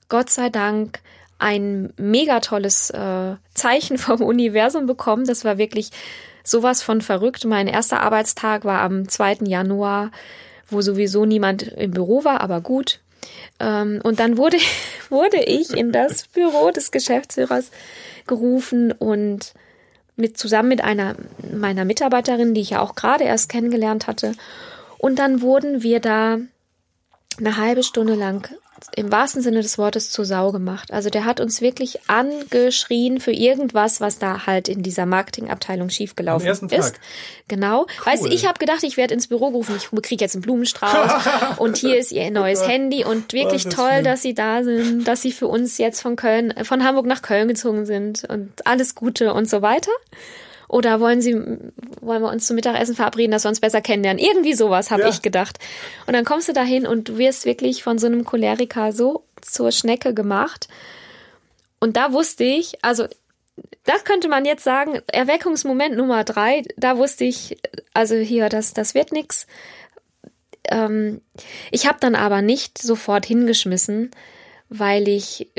Gott 0.10 0.30
sei 0.30 0.50
Dank 0.50 1.00
ein 1.38 1.94
mega 1.98 2.42
tolles 2.42 2.90
äh, 2.90 3.36
Zeichen 3.54 3.98
vom 4.00 4.22
Universum 4.22 4.86
bekommen. 4.86 5.26
Das 5.26 5.46
war 5.46 5.58
wirklich 5.58 5.92
sowas 6.44 6.82
von 6.82 7.02
verrückt. 7.02 7.46
Mein 7.46 7.68
erster 7.68 8.02
Arbeitstag 8.02 8.66
war 8.66 8.82
am 8.82 9.08
2. 9.08 9.40
Januar, 9.46 10.12
wo 10.70 10.82
sowieso 10.82 11.26
niemand 11.26 11.64
im 11.64 11.92
Büro 11.92 12.24
war, 12.24 12.42
aber 12.42 12.62
gut. 12.62 13.00
Ähm, 13.60 14.02
und 14.04 14.20
dann 14.20 14.38
wurde, 14.38 14.58
wurde 15.10 15.44
ich 15.44 15.72
in 15.72 15.92
das 15.92 16.28
Büro 16.34 16.72
des 16.72 16.92
Geschäftsführers 16.92 17.72
gerufen 18.28 18.92
und 18.92 19.54
mit 20.16 20.38
zusammen 20.38 20.68
mit 20.68 20.84
einer 20.84 21.16
meiner 21.50 21.86
Mitarbeiterin, 21.86 22.54
die 22.54 22.62
ich 22.62 22.72
ja 22.72 22.82
auch 22.82 22.96
gerade 22.96 23.24
erst 23.24 23.48
kennengelernt 23.48 24.08
hatte. 24.08 24.34
Und 24.98 25.18
dann 25.18 25.42
wurden 25.42 25.82
wir 25.82 26.02
da 26.02 26.40
eine 27.38 27.56
halbe 27.56 27.84
Stunde 27.84 28.16
lang 28.16 28.50
im 28.96 29.12
wahrsten 29.12 29.42
Sinne 29.42 29.62
des 29.62 29.78
Wortes 29.78 30.12
zur 30.12 30.26
Sau 30.26 30.52
gemacht. 30.52 30.92
Also 30.92 31.10
der 31.10 31.26
hat 31.26 31.40
uns 31.40 31.62
wirklich 31.62 32.00
angeschrien 32.08 33.20
für 33.20 33.32
irgendwas, 33.32 34.02
was 34.02 34.20
da 34.20 34.46
halt 34.46 34.68
in 34.68 34.84
dieser 34.84 35.06
Marketingabteilung 35.06 35.90
schiefgelaufen 35.90 36.48
ist. 36.48 36.70
Tag. 36.70 37.00
Genau. 37.48 37.82
Cool. 37.82 38.06
Weißt 38.06 38.26
du, 38.26 38.30
ich 38.30 38.48
habe 38.48 38.60
gedacht, 38.60 38.84
ich 38.84 38.98
werde 38.98 39.14
ins 39.14 39.28
Büro 39.28 39.52
gerufen, 39.52 39.76
ich 39.78 39.90
kriege 40.02 40.24
jetzt 40.24 40.36
einen 40.36 40.42
Blumenstrauß 40.42 41.12
und 41.58 41.78
hier 41.78 41.98
ist 41.98 42.12
ihr 42.12 42.30
neues 42.32 42.68
Handy 42.68 43.04
und 43.04 43.34
wirklich 43.34 43.66
oh, 43.66 43.70
das 43.70 43.76
toll, 43.76 44.04
dass 44.04 44.22
sie 44.22 44.34
da 44.34 44.64
sind, 44.64 45.08
dass 45.08 45.22
sie 45.22 45.32
für 45.32 45.48
uns 45.48 45.78
jetzt 45.78 46.02
von 46.02 46.16
Köln, 46.16 46.54
von 46.64 46.84
Hamburg 46.84 47.06
nach 47.06 47.22
Köln 47.22 47.48
gezogen 47.48 47.86
sind 47.86 48.26
und 48.26 48.66
alles 48.66 48.96
Gute 48.96 49.34
und 49.34 49.50
so 49.50 49.62
weiter. 49.62 49.92
Oder 50.70 51.00
wollen 51.00 51.20
Sie, 51.22 51.34
wollen 51.34 52.22
wir 52.22 52.30
uns 52.30 52.46
zum 52.48 52.56
Mittagessen 52.56 52.96
verabreden, 52.96 53.32
dass 53.32 53.44
wir 53.44 53.50
uns 53.50 53.60
besser 53.60 53.82
kennenlernen? 53.82 54.24
Irgendwie 54.24 54.54
sowas, 54.54 54.92
habe 54.92 55.02
Ja. 55.02 55.10
ich 55.10 55.22
gedacht. 55.24 55.58
Und 56.06 56.14
dann 56.14 56.24
kommst 56.24 56.48
du 56.48 56.54
dahin 56.54 56.86
und 56.88 57.10
du 57.10 57.18
wirst 57.18 57.46
wirklich 57.46 57.84
von 57.84 57.98
so 57.98 58.06
einem 58.06 58.24
Choleriker 58.24 58.92
so 58.94 59.24
zur 59.42 59.72
Schnecke 59.72 60.14
gemacht. 60.14 60.68
Und 61.80 61.98
da 61.98 62.14
wusste 62.14 62.44
ich, 62.44 62.84
also 62.84 63.08
das 63.84 64.04
könnte 64.04 64.28
man 64.30 64.46
jetzt 64.46 64.64
sagen, 64.64 65.02
Erweckungsmoment 65.12 65.98
Nummer 65.98 66.24
drei, 66.24 66.62
da 66.78 66.98
wusste 66.98 67.24
ich, 67.24 67.58
also 67.94 68.16
hier, 68.16 68.48
das, 68.48 68.74
das 68.74 68.94
wird 68.94 69.12
nix. 69.12 69.48
Ähm, 70.70 71.22
ich 71.72 71.88
habe 71.88 71.98
dann 72.00 72.14
aber 72.14 72.44
nicht 72.44 72.78
sofort 72.78 73.26
hingeschmissen, 73.26 74.12
weil 74.70 75.08
ich 75.08 75.50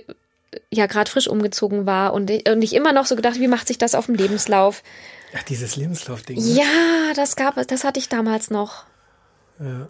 ja 0.70 0.86
gerade 0.86 1.10
frisch 1.10 1.28
umgezogen 1.28 1.86
war 1.86 2.12
und, 2.12 2.30
ich- 2.30 2.48
und 2.48 2.62
ich 2.62 2.74
immer 2.74 2.92
noch 2.92 3.06
so 3.06 3.16
gedacht, 3.16 3.38
wie 3.38 3.48
macht 3.48 3.68
sich 3.68 3.78
das 3.78 3.94
auf 3.94 4.06
dem 4.06 4.14
Lebenslauf? 4.14 4.82
Ach, 5.36 5.42
dieses 5.44 5.76
Lebenslaufding. 5.76 6.36
ne? 6.38 6.42
Ja, 6.54 7.12
das 7.14 7.36
gab 7.36 7.56
es, 7.56 7.66
das 7.68 7.84
hatte 7.84 8.00
ich 8.00 8.08
damals 8.08 8.50
noch. 8.50 8.84
Ja. 9.60 9.88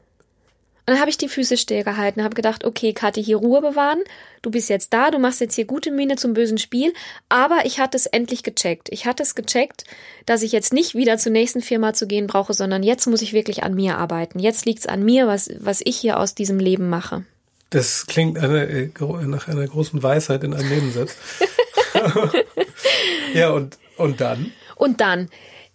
Und 0.87 0.95
dann 0.97 1.01
habe 1.01 1.11
ich 1.11 1.19
die 1.19 1.29
Füße 1.29 1.57
stillgehalten, 1.57 2.25
habe 2.25 2.35
gedacht, 2.35 2.65
okay, 2.65 2.93
Kathi, 2.93 3.23
hier 3.23 3.37
Ruhe 3.37 3.61
bewahren. 3.61 4.01
Du 4.43 4.51
bist 4.51 4.69
jetzt 4.69 4.93
da, 4.93 5.11
du 5.13 5.19
machst 5.21 5.41
jetzt 5.41 5.55
hier 5.55 5.65
gute 5.67 5.93
Miene 5.93 6.17
zum 6.17 6.33
bösen 6.35 6.59
Spiel. 6.59 6.93
Aber 7.29 7.61
ich 7.65 7.79
hatte 7.79 7.97
es 7.97 8.07
endlich 8.07 8.43
gecheckt. 8.43 8.89
Ich 8.91 9.07
hatte 9.07 9.23
es 9.23 9.37
gecheckt, 9.37 9.85
dass 10.27 10.43
ich 10.43 10.51
jetzt 10.51 10.73
nicht 10.73 10.95
wieder 10.97 11.17
zur 11.17 11.31
nächsten 11.31 11.61
Firma 11.61 11.93
zu 11.93 12.09
gehen 12.09 12.27
brauche, 12.27 12.55
sondern 12.55 12.83
jetzt 12.83 13.07
muss 13.07 13.23
ich 13.23 13.33
wirklich 13.33 13.63
an 13.63 13.75
mir 13.75 13.99
arbeiten. 13.99 14.41
Jetzt 14.41 14.67
liegt's 14.67 14.87
an 14.87 15.05
mir, 15.05 15.29
was, 15.29 15.49
was 15.61 15.81
ich 15.85 15.97
hier 15.97 16.19
aus 16.19 16.35
diesem 16.35 16.59
Leben 16.59 16.89
mache. 16.89 17.25
Das 17.71 18.07
klingt 18.07 18.39
eine, 18.39 18.65
äh, 18.65 18.91
nach 19.27 19.47
einer 19.47 19.67
großen 19.67 20.03
Weisheit 20.03 20.43
in 20.43 20.55
einem 20.55 20.69
Nebensatz. 20.69 21.17
ja, 23.35 23.51
und, 23.51 23.79
und 23.97 24.21
dann? 24.21 24.53
Und 24.75 25.01
dann, 25.01 25.29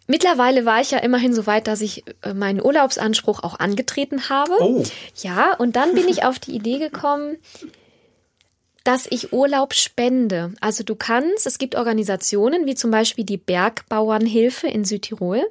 mittlerweile 0.08 0.66
war 0.66 0.82
ich 0.82 0.92
ja 0.92 1.00
immerhin 1.00 1.34
so 1.34 1.48
weit, 1.48 1.68
dass 1.68 1.80
ich 1.80 2.04
äh, 2.22 2.34
meinen 2.34 2.62
Urlaubsanspruch 2.62 3.44
auch 3.44 3.60
angetreten 3.60 4.30
habe. 4.30 4.54
Oh. 4.60 4.84
Ja, 5.16 5.54
und 5.56 5.78
dann 5.78 5.96
bin 5.96 6.10
ich 6.10 6.26
auf 6.26 6.38
die 6.38 6.52
Idee 6.56 6.80
gekommen, 6.80 7.38
dass 8.84 9.08
ich 9.10 9.34
Urlaub 9.34 9.74
spende. 9.74 10.54
Also 10.62 10.84
du 10.84 10.96
kannst, 10.96 11.48
es 11.48 11.58
gibt 11.58 11.76
Organisationen 11.76 12.68
wie 12.68 12.76
zum 12.76 12.92
Beispiel 12.92 13.24
die 13.24 13.38
Bergbauernhilfe 13.38 14.68
in 14.68 14.86
Südtirol. 14.86 15.44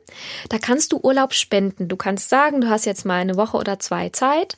Da 0.51 0.59
kannst 0.59 0.93
du 0.93 1.01
Urlaub 1.03 1.35
spenden. 1.35 1.89
Du 1.89 1.97
kannst 1.97 2.29
sagen, 2.29 2.61
du 2.61 2.69
hast 2.69 2.85
jetzt 2.85 3.05
mal 3.05 3.21
eine 3.21 3.37
Woche 3.37 3.57
oder 3.57 3.81
zwei 3.81 4.11
Zeit 4.11 4.57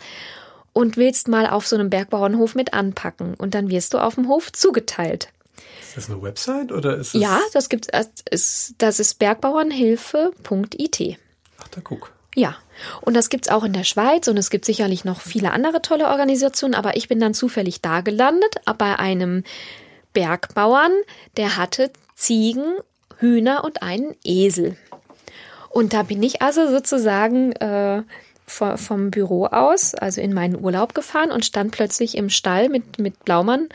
und 0.77 0.97
willst 0.99 1.27
mal 1.27 1.47
auf 1.47 1.66
so 1.66 1.74
einem 1.74 1.89
Bergbauernhof 1.89 2.55
mit 2.55 2.74
anpacken. 2.74 3.33
Und 3.33 3.55
dann 3.55 3.70
wirst 3.70 3.95
du 3.95 3.99
auf 3.99 4.16
dem 4.16 4.29
Hof 4.29 4.53
zugeteilt. 4.53 5.31
Ist 5.81 5.97
das 5.97 6.11
eine 6.11 6.20
Website 6.20 6.70
oder 6.70 6.99
ist 6.99 7.14
es? 7.14 7.22
Ja, 7.22 7.41
das 7.55 7.70
gibt 7.70 7.89
es, 7.91 8.74
das 8.77 9.01
ist 9.01 9.18
bergbauernhilfe.it. 9.18 11.18
Ach, 11.59 11.68
da 11.68 11.81
guck. 11.83 12.12
Ja, 12.35 12.57
und 13.01 13.14
das 13.14 13.31
gibt's 13.31 13.49
auch 13.49 13.64
in 13.64 13.72
der 13.72 13.85
Schweiz 13.85 14.29
und 14.29 14.37
es 14.37 14.51
gibt 14.51 14.66
sicherlich 14.66 15.07
noch 15.07 15.22
viele 15.22 15.53
andere 15.53 15.81
tolle 15.81 16.09
Organisationen, 16.09 16.74
aber 16.74 16.95
ich 16.95 17.09
bin 17.09 17.20
dann 17.20 17.33
zufällig 17.33 17.81
da 17.81 18.03
gelandet 18.03 18.57
bei 18.77 18.99
einem 18.99 19.45
Bergbauern, 20.12 20.93
der 21.39 21.57
hatte 21.57 21.91
Ziegen, 22.14 22.74
Hühner 23.16 23.64
und 23.64 23.83
einen 23.83 24.14
Esel. 24.24 24.77
Und 25.70 25.95
da 25.95 26.03
bin 26.03 26.22
ich 26.22 26.43
also 26.43 26.68
sozusagen 26.68 27.53
äh, 27.53 28.03
vom 28.47 29.11
Büro 29.11 29.47
aus, 29.47 29.95
also 29.95 30.21
in 30.21 30.33
meinen 30.33 30.63
Urlaub 30.63 30.95
gefahren 30.95 31.33
und 31.33 31.45
stand 31.45 31.73
plötzlich 31.73 32.17
im 32.17 32.31
Stall 32.31 32.69
mit, 32.69 32.99
mit 32.99 33.25
Blaumann 33.25 33.69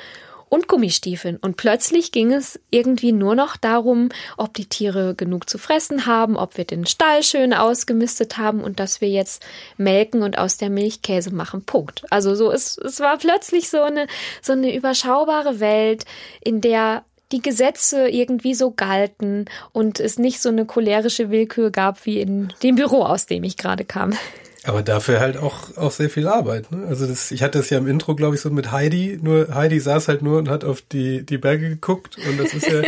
und 0.52 0.68
Gummistiefeln. 0.68 1.38
Und 1.38 1.56
plötzlich 1.56 2.12
ging 2.12 2.34
es 2.34 2.60
irgendwie 2.70 3.14
nur 3.14 3.36
noch 3.36 3.56
darum, 3.56 4.10
ob 4.38 4.54
die 4.54 4.66
Tiere 4.66 5.16
genug 5.16 5.50
zu 5.50 5.58
fressen 5.58 6.06
haben, 6.06 6.36
ob 6.36 6.58
wir 6.58 6.66
den 6.66 6.86
Stall 6.86 7.24
schön 7.24 7.54
ausgemistet 7.54 8.38
haben 8.38 8.62
und 8.62 8.80
dass 8.80 9.00
wir 9.00 9.08
jetzt 9.08 9.46
melken 9.78 10.24
und 10.24 10.38
aus 10.38 10.58
der 10.58 10.70
Milch 10.70 11.02
Käse 11.02 11.34
machen. 11.34 11.64
Punkt. 11.64 12.04
Also 12.10 12.36
so, 12.36 12.52
es, 12.52 12.78
es 12.78 13.00
war 13.00 13.18
plötzlich 13.18 13.70
so 13.70 13.82
eine, 13.82 14.08
so 14.42 14.52
eine 14.52 14.76
überschaubare 14.76 15.62
Welt, 15.62 16.04
in 16.42 16.60
der 16.60 17.06
die 17.32 17.42
Gesetze 17.42 18.10
irgendwie 18.10 18.54
so 18.54 18.72
galten 18.72 19.46
und 19.72 20.02
es 20.02 20.20
nicht 20.20 20.42
so 20.42 20.50
eine 20.50 20.66
cholerische 20.66 21.30
Willkür 21.30 21.72
gab 21.72 22.06
wie 22.06 22.20
in 22.20 22.54
dem 22.62 22.76
Büro, 22.76 23.04
aus 23.04 23.26
dem 23.26 23.46
ich 23.46 23.56
gerade 23.56 23.86
kam. 23.86 24.12
Aber 24.64 24.84
dafür 24.84 25.20
halt 25.20 25.38
auch, 25.38 25.76
auch 25.76 25.91
sehr 25.91 26.09
viel 26.09 26.28
Arbeit. 26.28 26.72
Ne? 26.72 26.86
Also 26.88 27.07
das, 27.07 27.32
ich 27.32 27.41
hatte 27.41 27.59
es 27.59 27.70
ja 27.72 27.80
im 27.80 27.88
Intro, 27.88 28.16
glaube 28.16 28.36
ich, 28.36 28.41
so 28.41 28.51
mit 28.51 28.72
Heidi. 28.72 29.20
Nur 29.22 29.53
Heidi 29.55 29.80
saß 29.80 30.07
halt 30.07 30.22
nur 30.22 30.38
und 30.38 30.49
hat 30.49 30.64
auf 30.64 30.82
die, 30.82 31.26
die 31.26 31.39
Berge 31.39 31.70
geguckt. 31.70 32.18
Und 32.18 32.39
das 32.39 32.53
ist 32.53 32.68
ja, 32.68 32.84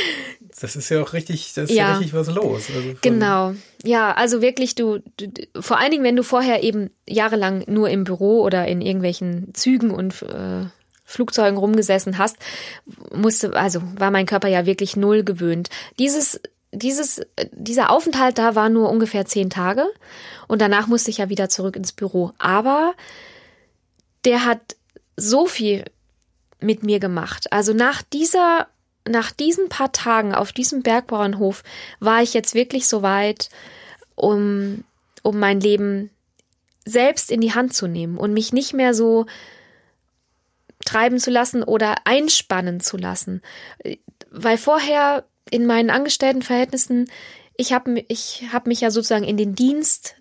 das 0.60 0.74
ist 0.74 0.88
ja 0.88 1.02
auch 1.02 1.12
richtig, 1.12 1.52
das 1.54 1.68
ist 1.68 1.76
ja, 1.76 1.88
Ja. 1.90 1.96
richtig 1.96 2.14
was 2.14 2.28
los. 2.28 2.68
Also 2.74 2.94
Genau. 3.02 3.54
Ja, 3.84 4.14
also 4.14 4.40
wirklich, 4.40 4.74
du, 4.74 5.00
du, 5.18 5.30
vor 5.60 5.78
allen 5.78 5.90
Dingen, 5.90 6.04
wenn 6.04 6.16
du 6.16 6.22
vorher 6.22 6.62
eben 6.62 6.90
jahrelang 7.06 7.62
nur 7.66 7.90
im 7.90 8.04
Büro 8.04 8.40
oder 8.42 8.66
in 8.66 8.80
irgendwelchen 8.80 9.52
Zügen 9.54 9.90
und 9.90 10.22
äh, 10.22 10.64
Flugzeugen 11.04 11.58
rumgesessen 11.58 12.18
hast, 12.18 12.36
musste, 13.14 13.54
also 13.54 13.82
war 13.96 14.10
mein 14.10 14.26
Körper 14.26 14.48
ja 14.48 14.66
wirklich 14.66 14.96
null 14.96 15.24
gewöhnt. 15.24 15.68
Dieses, 15.98 16.40
dieses, 16.72 17.18
äh, 17.36 17.48
dieser 17.52 17.90
Aufenthalt 17.90 18.38
da 18.38 18.54
war 18.54 18.68
nur 18.68 18.90
ungefähr 18.90 19.24
zehn 19.24 19.50
Tage 19.50 19.86
und 20.46 20.60
danach 20.60 20.86
musste 20.86 21.10
ich 21.10 21.18
ja 21.18 21.28
wieder 21.28 21.48
zurück 21.48 21.76
ins 21.76 21.92
Büro. 21.92 22.32
Aber 22.38 22.94
der 24.24 24.44
hat 24.44 24.76
so 25.16 25.46
viel 25.46 25.84
mit 26.60 26.82
mir 26.82 27.00
gemacht. 27.00 27.52
Also 27.52 27.72
nach 27.72 28.02
dieser, 28.02 28.68
nach 29.08 29.30
diesen 29.30 29.68
paar 29.68 29.92
Tagen 29.92 30.34
auf 30.34 30.52
diesem 30.52 30.82
Bergbauernhof 30.82 31.62
war 32.00 32.22
ich 32.22 32.34
jetzt 32.34 32.54
wirklich 32.54 32.86
so 32.88 33.02
weit, 33.02 33.48
um, 34.14 34.84
um 35.22 35.38
mein 35.38 35.60
Leben 35.60 36.10
selbst 36.84 37.30
in 37.30 37.40
die 37.40 37.54
Hand 37.54 37.74
zu 37.74 37.86
nehmen 37.86 38.16
und 38.16 38.32
mich 38.32 38.52
nicht 38.52 38.72
mehr 38.72 38.94
so 38.94 39.26
treiben 40.84 41.18
zu 41.18 41.30
lassen 41.30 41.62
oder 41.62 41.96
einspannen 42.04 42.80
zu 42.80 42.96
lassen. 42.96 43.42
Weil 44.30 44.56
vorher 44.56 45.24
in 45.50 45.66
meinen 45.66 45.90
Angestelltenverhältnissen, 45.90 47.10
ich 47.56 47.72
habe 47.72 48.04
ich 48.08 48.44
hab 48.52 48.66
mich 48.66 48.80
ja 48.80 48.90
sozusagen 48.90 49.24
in 49.24 49.36
den 49.36 49.54
Dienst 49.54 50.14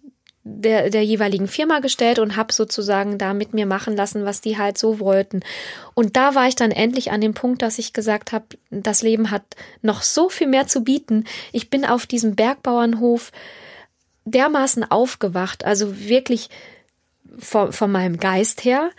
der, 0.47 0.89
der 0.89 1.03
jeweiligen 1.03 1.47
Firma 1.47 1.79
gestellt 1.79 2.19
und 2.19 2.35
habe 2.35 2.53
sozusagen 2.53 3.17
da 3.17 3.33
mit 3.33 3.53
mir 3.53 3.65
machen 3.65 3.95
lassen, 3.95 4.25
was 4.25 4.41
die 4.41 4.57
halt 4.57 4.77
so 4.77 4.99
wollten. 4.99 5.41
Und 5.93 6.15
da 6.15 6.35
war 6.35 6.47
ich 6.47 6.55
dann 6.55 6.71
endlich 6.71 7.11
an 7.11 7.21
dem 7.21 7.33
Punkt, 7.33 7.61
dass 7.61 7.79
ich 7.79 7.93
gesagt 7.93 8.31
habe, 8.31 8.45
das 8.69 9.01
Leben 9.01 9.29
hat 9.29 9.43
noch 9.81 10.01
so 10.01 10.29
viel 10.29 10.47
mehr 10.47 10.67
zu 10.67 10.83
bieten. 10.83 11.25
Ich 11.51 11.69
bin 11.69 11.85
auf 11.85 12.05
diesem 12.05 12.35
Bergbauernhof 12.35 13.31
dermaßen 14.25 14.89
aufgewacht, 14.89 15.65
also 15.65 15.99
wirklich 15.99 16.49
von, 17.37 17.71
von 17.71 17.91
meinem 17.91 18.17
Geist 18.17 18.63
her, 18.63 18.89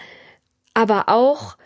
aber 0.74 1.08
auch 1.08 1.56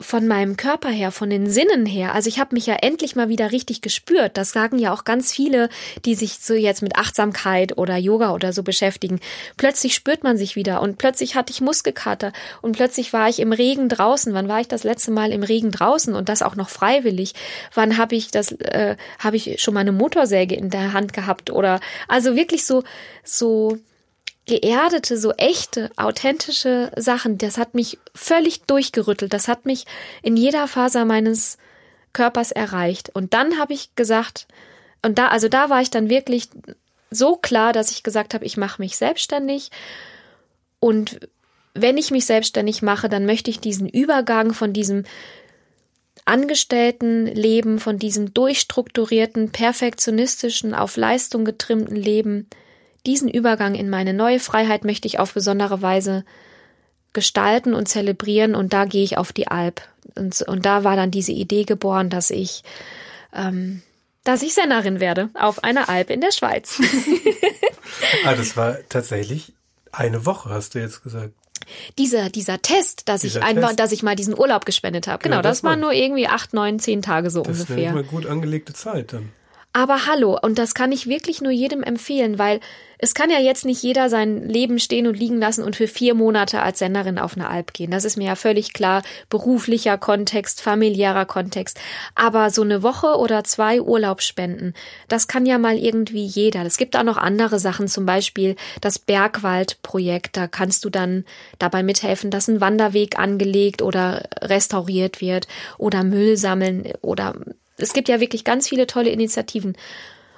von 0.00 0.26
meinem 0.26 0.56
Körper 0.56 0.88
her, 0.88 1.12
von 1.12 1.28
den 1.28 1.48
Sinnen 1.48 1.84
her. 1.84 2.14
Also 2.14 2.28
ich 2.28 2.40
habe 2.40 2.54
mich 2.54 2.64
ja 2.64 2.74
endlich 2.74 3.16
mal 3.16 3.28
wieder 3.28 3.52
richtig 3.52 3.82
gespürt. 3.82 4.38
Das 4.38 4.50
sagen 4.50 4.78
ja 4.78 4.94
auch 4.94 5.04
ganz 5.04 5.30
viele, 5.32 5.68
die 6.06 6.14
sich 6.14 6.38
so 6.40 6.54
jetzt 6.54 6.80
mit 6.80 6.96
Achtsamkeit 6.96 7.76
oder 7.76 7.96
Yoga 7.98 8.32
oder 8.32 8.54
so 8.54 8.62
beschäftigen. 8.62 9.20
Plötzlich 9.58 9.94
spürt 9.94 10.24
man 10.24 10.38
sich 10.38 10.56
wieder 10.56 10.80
und 10.80 10.96
plötzlich 10.96 11.34
hatte 11.34 11.52
ich 11.52 11.60
Muskelkater 11.60 12.32
und 12.62 12.72
plötzlich 12.72 13.12
war 13.12 13.28
ich 13.28 13.40
im 13.40 13.52
Regen 13.52 13.90
draußen. 13.90 14.32
Wann 14.32 14.48
war 14.48 14.60
ich 14.60 14.68
das 14.68 14.84
letzte 14.84 15.10
Mal 15.10 15.32
im 15.32 15.42
Regen 15.42 15.70
draußen 15.70 16.14
und 16.14 16.30
das 16.30 16.40
auch 16.40 16.56
noch 16.56 16.70
freiwillig? 16.70 17.34
Wann 17.74 17.98
habe 17.98 18.16
ich 18.16 18.30
das 18.30 18.52
äh, 18.52 18.96
habe 19.18 19.36
ich 19.36 19.60
schon 19.60 19.74
mal 19.74 19.80
eine 19.80 19.92
Motorsäge 19.92 20.54
in 20.54 20.70
der 20.70 20.94
Hand 20.94 21.12
gehabt 21.12 21.50
oder 21.50 21.78
also 22.08 22.36
wirklich 22.36 22.64
so 22.64 22.84
so 23.22 23.78
geerdete, 24.50 25.16
so 25.16 25.32
echte, 25.32 25.90
authentische 25.96 26.90
Sachen, 26.96 27.38
das 27.38 27.56
hat 27.56 27.74
mich 27.74 27.98
völlig 28.14 28.62
durchgerüttelt. 28.62 29.32
Das 29.32 29.46
hat 29.46 29.64
mich 29.64 29.84
in 30.22 30.36
jeder 30.36 30.66
Faser 30.66 31.04
meines 31.04 31.56
Körpers 32.12 32.50
erreicht. 32.50 33.10
Und 33.14 33.32
dann 33.32 33.58
habe 33.58 33.72
ich 33.72 33.94
gesagt, 33.94 34.48
und 35.02 35.18
da, 35.18 35.28
also 35.28 35.48
da 35.48 35.70
war 35.70 35.80
ich 35.80 35.90
dann 35.90 36.10
wirklich 36.10 36.48
so 37.10 37.36
klar, 37.36 37.72
dass 37.72 37.92
ich 37.92 38.02
gesagt 38.02 38.34
habe, 38.34 38.44
ich 38.44 38.56
mache 38.56 38.82
mich 38.82 38.96
selbstständig. 38.96 39.70
Und 40.80 41.20
wenn 41.74 41.96
ich 41.96 42.10
mich 42.10 42.26
selbstständig 42.26 42.82
mache, 42.82 43.08
dann 43.08 43.26
möchte 43.26 43.50
ich 43.50 43.60
diesen 43.60 43.88
Übergang 43.88 44.52
von 44.52 44.72
diesem 44.72 45.04
Angestelltenleben, 46.24 47.78
von 47.78 47.98
diesem 47.98 48.34
durchstrukturierten, 48.34 49.50
perfektionistischen, 49.50 50.74
auf 50.74 50.96
Leistung 50.96 51.44
getrimmten 51.44 51.96
Leben, 51.96 52.48
diesen 53.06 53.28
Übergang 53.28 53.74
in 53.74 53.88
meine 53.90 54.12
neue 54.14 54.40
Freiheit 54.40 54.84
möchte 54.84 55.06
ich 55.08 55.18
auf 55.18 55.32
besondere 55.34 55.82
Weise 55.82 56.24
gestalten 57.12 57.74
und 57.74 57.88
zelebrieren 57.88 58.54
und 58.54 58.72
da 58.72 58.84
gehe 58.84 59.02
ich 59.02 59.18
auf 59.18 59.32
die 59.32 59.48
Alp. 59.48 59.82
Und, 60.16 60.42
und 60.42 60.64
da 60.66 60.84
war 60.84 60.96
dann 60.96 61.10
diese 61.10 61.32
Idee 61.32 61.64
geboren, 61.64 62.08
dass 62.10 62.30
ich, 62.30 62.62
ähm, 63.34 63.82
dass 64.24 64.42
ich 64.42 64.54
Sennerin 64.54 65.00
werde 65.00 65.30
auf 65.34 65.64
einer 65.64 65.88
Alp 65.88 66.10
in 66.10 66.20
der 66.20 66.32
Schweiz. 66.32 66.80
Ah, 68.24 68.34
das 68.34 68.56
war 68.56 68.78
tatsächlich 68.88 69.52
eine 69.92 70.24
Woche, 70.24 70.48
hast 70.50 70.74
du 70.74 70.78
jetzt 70.78 71.02
gesagt. 71.02 71.32
dieser, 71.98 72.30
dieser 72.30 72.62
Test, 72.62 73.08
dass 73.08 73.22
Dieser 73.22 73.40
ich 73.40 73.44
einfach, 73.44 73.74
dass 73.74 73.90
ich 73.92 74.02
mal 74.04 74.14
diesen 74.14 74.38
Urlaub 74.38 74.64
gespendet 74.64 75.08
habe. 75.08 75.20
Genau, 75.22 75.36
Genau, 75.36 75.42
das, 75.42 75.58
das 75.58 75.64
waren 75.64 75.80
war- 75.80 75.88
nur 75.88 75.92
irgendwie 75.92 76.28
acht, 76.28 76.54
neun, 76.54 76.78
zehn 76.78 77.02
Tage 77.02 77.30
so 77.30 77.42
Das 77.42 77.58
ist 77.58 77.68
ungefähr. 77.70 77.92
nämlich 77.92 78.06
mal 78.10 78.10
gut 78.10 78.26
angelegte 78.26 78.72
Zeit 78.72 79.12
dann. 79.12 79.30
Aber 79.72 80.06
hallo, 80.06 80.36
und 80.40 80.58
das 80.58 80.74
kann 80.74 80.90
ich 80.90 81.06
wirklich 81.06 81.40
nur 81.40 81.52
jedem 81.52 81.84
empfehlen, 81.84 82.40
weil 82.40 82.58
es 82.98 83.14
kann 83.14 83.30
ja 83.30 83.38
jetzt 83.38 83.64
nicht 83.64 83.82
jeder 83.82 84.10
sein 84.10 84.48
Leben 84.48 84.78
stehen 84.78 85.06
und 85.06 85.18
liegen 85.18 85.38
lassen 85.38 85.62
und 85.62 85.76
für 85.76 85.86
vier 85.86 86.14
Monate 86.14 86.60
als 86.60 86.80
Senderin 86.80 87.18
auf 87.18 87.34
eine 87.34 87.48
Alp 87.48 87.72
gehen. 87.72 87.90
Das 87.92 88.04
ist 88.04 88.16
mir 88.16 88.26
ja 88.26 88.34
völlig 88.34 88.72
klar. 88.74 89.02
Beruflicher 89.30 89.96
Kontext, 89.96 90.60
familiärer 90.60 91.24
Kontext. 91.24 91.80
Aber 92.14 92.50
so 92.50 92.62
eine 92.62 92.82
Woche 92.82 93.16
oder 93.16 93.44
zwei 93.44 93.80
Urlaub 93.80 94.22
spenden, 94.22 94.74
das 95.08 95.28
kann 95.28 95.46
ja 95.46 95.56
mal 95.56 95.78
irgendwie 95.78 96.26
jeder. 96.26 96.66
Es 96.66 96.76
gibt 96.76 96.96
auch 96.96 97.04
noch 97.04 97.16
andere 97.16 97.58
Sachen, 97.58 97.88
zum 97.88 98.04
Beispiel 98.04 98.56
das 98.80 98.98
Bergwaldprojekt. 98.98 100.36
Da 100.36 100.46
kannst 100.46 100.84
du 100.84 100.90
dann 100.90 101.24
dabei 101.58 101.82
mithelfen, 101.82 102.30
dass 102.30 102.48
ein 102.48 102.60
Wanderweg 102.60 103.18
angelegt 103.18 103.82
oder 103.82 104.24
restauriert 104.42 105.20
wird 105.20 105.46
oder 105.78 106.04
Müll 106.04 106.36
sammeln 106.36 106.92
oder 107.00 107.34
es 107.82 107.92
gibt 107.92 108.08
ja 108.08 108.20
wirklich 108.20 108.44
ganz 108.44 108.68
viele 108.68 108.86
tolle 108.86 109.10
Initiativen. 109.10 109.76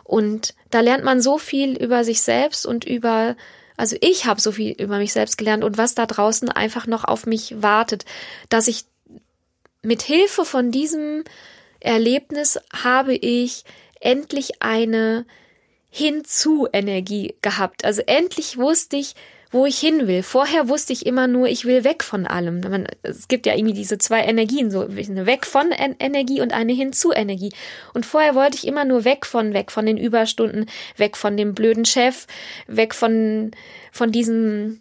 Und 0.05 0.55
da 0.71 0.81
lernt 0.81 1.05
man 1.05 1.23
so 1.23 1.39
viel 1.39 1.77
über 1.77 2.05
sich 2.05 2.23
selbst 2.23 2.67
und 2.67 2.85
über, 2.85 3.37
also 3.77 3.97
ich 4.01 4.27
habe 4.27 4.41
so 4.41 4.53
viel 4.53 4.73
über 4.73 4.99
mich 4.99 5.13
selbst 5.13 5.39
gelernt 5.39 5.65
und 5.65 5.79
was 5.79 5.95
da 5.95 6.07
draußen 6.07 6.49
einfach 6.49 6.87
noch 6.87 7.05
auf 7.05 7.27
mich 7.27 7.63
wartet, 7.63 8.05
dass 8.49 8.69
ich 8.69 8.85
mit 9.83 10.03
Hilfe 10.03 10.45
von 10.45 10.71
diesem 10.71 11.25
Erlebnis 11.81 12.61
habe 12.73 13.15
ich 13.15 13.65
endlich 14.01 14.63
eine 14.63 15.25
Hinzu-Energie 15.91 17.37
gehabt. 17.43 17.85
Also 17.85 18.03
endlich 18.07 18.57
wusste 18.57 18.97
ich, 18.97 19.15
wo 19.53 19.67
ich 19.67 19.79
hin 19.79 20.09
will. 20.09 20.23
Vorher 20.23 20.69
wusste 20.69 20.93
ich 20.93 21.07
immer 21.07 21.27
nur, 21.27 21.47
ich 21.47 21.67
will 21.67 21.85
weg 21.85 22.03
von 22.03 22.27
allem. 22.27 22.63
Es 23.03 23.29
gibt 23.29 23.47
ja 23.47 23.55
irgendwie 23.55 23.75
diese 23.75 23.99
zwei 23.99 24.21
Energien, 24.25 24.71
so 24.71 24.81
eine 24.81 25.27
weg 25.27 25.47
von 25.47 25.71
Energie 25.71 26.41
und 26.41 26.53
eine 26.53 26.73
hinzu 26.73 27.13
Energie. 27.13 27.53
Und 27.93 28.07
vorher 28.07 28.35
wollte 28.35 28.57
ich 28.57 28.67
immer 28.67 28.85
nur 28.85 29.05
weg 29.05 29.27
von, 29.27 29.53
weg 29.53 29.71
von 29.71 29.85
den 29.87 29.99
Überstunden, 29.99 30.67
weg 30.97 31.17
von 31.17 31.37
dem 31.37 31.55
blöden 31.55 31.85
Chef, 31.85 32.27
weg 32.67 32.95
von, 32.95 33.51
von 33.93 34.11
diesem 34.11 34.81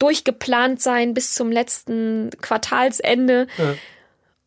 durchgeplant 0.00 0.82
sein 0.82 1.14
bis 1.14 1.34
zum 1.34 1.50
letzten 1.50 2.30
Quartalsende. 2.40 3.46
Ja 3.56 3.74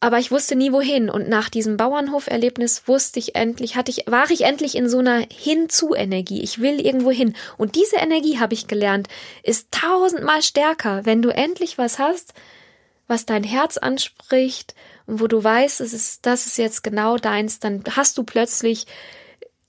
aber 0.02 0.18
ich 0.18 0.32
wusste 0.32 0.56
nie 0.56 0.74
wohin. 0.74 1.10
Und 1.12 1.30
nach 1.30 1.48
diesem 1.48 1.78
Bauernhoferlebnis 1.78 2.88
wusste 2.88 3.20
ich 3.20 3.36
endlich, 3.36 3.76
hatte 3.76 3.92
ich, 3.92 4.06
war 4.08 4.30
ich 4.32 4.42
endlich 4.42 4.76
in 4.76 4.90
so 4.90 4.98
einer 4.98 5.24
Hinzu-Energie. 5.32 6.42
Ich 6.42 6.60
will 6.60 6.84
irgendwo 6.84 7.12
hin. 7.12 7.36
Und 7.58 7.76
diese 7.76 7.98
Energie, 7.98 8.40
habe 8.40 8.56
ich 8.56 8.68
gelernt, 8.68 9.08
ist 9.44 9.72
tausendmal 9.72 10.42
stärker, 10.42 11.06
wenn 11.06 11.22
du 11.22 11.30
endlich 11.30 11.78
was 11.78 12.00
hast, 12.00 12.34
was 13.08 13.28
dein 13.28 13.44
Herz 13.44 13.78
anspricht 13.78 14.74
und 15.06 15.22
wo 15.22 15.28
du 15.28 15.44
weißt, 15.44 15.82
es 15.82 15.94
ist, 15.94 16.26
das 16.26 16.48
ist 16.48 16.58
jetzt 16.58 16.84
genau 16.84 17.18
deins, 17.18 17.60
dann 17.60 17.84
hast 17.96 18.18
du 18.18 18.24
plötzlich 18.24 18.88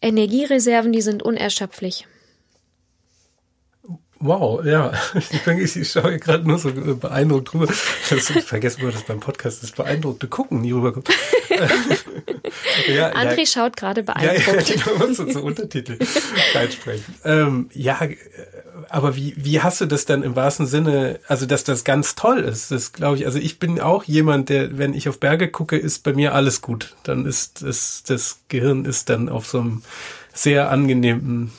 Energiereserven, 0.01 0.93
die 0.93 1.03
sind 1.03 1.23
unerschöpflich. 1.23 2.07
Wow, 4.23 4.65
ja. 4.65 4.93
Ich, 5.59 5.77
ich 5.77 5.91
schaue 5.91 6.19
gerade 6.19 6.47
nur 6.47 6.59
so 6.59 6.71
beeindruckt 6.73 7.53
drüber. 7.53 7.67
Das, 7.67 8.31
ich 8.31 8.45
vergesse 8.45 8.81
immer, 8.81 8.93
dass 8.93 9.03
beim 9.03 9.19
Podcast 9.19 9.63
das 9.63 9.73
beeindruckte 9.73 10.29
Gucken 10.29 10.61
nie 10.61 10.71
rüberkommt. 10.71 11.09
ja, 12.89 13.13
André 13.13 13.41
ja, 13.41 13.47
schaut 13.47 13.77
gerade 13.77 14.05
beeindruckt. 14.05 14.47
Ja, 14.47 14.55
ja, 14.55 14.63
genau, 14.63 15.07
musst 15.07 15.19
du 15.19 15.33
so 15.33 15.41
Untertitel 15.43 15.99
reinsprechen. 16.55 17.15
Ähm, 17.25 17.69
ja, 17.73 18.01
aber 18.89 19.17
wie, 19.17 19.35
wie 19.37 19.61
hast 19.61 19.81
du 19.81 19.87
das 19.87 20.05
dann 20.05 20.23
im 20.23 20.37
wahrsten 20.37 20.67
Sinne, 20.67 21.19
also 21.27 21.45
dass 21.47 21.65
das 21.65 21.83
ganz 21.83 22.15
toll 22.15 22.39
ist, 22.41 22.71
das 22.71 22.93
glaube 22.93 23.17
ich, 23.17 23.27
also 23.27 23.39
ich 23.39 23.59
bin 23.59 23.81
auch 23.81 24.05
jemand, 24.05 24.51
der, 24.51 24.79
wenn 24.79 24.95
ich 24.95 25.09
auf 25.09 25.19
Berge 25.19 25.49
gucke, 25.49 25.77
ist 25.77 26.05
bei 26.05 26.13
mir 26.13 26.35
alles 26.35 26.61
gut. 26.61 26.95
Dann 27.03 27.27
ist 27.27 27.63
das, 27.63 28.05
das 28.07 28.39
Gehirn 28.49 28.85
ist 28.85 29.09
dann 29.09 29.29
auf 29.29 29.49
so 29.49 29.61
einem 29.61 29.83
sehr 30.33 30.71
angenehmen 30.71 31.53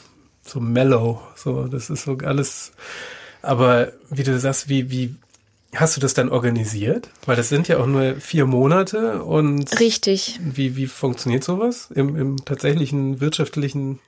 so 0.45 0.59
mellow, 0.59 1.21
so, 1.35 1.67
das 1.67 1.89
ist 1.89 2.03
so 2.03 2.17
alles, 2.23 2.71
aber 3.41 3.91
wie 4.09 4.23
du 4.23 4.37
sagst, 4.39 4.69
wie, 4.69 4.91
wie, 4.91 5.15
Hast 5.75 5.97
du 5.97 6.01
das 6.01 6.13
dann 6.13 6.29
organisiert? 6.29 7.09
Weil 7.25 7.35
das 7.35 7.49
sind 7.49 7.67
ja 7.67 7.79
auch 7.79 7.87
nur 7.87 8.15
vier 8.17 8.45
Monate 8.45 9.23
und. 9.23 9.79
Richtig. 9.79 10.39
Wie, 10.39 10.75
wie 10.75 10.85
funktioniert 10.85 11.43
sowas 11.43 11.89
im, 11.95 12.15
im 12.15 12.45
tatsächlichen 12.45 13.21
wirtschaftlichen 13.21 13.99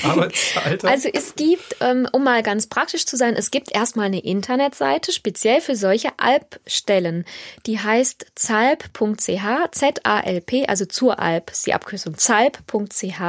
Arbeitsalter? 0.10 0.88
Also 0.88 1.08
es 1.12 1.34
gibt, 1.36 1.76
ähm, 1.80 2.08
um 2.12 2.24
mal 2.24 2.42
ganz 2.42 2.66
praktisch 2.66 3.06
zu 3.06 3.16
sein, 3.16 3.34
es 3.36 3.50
gibt 3.50 3.74
erstmal 3.74 4.06
eine 4.06 4.20
Internetseite 4.20 5.12
speziell 5.12 5.60
für 5.60 5.76
solche 5.76 6.10
Alpstellen. 6.18 7.24
Die 7.66 7.78
heißt 7.78 8.26
zalp.ch, 8.34 9.70
Z-A-L-P, 9.70 10.66
also 10.66 10.84
zur 10.84 11.18
Alp, 11.18 11.50
ist 11.50 11.66
die 11.66 11.74
Abkürzung 11.74 12.16
zalp.ch. 12.16 13.20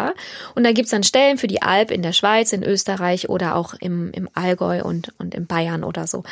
Und 0.55 0.63
da 0.63 0.71
gibt's 0.71 0.91
dann 0.91 1.03
Stellen 1.03 1.37
für 1.37 1.47
die 1.47 1.61
Alp 1.61 1.91
in 1.91 2.01
der 2.01 2.13
Schweiz, 2.13 2.53
in 2.53 2.63
Österreich 2.63 3.29
oder 3.29 3.55
auch 3.55 3.73
im, 3.79 4.11
im 4.11 4.29
Allgäu 4.33 4.83
und, 4.83 5.13
und 5.19 5.35
in 5.35 5.47
Bayern 5.47 5.83
oder 5.83 6.07
so. 6.07 6.23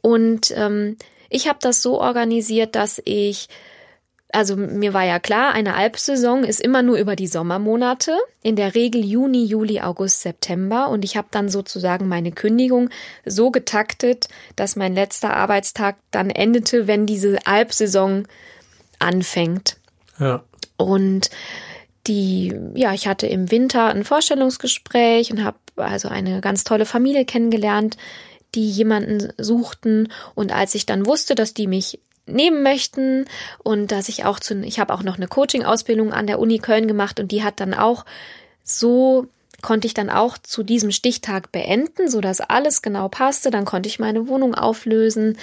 Und 0.00 0.52
ähm, 0.56 0.96
ich 1.30 1.48
habe 1.48 1.58
das 1.62 1.80
so 1.80 2.00
organisiert, 2.00 2.74
dass 2.74 3.00
ich 3.04 3.48
also 4.32 4.56
mir 4.56 4.94
war 4.94 5.04
ja 5.04 5.18
klar, 5.18 5.52
eine 5.52 5.74
Alpsaison 5.74 6.42
ist 6.42 6.60
immer 6.60 6.82
nur 6.82 6.96
über 6.96 7.16
die 7.16 7.26
Sommermonate, 7.26 8.16
in 8.42 8.56
der 8.56 8.74
Regel 8.74 9.04
Juni, 9.04 9.44
Juli, 9.44 9.80
August, 9.82 10.22
September. 10.22 10.88
Und 10.88 11.04
ich 11.04 11.18
habe 11.18 11.28
dann 11.30 11.50
sozusagen 11.50 12.08
meine 12.08 12.32
Kündigung 12.32 12.88
so 13.26 13.50
getaktet, 13.50 14.28
dass 14.56 14.74
mein 14.74 14.94
letzter 14.94 15.36
Arbeitstag 15.36 15.96
dann 16.10 16.30
endete, 16.30 16.86
wenn 16.86 17.04
diese 17.04 17.46
Alpsaison 17.46 18.26
anfängt. 18.98 19.76
Ja. 20.18 20.42
Und 20.78 21.28
die, 22.06 22.54
ja, 22.74 22.94
ich 22.94 23.06
hatte 23.06 23.26
im 23.26 23.50
Winter 23.50 23.88
ein 23.88 24.04
Vorstellungsgespräch 24.04 25.30
und 25.30 25.44
habe 25.44 25.58
also 25.76 26.08
eine 26.08 26.40
ganz 26.40 26.64
tolle 26.64 26.86
Familie 26.86 27.26
kennengelernt, 27.26 27.98
die 28.54 28.68
jemanden 28.68 29.32
suchten. 29.36 30.10
Und 30.34 30.52
als 30.52 30.74
ich 30.74 30.86
dann 30.86 31.04
wusste, 31.04 31.34
dass 31.34 31.52
die 31.52 31.66
mich 31.66 32.00
nehmen 32.26 32.62
möchten 32.62 33.26
und 33.62 33.92
dass 33.92 34.08
ich 34.08 34.24
auch 34.24 34.40
zu, 34.40 34.60
ich 34.62 34.78
habe 34.78 34.94
auch 34.94 35.02
noch 35.02 35.16
eine 35.16 35.28
Coaching-Ausbildung 35.28 36.12
an 36.12 36.26
der 36.26 36.38
Uni 36.38 36.58
Köln 36.58 36.86
gemacht 36.86 37.20
und 37.20 37.32
die 37.32 37.42
hat 37.42 37.60
dann 37.60 37.74
auch 37.74 38.04
so 38.64 39.26
konnte 39.62 39.86
ich 39.86 39.94
dann 39.94 40.10
auch 40.10 40.36
zu 40.38 40.62
diesem 40.64 40.90
Stichtag 40.90 41.52
beenden, 41.52 42.10
so 42.10 42.20
dass 42.20 42.40
alles 42.40 42.82
genau 42.82 43.08
passte. 43.08 43.50
Dann 43.50 43.64
konnte 43.64 43.88
ich 43.88 44.00
meine 44.00 44.28
Wohnung 44.28 44.54
auflösen 44.54 45.38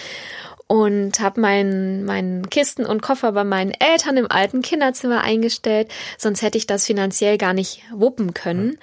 und 0.68 1.20
habe 1.20 1.42
meinen 1.42 2.06
meinen 2.06 2.50
Kisten 2.50 2.86
und 2.86 3.02
Koffer 3.02 3.32
bei 3.32 3.44
meinen 3.44 3.72
Eltern 3.72 4.18
im 4.18 4.30
alten 4.30 4.62
Kinderzimmer 4.62 5.22
eingestellt. 5.22 5.90
Sonst 6.18 6.42
hätte 6.42 6.58
ich 6.58 6.68
das 6.68 6.86
finanziell 6.86 7.38
gar 7.38 7.54
nicht 7.54 7.82
wuppen 7.92 8.34
können. 8.34 8.74
Ja. 8.74 8.78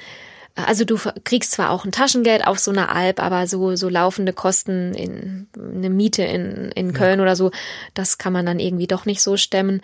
Also 0.57 0.85
du 0.85 0.99
kriegst 1.25 1.53
zwar 1.53 1.71
auch 1.71 1.85
ein 1.85 1.93
Taschengeld 1.93 2.47
auf 2.47 2.59
so 2.59 2.71
einer 2.71 2.95
Alp, 2.95 3.23
aber 3.23 3.47
so, 3.47 3.77
so 3.77 3.89
laufende 3.91 4.33
Kosten 4.33 4.95
in 4.95 5.49
eine 5.55 5.91
Miete 5.91 6.23
in, 6.23 6.73
in 6.73 6.95
Köln 6.95 7.19
ja. 7.19 7.23
oder 7.23 7.37
so, 7.37 7.51
das 7.93 8.17
kann 8.17 8.33
man 8.33 8.47
dann 8.47 8.59
irgendwie 8.59 8.87
doch 8.87 9.05
nicht 9.05 9.23
so 9.23 9.37
stemmen. 9.37 9.83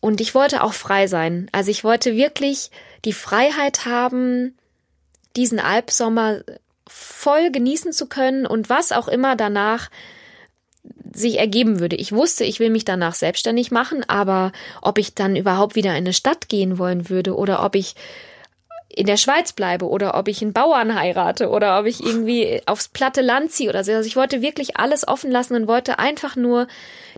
Und 0.00 0.20
ich 0.20 0.34
wollte 0.34 0.62
auch 0.62 0.74
frei 0.74 1.08
sein. 1.08 1.48
Also 1.50 1.72
ich 1.72 1.82
wollte 1.82 2.14
wirklich 2.14 2.70
die 3.04 3.12
Freiheit 3.12 3.84
haben, 3.84 4.56
diesen 5.34 5.58
Alpsommer 5.58 6.42
voll 6.86 7.50
genießen 7.50 7.92
zu 7.92 8.06
können 8.06 8.46
und 8.46 8.70
was 8.70 8.92
auch 8.92 9.08
immer 9.08 9.34
danach 9.34 9.90
sich 11.12 11.38
ergeben 11.38 11.80
würde. 11.80 11.96
Ich 11.96 12.12
wusste, 12.12 12.44
ich 12.44 12.60
will 12.60 12.70
mich 12.70 12.84
danach 12.84 13.14
selbstständig 13.14 13.70
machen, 13.70 14.04
aber 14.08 14.52
ob 14.82 14.98
ich 14.98 15.14
dann 15.14 15.34
überhaupt 15.34 15.74
wieder 15.74 15.90
in 15.90 15.96
eine 15.96 16.12
Stadt 16.12 16.48
gehen 16.48 16.78
wollen 16.78 17.08
würde 17.08 17.34
oder 17.34 17.64
ob 17.64 17.74
ich 17.74 17.96
in 18.96 19.06
der 19.06 19.18
Schweiz 19.18 19.52
bleibe 19.52 19.88
oder 19.88 20.14
ob 20.14 20.26
ich 20.26 20.40
einen 20.40 20.54
Bauern 20.54 20.98
heirate 20.98 21.50
oder 21.50 21.78
ob 21.78 21.84
ich 21.84 22.02
irgendwie 22.02 22.62
aufs 22.64 22.88
platte 22.88 23.20
Land 23.20 23.52
ziehe 23.52 23.68
oder 23.68 23.84
so. 23.84 23.92
Also 23.92 24.06
ich 24.06 24.16
wollte 24.16 24.40
wirklich 24.40 24.78
alles 24.78 25.06
offen 25.06 25.30
lassen 25.30 25.54
und 25.54 25.68
wollte 25.68 25.98
einfach 25.98 26.34
nur 26.34 26.66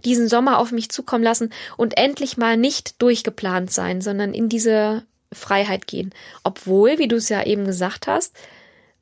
diesen 0.04 0.28
Sommer 0.28 0.58
auf 0.58 0.72
mich 0.72 0.90
zukommen 0.90 1.22
lassen 1.22 1.50
und 1.76 1.96
endlich 1.96 2.36
mal 2.36 2.56
nicht 2.56 3.00
durchgeplant 3.00 3.70
sein, 3.70 4.00
sondern 4.00 4.34
in 4.34 4.48
diese 4.48 5.04
Freiheit 5.32 5.86
gehen. 5.86 6.12
Obwohl, 6.42 6.98
wie 6.98 7.06
du 7.06 7.14
es 7.14 7.28
ja 7.28 7.44
eben 7.44 7.64
gesagt 7.64 8.08
hast, 8.08 8.34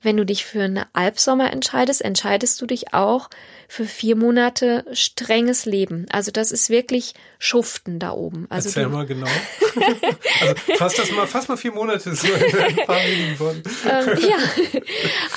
wenn 0.03 0.17
du 0.17 0.25
dich 0.25 0.45
für 0.45 0.63
einen 0.63 0.85
Albsommer 0.93 1.53
entscheidest, 1.53 2.03
entscheidest 2.03 2.61
du 2.61 2.67
dich 2.67 2.95
auch 2.95 3.29
für 3.69 3.85
vier 3.85 4.15
Monate 4.15 4.85
strenges 4.93 5.67
Leben. 5.67 6.07
Also 6.11 6.31
das 6.31 6.53
ist 6.53 6.71
wirklich 6.71 7.15
Schuften 7.39 7.99
da 7.99 8.13
oben. 8.13 8.47
Also 8.49 8.69
Erzähl 8.69 8.89
mal 8.89 9.07
genau. 9.07 9.27
also 10.41 10.55
fass 10.77 10.95
das 10.95 11.11
mal, 11.11 11.27
fass 11.27 11.49
mal 11.49 11.57
vier 11.57 11.73
Monate 11.73 12.15
so 12.15 12.29
in 12.29 12.59
ein 12.59 12.77
paar 12.87 12.97
Worten. 13.39 13.63
ähm, 13.91 14.19
ja, 14.29 14.37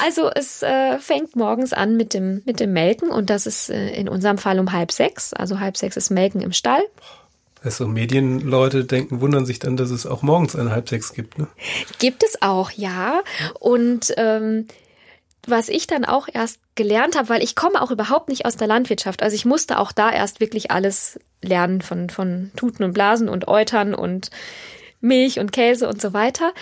also 0.04 0.30
es 0.30 0.62
äh, 0.62 1.00
fängt 1.00 1.36
morgens 1.36 1.74
an 1.74 1.98
mit 1.98 2.14
dem 2.14 2.42
mit 2.46 2.60
dem 2.60 2.74
Melken 2.74 3.10
und 3.10 3.30
das 3.30 3.48
ist 3.48 3.70
äh, 3.70 3.90
in 3.92 4.08
unserem 4.08 4.38
Fall 4.38 4.60
um 4.60 4.72
halb 4.72 4.92
sechs. 4.92 5.34
Also 5.34 5.60
halb 5.60 5.78
sechs 5.78 5.98
ist 5.98 6.12
Melken 6.12 6.42
im 6.42 6.54
Stall. 6.54 6.84
Also 7.62 7.88
Medienleute 7.88 8.86
denken, 8.86 9.22
wundern 9.22 9.46
sich 9.46 9.60
dann, 9.60 9.76
dass 9.76 9.90
es 9.92 10.06
auch 10.06 10.22
morgens 10.22 10.56
eine 10.56 10.72
halb 10.72 10.88
sechs 10.88 11.14
gibt. 11.14 11.38
Ne? 11.38 11.48
Gibt 12.00 12.24
es 12.24 12.42
auch, 12.42 12.72
ja. 12.72 13.22
Und 13.60 14.14
ähm, 14.18 14.68
was 15.46 15.70
ich 15.70 15.88
dann 15.88 16.06
auch 16.06 16.28
erst 16.32 16.60
gelernt 16.76 17.18
habe, 17.18 17.30
weil 17.30 17.44
ich 17.44 17.56
komme 17.56 17.82
auch 17.82 17.92
überhaupt 17.92 18.30
nicht 18.30 18.46
aus 18.46 18.56
der 18.56 18.68
Landwirtschaft. 18.68 19.24
Also 19.24 19.36
ich 19.36 19.46
musste 19.46 19.80
auch 19.80 19.92
da 19.92 20.12
erst 20.12 20.40
wirklich 20.40 20.72
alles 20.72 21.20
lernen 21.42 21.82
von, 21.82 22.10
von 22.10 22.52
Tuten 22.56 22.84
und 22.84 22.94
Blasen 22.94 23.30
und 23.30 23.48
Eutern 23.48 23.94
und 23.94 24.30
Milch 25.02 25.40
und 25.40 25.52
Käse 25.52 25.88
und 25.88 26.02
so 26.02 26.14
weiter. 26.14 26.54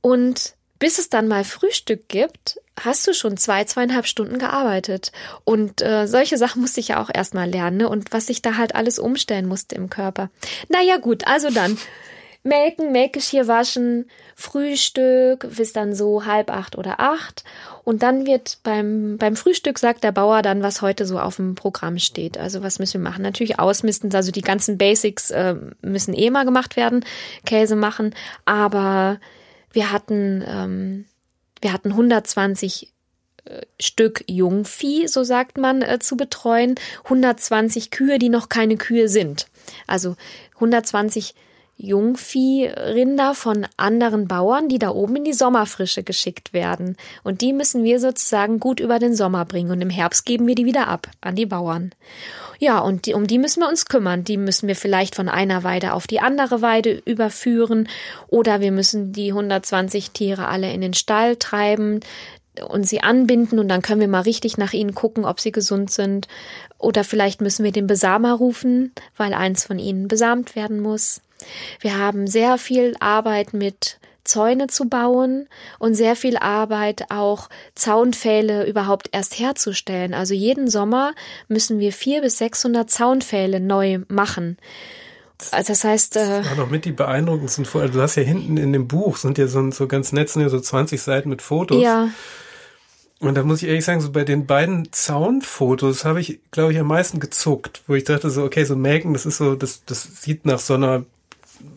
Und 0.00 0.54
bis 0.78 0.98
es 0.98 1.08
dann 1.08 1.28
mal 1.28 1.44
Frühstück 1.44 2.08
gibt, 2.08 2.60
hast 2.82 3.06
du 3.06 3.14
schon 3.14 3.36
zwei, 3.36 3.64
zweieinhalb 3.64 4.06
Stunden 4.06 4.38
gearbeitet. 4.38 5.12
Und 5.44 5.82
äh, 5.82 6.06
solche 6.06 6.38
Sachen 6.38 6.60
musste 6.60 6.80
ich 6.80 6.88
ja 6.88 7.02
auch 7.02 7.10
erstmal 7.12 7.48
lernen, 7.48 7.78
ne? 7.78 7.88
Und 7.88 8.12
was 8.12 8.28
ich 8.28 8.42
da 8.42 8.56
halt 8.56 8.74
alles 8.74 8.98
umstellen 8.98 9.46
musste 9.46 9.74
im 9.74 9.90
Körper. 9.90 10.30
Naja, 10.68 10.98
gut, 10.98 11.26
also 11.26 11.50
dann. 11.50 11.78
Melken, 12.46 12.92
Melkgeschirr 12.92 13.48
waschen, 13.48 14.08
Frühstück 14.36 15.48
bis 15.56 15.72
dann 15.72 15.94
so 15.94 16.26
halb 16.26 16.50
acht 16.50 16.78
oder 16.78 17.00
acht. 17.00 17.42
Und 17.82 18.02
dann 18.02 18.24
wird 18.24 18.58
beim, 18.62 19.16
beim 19.18 19.34
Frühstück 19.34 19.78
sagt 19.78 20.04
der 20.04 20.12
Bauer 20.12 20.42
dann, 20.42 20.62
was 20.62 20.80
heute 20.80 21.06
so 21.06 21.18
auf 21.18 21.36
dem 21.36 21.56
Programm 21.56 21.98
steht. 21.98 22.38
Also 22.38 22.62
was 22.62 22.78
müssen 22.78 23.02
wir 23.02 23.10
machen? 23.10 23.22
Natürlich 23.22 23.58
ausmisten, 23.58 24.14
also 24.14 24.30
die 24.30 24.42
ganzen 24.42 24.78
Basics 24.78 25.30
äh, 25.32 25.56
müssen 25.82 26.14
eh 26.14 26.30
mal 26.30 26.44
gemacht 26.44 26.76
werden, 26.76 27.04
Käse 27.44 27.74
machen. 27.74 28.14
Aber 28.44 29.18
wir 29.72 29.90
hatten, 29.90 30.44
ähm, 30.46 31.04
wir 31.66 31.72
hatten 31.72 31.90
120 31.90 32.92
äh, 33.44 33.62
Stück 33.80 34.22
Jungvieh, 34.28 35.08
so 35.08 35.24
sagt 35.24 35.58
man, 35.58 35.82
äh, 35.82 35.98
zu 35.98 36.16
betreuen, 36.16 36.76
120 37.02 37.90
Kühe, 37.90 38.20
die 38.20 38.28
noch 38.28 38.48
keine 38.48 38.76
Kühe 38.76 39.08
sind. 39.08 39.48
Also 39.88 40.14
120 40.54 41.34
Jungviehrinder 41.78 43.34
von 43.34 43.66
anderen 43.76 44.28
Bauern, 44.28 44.68
die 44.68 44.78
da 44.78 44.90
oben 44.90 45.16
in 45.16 45.24
die 45.24 45.34
Sommerfrische 45.34 46.02
geschickt 46.02 46.54
werden. 46.54 46.96
Und 47.22 47.42
die 47.42 47.52
müssen 47.52 47.84
wir 47.84 48.00
sozusagen 48.00 48.60
gut 48.60 48.80
über 48.80 48.98
den 48.98 49.14
Sommer 49.14 49.44
bringen. 49.44 49.70
Und 49.70 49.82
im 49.82 49.90
Herbst 49.90 50.24
geben 50.24 50.46
wir 50.46 50.54
die 50.54 50.64
wieder 50.64 50.88
ab 50.88 51.08
an 51.20 51.36
die 51.36 51.44
Bauern. 51.44 51.90
Ja, 52.58 52.78
und 52.78 53.04
die, 53.04 53.12
um 53.12 53.26
die 53.26 53.38
müssen 53.38 53.60
wir 53.60 53.68
uns 53.68 53.84
kümmern. 53.84 54.24
Die 54.24 54.38
müssen 54.38 54.68
wir 54.68 54.76
vielleicht 54.76 55.14
von 55.14 55.28
einer 55.28 55.64
Weide 55.64 55.92
auf 55.92 56.06
die 56.06 56.20
andere 56.20 56.62
Weide 56.62 57.02
überführen. 57.04 57.88
Oder 58.28 58.60
wir 58.60 58.72
müssen 58.72 59.12
die 59.12 59.28
120 59.28 60.12
Tiere 60.12 60.48
alle 60.48 60.72
in 60.72 60.80
den 60.80 60.94
Stall 60.94 61.36
treiben 61.36 62.00
und 62.66 62.88
sie 62.88 63.02
anbinden 63.02 63.58
und 63.58 63.68
dann 63.68 63.82
können 63.82 64.00
wir 64.00 64.08
mal 64.08 64.22
richtig 64.22 64.56
nach 64.56 64.72
ihnen 64.72 64.94
gucken, 64.94 65.26
ob 65.26 65.40
sie 65.40 65.52
gesund 65.52 65.90
sind. 65.90 66.26
Oder 66.78 67.04
vielleicht 67.04 67.42
müssen 67.42 67.64
wir 67.64 67.72
den 67.72 67.86
Besamer 67.86 68.32
rufen, 68.32 68.92
weil 69.16 69.34
eins 69.34 69.64
von 69.64 69.78
ihnen 69.78 70.08
besamt 70.08 70.56
werden 70.56 70.80
muss. 70.80 71.20
Wir 71.80 71.98
haben 71.98 72.26
sehr 72.26 72.58
viel 72.58 72.94
Arbeit 73.00 73.52
mit 73.52 73.98
Zäune 74.26 74.66
zu 74.66 74.88
bauen 74.88 75.48
und 75.78 75.94
sehr 75.94 76.16
viel 76.16 76.36
Arbeit 76.36 77.10
auch 77.10 77.48
Zaunpfähle 77.74 78.66
überhaupt 78.66 79.08
erst 79.12 79.38
herzustellen. 79.38 80.14
Also 80.14 80.34
jeden 80.34 80.68
Sommer 80.68 81.14
müssen 81.48 81.78
wir 81.78 81.92
vier 81.92 82.20
bis 82.20 82.38
sechshundert 82.38 82.90
Zaunpfähle 82.90 83.60
neu 83.60 84.00
machen. 84.08 84.58
Also 85.50 85.72
das 85.72 85.84
heißt, 85.84 86.16
äh, 86.16 86.38
das 86.38 86.50
war 86.50 86.56
noch 86.56 86.70
mit 86.70 86.84
die 86.84 86.92
beeindruckendsten 86.92 87.66
Fotos. 87.66 87.92
Du 87.92 88.00
hast 88.00 88.16
ja 88.16 88.22
hinten 88.22 88.56
in 88.56 88.72
dem 88.72 88.88
Buch 88.88 89.16
sind 89.16 89.38
ja 89.38 89.46
so, 89.46 89.70
so 89.70 89.86
ganz 89.86 90.12
nett, 90.12 90.30
sind 90.30 90.42
ja 90.42 90.48
so 90.48 90.60
20 90.60 91.00
Seiten 91.00 91.28
mit 91.28 91.42
Fotos. 91.42 91.82
Ja. 91.82 92.08
Und 93.18 93.34
da 93.34 93.44
muss 93.44 93.62
ich 93.62 93.68
ehrlich 93.68 93.84
sagen, 93.84 94.00
so 94.00 94.12
bei 94.12 94.24
den 94.24 94.46
beiden 94.46 94.92
Zaunfotos 94.92 96.04
habe 96.04 96.20
ich, 96.20 96.40
glaube 96.50 96.72
ich, 96.72 96.78
am 96.78 96.86
meisten 96.86 97.18
gezuckt, 97.18 97.82
wo 97.86 97.94
ich 97.94 98.04
dachte 98.04 98.28
so, 98.28 98.44
okay, 98.44 98.64
so 98.64 98.76
Melken, 98.76 99.14
das 99.14 99.24
ist 99.24 99.38
so, 99.38 99.54
das, 99.54 99.84
das 99.86 100.22
sieht 100.22 100.44
nach 100.44 100.58
so 100.58 100.74
einer 100.74 101.04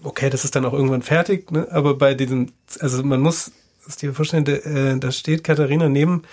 okay, 0.04 0.30
das 0.30 0.46
ist 0.46 0.56
dann 0.56 0.66
auch 0.66 0.74
irgendwann 0.74 1.02
fertig, 1.02 1.52
ne? 1.52 1.68
aber 1.72 1.96
bei 1.98 2.14
diesem, 2.14 2.52
also 2.80 3.04
man 3.04 3.22
muss 3.22 3.52
es 3.88 3.98
dir 3.98 4.14
vorstellen, 4.14 4.46
da, 4.46 4.54
äh, 4.54 5.00
da 5.00 5.12
steht 5.12 5.44
Katharina 5.44 5.90
neben 5.90 6.24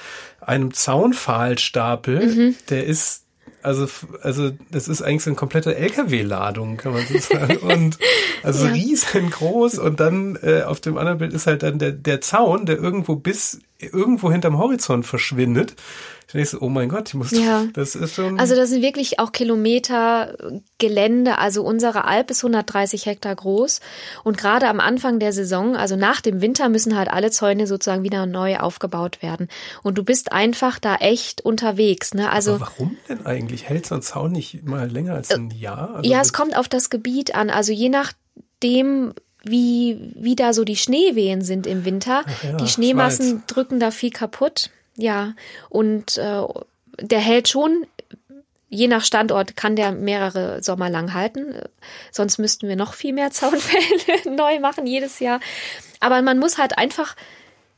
einem 0.41 0.73
Zaunpfahlstapel, 0.73 2.27
mhm. 2.27 2.55
der 2.69 2.85
ist 2.85 3.23
also, 3.67 3.89
also 4.23 4.53
das 4.71 4.87
ist 4.87 5.03
eigentlich 5.03 5.25
so 5.25 5.31
eine 5.31 5.37
komplette 5.37 5.75
LKW-Ladung, 5.75 6.77
kann 6.77 6.93
man 6.93 7.05
so 7.05 7.19
sagen. 7.19 7.57
Und 7.57 7.99
also 8.45 8.67
ja. 8.67 8.73
riesengroß. 8.73 9.81
Und 9.81 9.99
dann 9.99 10.39
äh, 10.41 10.63
auf 10.63 10.81
dem 10.81 10.97
anderen 10.97 11.19
Bild 11.19 11.33
ist 11.33 11.49
halt 11.49 11.65
dann 11.65 11.81
der, 11.81 11.91
der 11.91 12.21
Zaun, 12.21 12.65
der 12.67 12.77
irgendwo 12.77 13.17
bis 13.17 13.59
irgendwo 13.79 14.31
hinterm 14.31 14.59
Horizont 14.59 15.05
verschwindet. 15.05 15.75
So, 16.45 16.61
oh 16.61 16.69
mein 16.69 16.89
Gott, 16.89 17.09
ich 17.09 17.15
muss, 17.15 17.31
ja. 17.31 17.65
das 17.73 17.95
ist 17.95 18.15
schon. 18.15 18.39
Also 18.39 18.55
das 18.55 18.71
sind 18.71 18.83
wirklich 18.83 19.19
auch 19.19 19.33
Kilometer 19.33 20.37
Gelände. 20.79 21.39
Also 21.39 21.63
unsere 21.63 22.05
Alp 22.05 22.31
ist 22.31 22.45
130 22.45 23.07
Hektar 23.07 23.35
groß. 23.35 23.81
Und 24.25 24.37
gerade 24.37 24.69
am 24.69 24.81
Anfang 24.81 25.19
der 25.19 25.33
Saison, 25.33 25.77
also 25.77 25.97
nach 25.97 26.21
dem 26.21 26.41
Winter, 26.41 26.69
müssen 26.69 26.97
halt 26.97 27.09
alle 27.09 27.31
Zäune 27.31 27.67
sozusagen 27.67 28.03
wieder 28.03 28.27
neu 28.27 28.59
aufgebaut 28.59 29.23
werden. 29.23 29.49
Und 29.83 29.99
du 29.99 30.05
bist 30.05 30.33
einfach 30.33 30.79
da 30.79 30.97
echt 30.97 31.41
unterwegs. 31.41 32.15
Ne? 32.15 32.31
Also 32.31 32.55
Aber 32.55 32.61
warum 32.61 32.97
denn 33.09 33.25
eigentlich? 33.25 33.69
Hält 33.69 33.87
so 33.87 33.95
ein 33.95 34.03
Zaun 34.03 34.33
nicht 34.33 34.65
mal 34.65 34.91
länger 34.91 35.15
als 35.15 35.31
ein 35.31 35.51
Jahr? 35.51 35.97
Also 35.97 36.11
ja, 36.11 36.21
es 36.21 36.33
kommt 36.33 36.57
auf 36.57 36.69
das 36.69 36.91
Gebiet 36.91 37.35
an. 37.35 37.51
Also 37.51 37.73
je 37.73 37.89
nachdem, 37.89 39.15
wie, 39.45 40.13
wie 40.15 40.37
da 40.37 40.53
so 40.53 40.65
die 40.65 40.77
Schneewehen 40.77 41.43
sind 41.43 41.67
im 41.67 41.85
Winter. 41.85 42.25
Ja, 42.43 42.57
die 42.57 42.69
Schneemassen 42.69 43.43
drücken 43.47 43.81
da 43.81 43.91
viel 43.91 44.11
kaputt. 44.11 44.71
Ja, 44.97 45.35
und 45.69 46.17
äh, 46.17 46.43
der 47.01 47.21
hält 47.21 47.49
schon, 47.49 47.87
je 48.69 48.89
nach 48.89 49.05
Standort 49.05 49.57
kann 49.57 49.77
der 49.77 49.93
mehrere 49.93 50.63
Sommer 50.63 50.91
lang 50.91 51.13
halten. 51.13 51.55
Sonst 52.11 52.39
müssten 52.39 52.69
wir 52.69 52.77
noch 52.77 52.95
viel 52.95 53.13
mehr 53.13 53.31
Zaunfälle 53.33 54.35
neu 54.37 54.59
machen 54.61 54.87
jedes 54.87 55.21
Jahr. 55.21 55.41
Aber 56.01 56.23
man 56.23 56.39
muss 56.39 56.59
halt 56.59 56.79
einfach 56.79 57.17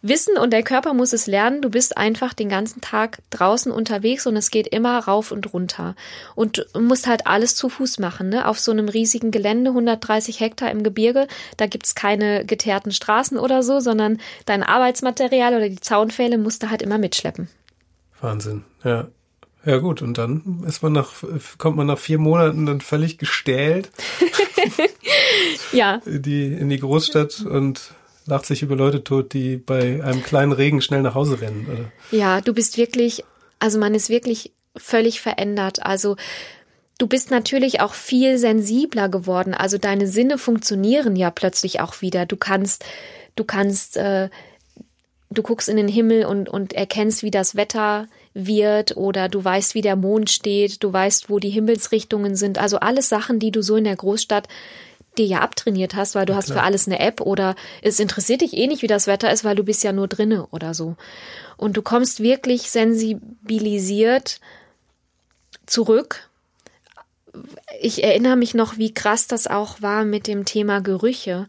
wissen 0.03 0.37
und 0.39 0.53
der 0.53 0.63
Körper 0.63 0.95
muss 0.95 1.13
es 1.13 1.27
lernen, 1.27 1.61
du 1.61 1.71
bist 1.71 1.97
einfach 1.97 2.33
den 2.33 2.49
ganzen 2.49 2.81
Tag 2.81 3.19
draußen 3.31 3.73
unterwegs 3.73 4.27
und 4.27 4.37
es 4.37 4.51
geht 4.51 4.69
immer 4.69 4.99
rauf 4.99 5.33
und 5.33 5.53
runter. 5.53 5.97
Und 6.35 6.67
du 6.73 6.81
musst 6.81 7.07
halt 7.07 7.27
alles 7.27 7.57
zu 7.57 7.69
Fuß 7.69 7.99
machen, 7.99 8.29
ne? 8.29 8.47
Auf 8.47 8.61
so 8.61 8.71
einem 8.71 8.89
riesigen 8.89 9.31
Gelände, 9.31 9.71
130 9.71 10.41
Hektar 10.41 10.71
im 10.71 10.83
Gebirge, 10.83 11.27
da 11.57 11.67
gibt's 11.67 11.95
keine 11.95 12.45
geteerten 12.45 12.93
Straßen 12.93 13.39
oder 13.39 13.63
so, 13.63 13.81
sondern 13.81 14.19
dein 14.47 14.63
Arbeitsmaterial 14.63 15.55
oder 15.55 15.69
die 15.69 15.81
Zaunpfähle 15.81 16.39
musst 16.39 16.63
du 16.63 16.71
halt 16.71 16.83
immer 16.83 16.99
mitschleppen. 16.99 17.49
Wahnsinn, 18.21 18.65
ja. 18.85 19.09
Ja 19.65 19.79
gut, 19.79 20.01
und 20.01 20.17
dann 20.17 20.63
ist 20.67 20.83
man 20.83 20.93
nach, 20.93 21.11
kommt 21.59 21.77
man 21.77 21.89
nach 21.89 21.99
vier 21.99 22.19
Monaten 22.19 22.65
dann 22.65 22.81
völlig 22.81 23.19
gestählt. 23.19 23.91
ja. 25.73 26.01
In 26.07 26.23
die, 26.23 26.47
in 26.47 26.69
die 26.69 26.79
Großstadt 26.79 27.41
und 27.41 27.93
lacht 28.29 28.47
sich 28.47 28.63
über 28.63 28.77
Leute 28.77 29.03
tot, 29.03 29.33
die 29.33 29.57
bei 29.57 30.03
einem 30.05 30.23
kleinen 30.23 30.53
Regen 30.53 30.83
schnell 30.83 31.03
nach 31.03 31.15
Hause 31.15 31.41
rennen. 31.41 31.67
Oder? 31.71 32.17
Ja, 32.17 32.41
du 32.41 32.53
bist 32.53 32.77
wirklich, 32.77 33.25
also 33.59 33.79
man 33.79 33.95
ist 33.95 34.11
wirklich 34.11 34.53
völlig 34.77 35.21
verändert. 35.21 35.85
Also 35.85 36.17
du 36.99 37.07
bist 37.07 37.31
natürlich 37.31 37.81
auch 37.81 37.95
viel 37.95 38.39
sensibler 38.39 39.09
geworden. 39.09 39.55
Also 39.55 39.79
deine 39.79 40.07
Sinne 40.07 40.39
funktionieren 40.39 41.17
ja 41.17 41.31
plötzlich 41.31 41.81
auch 41.81 42.03
wieder. 42.03 42.27
Du 42.27 42.37
kannst, 42.37 42.85
du 43.35 43.45
kannst, 43.45 43.97
äh, 43.97 44.29
du 45.31 45.43
guckst 45.43 45.69
in 45.69 45.77
den 45.77 45.89
Himmel 45.89 46.27
und, 46.27 46.49
und 46.49 46.75
erkennst, 46.75 47.23
wie 47.23 47.31
das 47.31 47.57
Wetter 47.57 48.07
wird 48.35 48.97
oder 48.97 49.29
du 49.29 49.43
weißt, 49.43 49.75
wie 49.75 49.81
der 49.81 49.97
Mond 49.97 50.31
steht, 50.31 50.83
du 50.83 50.93
weißt, 50.93 51.31
wo 51.31 51.39
die 51.39 51.51
Himmelsrichtungen 51.51 52.37
sind. 52.37 52.59
Also 52.59 52.79
alles 52.79 53.09
Sachen, 53.09 53.39
die 53.39 53.51
du 53.51 53.63
so 53.63 53.77
in 53.77 53.85
der 53.85 53.97
Großstadt 53.97 54.49
dir 55.19 55.27
ja 55.27 55.41
abtrainiert 55.41 55.95
hast, 55.95 56.15
weil 56.15 56.27
du 56.27 56.33
ja, 56.33 56.39
hast 56.39 56.53
für 56.53 56.63
alles 56.63 56.87
eine 56.87 57.01
App 57.01 57.21
oder 57.21 57.55
es 57.83 58.01
interessiert 58.01 58.41
dich 58.41 58.55
eh 58.55 58.67
nicht, 58.67 58.83
wie 58.83 58.87
das 58.87 59.07
Wetter 59.07 59.31
ist, 59.33 59.45
weil 59.45 59.57
du 59.57 59.65
bist 59.65 59.85
ja 59.85 59.93
nur 59.93 60.09
drinne 60.09 60.47
oder 60.51 60.75
so. 60.75 60.97
Und 61.57 61.77
du 61.77 61.83
kommst 61.83 62.21
wirklich 62.21 62.71
sensibilisiert 62.71 64.41
zurück. 65.67 66.31
Ich 67.81 68.03
erinnere 68.03 68.37
mich 68.37 68.55
noch, 68.55 68.79
wie 68.79 68.95
krass 68.95 69.27
das 69.27 69.47
auch 69.47 69.83
war 69.83 70.05
mit 70.05 70.27
dem 70.27 70.45
Thema 70.45 70.81
Gerüche. 70.81 71.47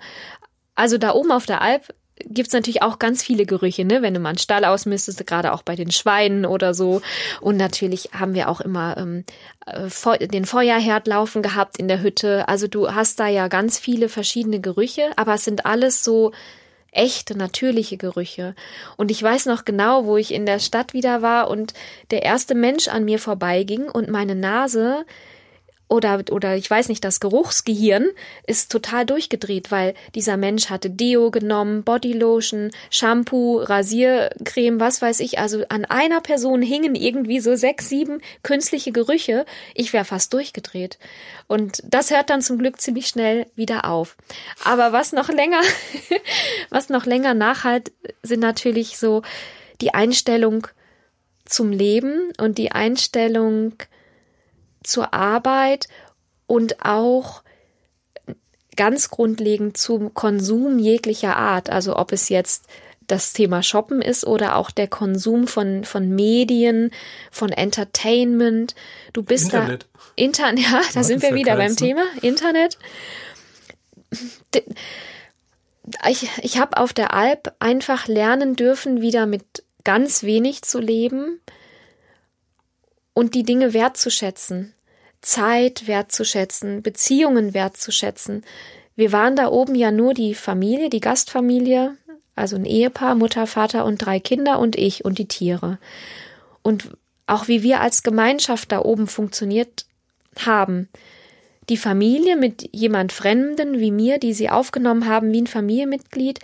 Also 0.75 0.97
da 0.97 1.13
oben 1.13 1.31
auf 1.31 1.45
der 1.45 1.61
Alp 1.61 1.93
gibt's 2.25 2.53
natürlich 2.53 2.81
auch 2.81 2.99
ganz 2.99 3.23
viele 3.23 3.45
Gerüche, 3.45 3.85
ne? 3.85 4.01
Wenn 4.01 4.13
du 4.13 4.19
mal 4.19 4.29
einen 4.29 4.37
Stall 4.37 4.65
ausmistest, 4.65 5.25
gerade 5.25 5.53
auch 5.53 5.61
bei 5.61 5.75
den 5.75 5.91
Schweinen 5.91 6.45
oder 6.45 6.73
so. 6.73 7.01
Und 7.41 7.57
natürlich 7.57 8.09
haben 8.17 8.33
wir 8.33 8.49
auch 8.49 8.61
immer 8.61 8.97
ähm, 8.97 9.23
äh, 9.65 10.27
den 10.27 10.45
Feuerherd 10.45 11.07
laufen 11.07 11.41
gehabt 11.41 11.77
in 11.77 11.87
der 11.87 12.01
Hütte. 12.01 12.47
Also 12.47 12.67
du 12.67 12.93
hast 12.93 13.19
da 13.19 13.27
ja 13.27 13.47
ganz 13.47 13.79
viele 13.79 14.09
verschiedene 14.09 14.59
Gerüche, 14.59 15.11
aber 15.15 15.35
es 15.35 15.45
sind 15.45 15.65
alles 15.65 16.03
so 16.03 16.31
echte, 16.91 17.37
natürliche 17.37 17.97
Gerüche. 17.97 18.55
Und 18.97 19.11
ich 19.11 19.21
weiß 19.21 19.45
noch 19.45 19.65
genau, 19.65 20.05
wo 20.05 20.17
ich 20.17 20.33
in 20.33 20.45
der 20.45 20.59
Stadt 20.59 20.93
wieder 20.93 21.21
war 21.21 21.49
und 21.49 21.73
der 22.11 22.23
erste 22.23 22.55
Mensch 22.55 22.87
an 22.87 23.05
mir 23.05 23.19
vorbeiging 23.19 23.89
und 23.89 24.09
meine 24.09 24.35
Nase 24.35 25.05
oder, 25.89 26.23
oder 26.31 26.55
ich 26.55 26.69
weiß 26.69 26.87
nicht, 26.87 27.03
das 27.03 27.19
Geruchsgehirn 27.19 28.07
ist 28.45 28.71
total 28.71 29.07
durchgedreht, 29.07 29.71
weil 29.71 29.95
dieser 30.13 30.37
Mensch 30.37 30.69
hatte 30.69 30.89
Deo 30.89 31.31
genommen, 31.31 31.83
Bodylotion, 31.83 32.69
Shampoo, 32.91 33.57
Rasiercreme, 33.57 34.79
was 34.79 35.01
weiß 35.01 35.19
ich. 35.19 35.39
Also 35.39 35.63
an 35.69 35.85
einer 35.85 36.21
Person 36.21 36.61
hingen 36.61 36.93
irgendwie 36.93 37.39
so 37.39 37.55
sechs, 37.55 37.89
sieben 37.89 38.21
künstliche 38.43 38.91
Gerüche. 38.91 39.47
Ich 39.73 39.91
wäre 39.91 40.05
fast 40.05 40.31
durchgedreht. 40.33 40.99
Und 41.47 41.81
das 41.83 42.11
hört 42.11 42.29
dann 42.29 42.43
zum 42.43 42.59
Glück 42.59 42.79
ziemlich 42.79 43.07
schnell 43.07 43.47
wieder 43.55 43.85
auf. 43.85 44.15
Aber 44.63 44.93
was 44.93 45.11
noch 45.11 45.29
länger, 45.29 45.61
was 46.69 46.89
noch 46.89 47.07
länger 47.07 47.33
nachhalt, 47.33 47.91
sind 48.21 48.41
natürlich 48.41 48.99
so 48.99 49.23
die 49.81 49.95
Einstellung 49.95 50.67
zum 51.45 51.71
Leben 51.71 52.31
und 52.37 52.59
die 52.59 52.71
Einstellung 52.71 53.73
zur 54.83 55.13
Arbeit 55.13 55.87
und 56.47 56.83
auch 56.85 57.43
ganz 58.75 59.09
grundlegend 59.09 59.77
zum 59.77 60.13
Konsum 60.13 60.79
jeglicher 60.79 61.35
Art. 61.35 61.69
Also 61.69 61.97
ob 61.97 62.11
es 62.11 62.29
jetzt 62.29 62.65
das 63.07 63.33
Thema 63.33 63.63
Shoppen 63.63 64.01
ist 64.01 64.25
oder 64.25 64.55
auch 64.55 64.71
der 64.71 64.87
Konsum 64.87 65.47
von, 65.47 65.83
von 65.83 66.09
Medien, 66.09 66.91
von 67.31 67.51
Entertainment. 67.51 68.75
Du 69.13 69.23
bist 69.23 69.45
Internet. 69.45 69.87
da. 69.93 69.99
Internet, 70.15 70.59
ja, 70.71 70.81
da 70.93 71.03
sind 71.03 71.21
wir 71.21 71.33
wieder 71.33 71.55
beim 71.55 71.75
Thema. 71.75 72.03
Internet. 72.21 72.77
Ich, 76.07 76.29
ich 76.41 76.59
habe 76.59 76.77
auf 76.77 76.93
der 76.93 77.13
Alp 77.13 77.53
einfach 77.59 78.07
lernen 78.07 78.55
dürfen, 78.55 79.01
wieder 79.01 79.25
mit 79.25 79.63
ganz 79.83 80.23
wenig 80.23 80.61
zu 80.61 80.79
leben 80.79 81.41
und 83.19 83.35
die 83.35 83.43
Dinge 83.43 83.73
wertzuschätzen. 83.73 84.73
Zeit 85.19 85.87
wertzuschätzen, 85.87 86.81
Beziehungen 86.81 87.53
wertzuschätzen. 87.53 88.45
Wir 88.95 89.11
waren 89.11 89.35
da 89.35 89.49
oben 89.49 89.75
ja 89.75 89.91
nur 89.91 90.13
die 90.13 90.33
Familie, 90.33 90.89
die 90.89 91.01
Gastfamilie, 91.01 91.97
also 92.37 92.55
ein 92.55 92.63
Ehepaar, 92.63 93.15
Mutter, 93.15 93.45
Vater 93.45 93.83
und 93.83 93.97
drei 93.97 94.21
Kinder 94.21 94.57
und 94.57 94.77
ich 94.77 95.03
und 95.03 95.17
die 95.17 95.27
Tiere. 95.27 95.79
Und 96.61 96.91
auch 97.27 97.49
wie 97.49 97.61
wir 97.61 97.81
als 97.81 98.03
Gemeinschaft 98.03 98.71
da 98.71 98.79
oben 98.79 99.07
funktioniert 99.07 99.85
haben. 100.37 100.87
Die 101.67 101.75
Familie 101.75 102.37
mit 102.37 102.69
jemand 102.73 103.11
Fremden 103.11 103.79
wie 103.79 103.91
mir, 103.91 104.17
die 104.17 104.33
sie 104.33 104.49
aufgenommen 104.49 105.07
haben 105.07 105.33
wie 105.33 105.41
ein 105.41 105.47
Familienmitglied, 105.47 106.39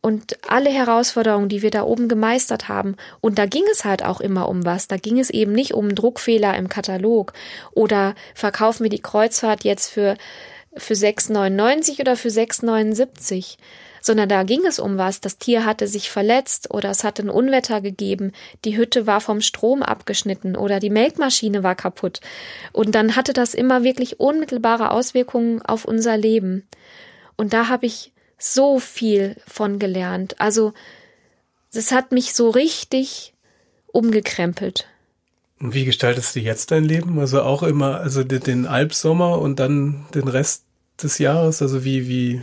und 0.00 0.38
alle 0.48 0.70
Herausforderungen, 0.70 1.48
die 1.48 1.62
wir 1.62 1.70
da 1.70 1.82
oben 1.82 2.08
gemeistert 2.08 2.68
haben. 2.68 2.96
Und 3.20 3.38
da 3.38 3.46
ging 3.46 3.64
es 3.72 3.84
halt 3.84 4.04
auch 4.04 4.20
immer 4.20 4.48
um 4.48 4.64
was. 4.64 4.88
Da 4.88 4.96
ging 4.96 5.18
es 5.18 5.30
eben 5.30 5.52
nicht 5.52 5.74
um 5.74 5.94
Druckfehler 5.94 6.56
im 6.56 6.68
Katalog 6.68 7.32
oder 7.72 8.14
verkauf 8.34 8.80
mir 8.80 8.88
die 8.88 9.02
Kreuzfahrt 9.02 9.64
jetzt 9.64 9.88
für, 9.90 10.16
für 10.76 10.94
6,99 10.94 12.00
oder 12.00 12.16
für 12.16 12.28
6,79 12.28 13.56
sondern 14.06 14.28
da 14.28 14.44
ging 14.44 14.64
es 14.64 14.78
um 14.78 14.98
was. 14.98 15.20
Das 15.20 15.36
Tier 15.36 15.64
hatte 15.64 15.88
sich 15.88 16.10
verletzt 16.10 16.70
oder 16.72 16.90
es 16.90 17.02
hatte 17.02 17.22
ein 17.22 17.30
Unwetter 17.30 17.80
gegeben, 17.80 18.32
die 18.64 18.76
Hütte 18.76 19.06
war 19.06 19.20
vom 19.20 19.40
Strom 19.40 19.82
abgeschnitten 19.82 20.56
oder 20.56 20.78
die 20.78 20.90
Melkmaschine 20.90 21.64
war 21.64 21.74
kaputt. 21.74 22.20
Und 22.72 22.94
dann 22.94 23.16
hatte 23.16 23.32
das 23.32 23.52
immer 23.52 23.82
wirklich 23.82 24.20
unmittelbare 24.20 24.92
Auswirkungen 24.92 25.60
auf 25.60 25.84
unser 25.84 26.16
Leben. 26.16 26.68
Und 27.36 27.52
da 27.52 27.68
habe 27.68 27.86
ich 27.86 28.12
so 28.38 28.78
viel 28.78 29.36
von 29.46 29.78
gelernt. 29.78 30.40
Also, 30.40 30.72
das 31.72 31.92
hat 31.92 32.12
mich 32.12 32.34
so 32.34 32.50
richtig 32.50 33.34
umgekrempelt. 33.86 34.86
Und 35.58 35.74
wie 35.74 35.84
gestaltest 35.84 36.36
du 36.36 36.40
jetzt 36.40 36.70
dein 36.70 36.84
Leben? 36.84 37.18
Also 37.18 37.42
auch 37.42 37.62
immer, 37.62 38.00
also 38.00 38.24
den 38.24 38.66
Albsommer 38.66 39.38
und 39.38 39.58
dann 39.58 40.06
den 40.14 40.28
Rest 40.28 40.64
des 41.02 41.18
Jahres? 41.18 41.62
Also 41.62 41.84
wie, 41.84 42.08
wie, 42.08 42.42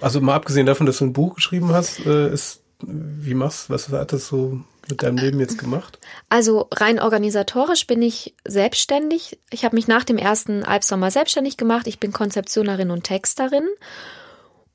also 0.00 0.20
mal 0.20 0.34
abgesehen 0.34 0.66
davon, 0.66 0.86
dass 0.86 0.98
du 0.98 1.04
ein 1.04 1.12
Buch 1.12 1.34
geschrieben 1.34 1.72
hast, 1.72 2.04
äh, 2.06 2.32
ist, 2.32 2.60
wie 2.80 3.34
machst, 3.34 3.68
was 3.70 3.88
hat 3.90 4.12
das 4.12 4.28
so 4.28 4.60
mit 4.88 5.02
deinem 5.02 5.18
Leben 5.18 5.40
jetzt 5.40 5.58
gemacht? 5.58 5.98
Also 6.30 6.68
rein 6.72 6.98
organisatorisch 6.98 7.86
bin 7.86 8.00
ich 8.00 8.34
selbstständig. 8.46 9.38
Ich 9.50 9.64
habe 9.64 9.76
mich 9.76 9.88
nach 9.88 10.04
dem 10.04 10.16
ersten 10.16 10.64
Albsommer 10.64 11.10
selbstständig 11.10 11.58
gemacht. 11.58 11.86
Ich 11.86 12.00
bin 12.00 12.12
Konzeptionerin 12.12 12.90
und 12.90 13.04
Texterin 13.04 13.66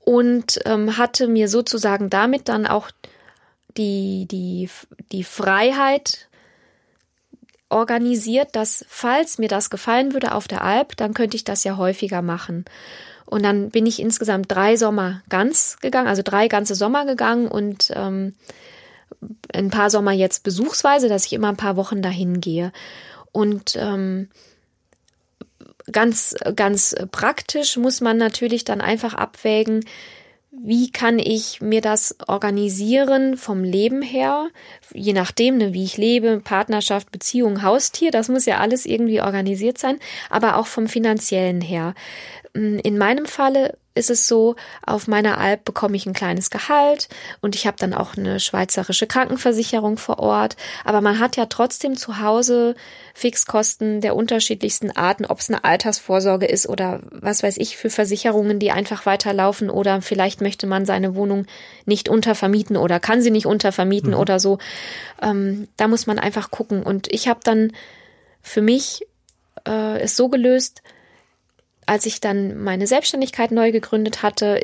und 0.05 0.59
ähm, 0.65 0.97
hatte 0.97 1.27
mir 1.27 1.47
sozusagen 1.47 2.09
damit 2.09 2.49
dann 2.49 2.67
auch 2.67 2.91
die, 3.77 4.27
die, 4.29 4.69
die 5.11 5.23
Freiheit 5.23 6.27
organisiert, 7.69 8.55
dass 8.55 8.85
falls 8.87 9.39
mir 9.39 9.49
das 9.49 9.69
gefallen 9.69 10.13
würde 10.13 10.33
auf 10.33 10.47
der 10.47 10.63
Alp, 10.63 10.95
dann 10.97 11.13
könnte 11.13 11.35
ich 11.35 11.43
das 11.43 11.63
ja 11.63 11.77
häufiger 11.77 12.21
machen. 12.21 12.65
Und 13.25 13.43
dann 13.43 13.71
bin 13.71 13.85
ich 13.87 13.99
insgesamt 13.99 14.51
drei 14.51 14.77
Sommer 14.77 15.23
ganz 15.29 15.77
gegangen, 15.81 16.07
also 16.07 16.21
drei 16.23 16.47
ganze 16.47 16.75
Sommer 16.75 17.05
gegangen 17.05 17.47
und 17.47 17.91
ähm, 17.95 18.35
ein 19.53 19.69
paar 19.71 19.89
Sommer 19.89 20.11
jetzt 20.11 20.43
besuchsweise, 20.43 21.09
dass 21.09 21.25
ich 21.25 21.33
immer 21.33 21.49
ein 21.49 21.57
paar 21.57 21.77
Wochen 21.77 22.01
dahin 22.01 22.41
gehe. 22.41 22.71
Und 23.31 23.75
ähm, 23.75 24.29
ganz, 25.93 26.35
ganz 26.55 26.95
praktisch 27.11 27.77
muss 27.77 28.01
man 28.01 28.17
natürlich 28.17 28.65
dann 28.65 28.81
einfach 28.81 29.13
abwägen, 29.13 29.85
wie 30.51 30.91
kann 30.91 31.17
ich 31.17 31.61
mir 31.61 31.81
das 31.81 32.15
organisieren 32.27 33.37
vom 33.37 33.63
Leben 33.63 34.03
her, 34.03 34.49
je 34.93 35.13
nachdem, 35.13 35.57
ne, 35.57 35.73
wie 35.73 35.83
ich 35.83 35.97
lebe, 35.97 36.41
Partnerschaft, 36.41 37.11
Beziehung, 37.11 37.63
Haustier, 37.63 38.11
das 38.11 38.29
muss 38.29 38.45
ja 38.45 38.59
alles 38.59 38.85
irgendwie 38.85 39.21
organisiert 39.21 39.79
sein, 39.79 39.97
aber 40.29 40.57
auch 40.57 40.67
vom 40.67 40.87
finanziellen 40.87 41.61
her. 41.61 41.95
In 42.53 42.97
meinem 42.99 43.25
Falle 43.25 43.77
ist 43.95 44.09
es 44.09 44.27
so, 44.27 44.55
auf 44.85 45.07
meiner 45.07 45.37
Alp 45.37 45.65
bekomme 45.65 45.95
ich 45.95 46.05
ein 46.05 46.13
kleines 46.13 46.49
Gehalt 46.49 47.09
und 47.41 47.55
ich 47.55 47.67
habe 47.67 47.77
dann 47.79 47.93
auch 47.93 48.17
eine 48.17 48.39
schweizerische 48.39 49.05
Krankenversicherung 49.05 49.97
vor 49.97 50.19
Ort. 50.19 50.55
Aber 50.83 51.01
man 51.01 51.19
hat 51.19 51.35
ja 51.35 51.45
trotzdem 51.45 51.95
zu 51.95 52.19
Hause 52.19 52.75
Fixkosten 53.13 54.01
der 54.01 54.15
unterschiedlichsten 54.15 54.91
Arten, 54.91 55.25
ob 55.25 55.39
es 55.39 55.49
eine 55.49 55.63
Altersvorsorge 55.63 56.47
ist 56.47 56.67
oder 56.67 57.01
was 57.11 57.43
weiß 57.43 57.57
ich 57.57 57.77
für 57.77 57.91
Versicherungen, 57.91 58.59
die 58.59 58.71
einfach 58.71 59.05
weiterlaufen 59.05 59.69
oder 59.69 60.01
vielleicht 60.01 60.41
möchte 60.41 60.65
man 60.65 60.85
seine 60.85 61.15
Wohnung 61.15 61.45
nicht 61.85 62.09
untervermieten 62.09 62.77
oder 62.77 62.99
kann 62.99 63.21
sie 63.21 63.31
nicht 63.31 63.45
untervermieten 63.45 64.11
mhm. 64.11 64.19
oder 64.19 64.39
so. 64.39 64.57
Ähm, 65.21 65.67
da 65.77 65.87
muss 65.87 66.07
man 66.07 66.17
einfach 66.17 66.49
gucken. 66.49 66.81
Und 66.81 67.11
ich 67.13 67.27
habe 67.27 67.41
dann 67.43 67.71
für 68.41 68.61
mich 68.61 69.05
äh, 69.67 69.99
es 69.99 70.15
so 70.15 70.29
gelöst, 70.29 70.81
als 71.85 72.05
ich 72.05 72.21
dann 72.21 72.63
meine 72.63 72.87
Selbstständigkeit 72.87 73.51
neu 73.51 73.71
gegründet 73.71 74.23
hatte 74.23 74.61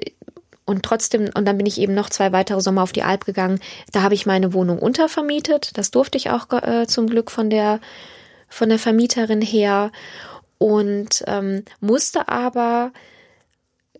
und 0.66 0.84
trotzdem, 0.84 1.30
und 1.34 1.46
dann 1.46 1.58
bin 1.58 1.66
ich 1.66 1.80
eben 1.80 1.94
noch 1.94 2.10
zwei 2.10 2.32
weitere 2.32 2.62
Sommer 2.62 2.84
auf 2.84 2.92
die 2.92 3.04
Alp 3.04 3.26
gegangen, 3.26 3.60
da 3.92 4.02
habe 4.04 4.14
ich 4.14 4.26
meine 4.26 4.54
Wohnung 4.54 4.80
untervermietet. 4.80 5.72
Das 5.78 5.92
durfte 5.92 6.18
ich 6.18 6.30
auch 6.30 6.52
äh, 6.52 6.86
zum 6.88 7.08
Glück 7.08 7.32
von 7.32 7.50
der, 7.50 7.80
von 8.48 8.70
der 8.70 8.80
Vermieterin 8.80 9.42
her 9.42 9.92
und 10.60 11.24
ähm, 11.28 11.64
musste 11.80 12.28
aber 12.28 12.92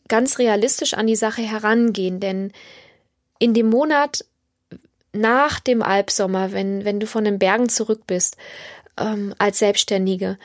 ganz 0.08 0.38
realistisch 0.38 0.94
an 0.94 1.08
die 1.08 1.16
Sache 1.16 1.42
herangehen, 1.42 2.20
denn 2.20 2.52
in 3.40 3.54
dem 3.54 3.70
Monat 3.70 4.26
nach 5.14 5.60
dem 5.60 5.82
Alpsommer, 5.82 6.52
wenn, 6.52 6.86
wenn 6.86 7.00
du 7.00 7.08
von 7.08 7.24
den 7.24 7.40
Bergen 7.40 7.70
zurück 7.70 8.02
bist, 8.06 8.38
ähm, 8.98 9.34
als 9.38 9.60
Selbstständige, 9.60 10.38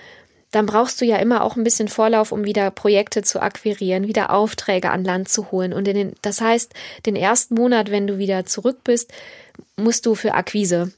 dann 0.55 0.67
brauchst 0.67 1.01
du 1.01 1.05
ja 1.05 1.17
immer 1.17 1.43
auch 1.43 1.57
ein 1.57 1.65
bisschen 1.65 1.89
Vorlauf, 1.89 2.31
um 2.31 2.45
wieder 2.45 2.71
Projekte 2.71 3.23
zu 3.23 3.41
akquirieren, 3.43 4.07
wieder 4.07 4.31
Aufträge 4.31 4.91
an 4.91 5.05
Land 5.05 5.29
zu 5.29 5.51
holen. 5.51 5.73
Und 5.73 5.89
in 5.89 5.97
den, 5.97 6.13
das 6.23 6.41
heißt, 6.41 6.73
den 7.07 7.17
ersten 7.17 7.55
Monat, 7.55 7.91
wenn 7.91 8.07
du 8.07 8.19
wieder 8.19 8.47
zurück 8.47 8.79
bist, 8.85 9.13
musst 9.77 10.07
du 10.07 10.15
für 10.15 10.35
Akquise. 10.35 10.93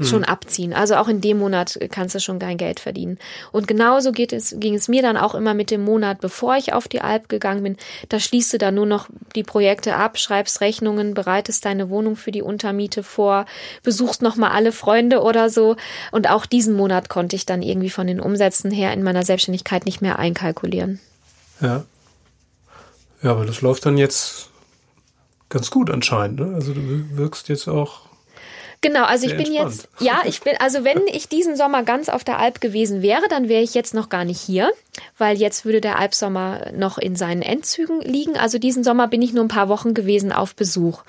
Schon 0.00 0.24
abziehen. 0.24 0.72
Also 0.72 0.96
auch 0.96 1.08
in 1.08 1.20
dem 1.20 1.38
Monat 1.38 1.78
kannst 1.90 2.14
du 2.14 2.20
schon 2.20 2.38
kein 2.38 2.56
Geld 2.56 2.80
verdienen. 2.80 3.18
Und 3.52 3.68
genauso 3.68 4.12
geht 4.12 4.32
es, 4.32 4.54
ging 4.58 4.74
es 4.74 4.88
mir 4.88 5.02
dann 5.02 5.16
auch 5.16 5.34
immer 5.34 5.54
mit 5.54 5.70
dem 5.70 5.84
Monat, 5.84 6.20
bevor 6.20 6.56
ich 6.56 6.72
auf 6.72 6.88
die 6.88 7.00
Alp 7.00 7.28
gegangen 7.28 7.62
bin. 7.62 7.76
Da 8.08 8.18
schließt 8.18 8.54
du 8.54 8.58
dann 8.58 8.74
nur 8.74 8.86
noch 8.86 9.08
die 9.34 9.42
Projekte 9.42 9.96
ab, 9.96 10.18
schreibst 10.18 10.60
Rechnungen, 10.60 11.14
bereitest 11.14 11.64
deine 11.64 11.90
Wohnung 11.90 12.16
für 12.16 12.32
die 12.32 12.42
Untermiete 12.42 13.02
vor, 13.02 13.46
besuchst 13.82 14.22
nochmal 14.22 14.52
alle 14.52 14.72
Freunde 14.72 15.20
oder 15.20 15.50
so. 15.50 15.76
Und 16.10 16.28
auch 16.28 16.46
diesen 16.46 16.74
Monat 16.74 17.08
konnte 17.08 17.36
ich 17.36 17.46
dann 17.46 17.62
irgendwie 17.62 17.90
von 17.90 18.06
den 18.06 18.20
Umsätzen 18.20 18.70
her 18.70 18.92
in 18.92 19.02
meiner 19.02 19.24
Selbstständigkeit 19.24 19.84
nicht 19.84 20.00
mehr 20.00 20.18
einkalkulieren. 20.18 21.00
Ja. 21.60 21.84
Ja, 23.22 23.30
aber 23.32 23.46
das 23.46 23.60
läuft 23.60 23.86
dann 23.86 23.98
jetzt 23.98 24.48
ganz 25.48 25.70
gut 25.70 25.90
anscheinend. 25.90 26.40
Ne? 26.40 26.54
Also 26.54 26.74
du 26.74 26.80
wirkst 27.16 27.48
jetzt 27.48 27.68
auch 27.68 28.11
Genau, 28.82 29.04
also 29.04 29.26
ich 29.26 29.36
bin 29.36 29.46
entspannt. 29.46 29.70
jetzt, 29.74 29.88
ja, 30.00 30.22
ich 30.26 30.42
bin, 30.42 30.54
also 30.58 30.84
wenn 30.84 31.06
ich 31.06 31.28
diesen 31.28 31.56
Sommer 31.56 31.84
ganz 31.84 32.08
auf 32.08 32.24
der 32.24 32.38
Alp 32.38 32.60
gewesen 32.60 33.00
wäre, 33.00 33.22
dann 33.30 33.48
wäre 33.48 33.62
ich 33.62 33.74
jetzt 33.74 33.94
noch 33.94 34.08
gar 34.08 34.24
nicht 34.24 34.40
hier, 34.40 34.72
weil 35.16 35.38
jetzt 35.38 35.64
würde 35.64 35.80
der 35.80 35.98
Alpsommer 35.98 36.72
noch 36.74 36.98
in 36.98 37.14
seinen 37.14 37.42
Endzügen 37.42 38.00
liegen. 38.00 38.36
Also 38.36 38.58
diesen 38.58 38.82
Sommer 38.82 39.06
bin 39.06 39.22
ich 39.22 39.32
nur 39.32 39.44
ein 39.44 39.48
paar 39.48 39.68
Wochen 39.68 39.94
gewesen 39.94 40.32
auf 40.32 40.56
Besuch. 40.56 41.04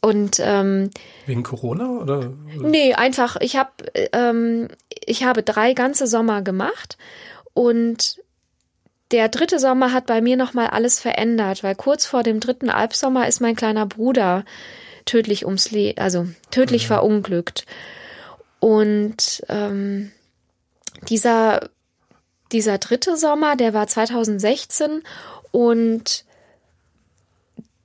Und 0.00 0.40
ähm, 0.40 0.90
wegen 1.26 1.42
Corona 1.42 2.00
oder? 2.00 2.32
Nee, 2.56 2.94
einfach. 2.94 3.36
Ich 3.40 3.56
habe 3.56 3.70
ähm, 4.12 4.68
ich 5.04 5.24
habe 5.24 5.42
drei 5.42 5.74
ganze 5.74 6.06
Sommer 6.06 6.42
gemacht 6.42 6.96
und 7.54 8.21
der 9.12 9.28
dritte 9.28 9.58
Sommer 9.58 9.92
hat 9.92 10.06
bei 10.06 10.20
mir 10.20 10.36
noch 10.36 10.54
mal 10.54 10.68
alles 10.68 10.98
verändert, 10.98 11.62
weil 11.62 11.74
kurz 11.74 12.06
vor 12.06 12.22
dem 12.22 12.40
dritten 12.40 12.70
Alpsommer 12.70 13.28
ist 13.28 13.40
mein 13.40 13.56
kleiner 13.56 13.86
Bruder 13.86 14.44
tödlich 15.04 15.44
ums 15.44 15.70
Le 15.70 15.94
also 15.96 16.26
tödlich 16.50 16.84
mhm. 16.84 16.88
verunglückt. 16.88 17.66
Und 18.60 19.42
ähm, 19.48 20.12
dieser, 21.08 21.68
dieser 22.52 22.78
dritte 22.78 23.16
Sommer, 23.16 23.56
der 23.56 23.74
war 23.74 23.86
2016 23.86 25.02
und 25.50 26.24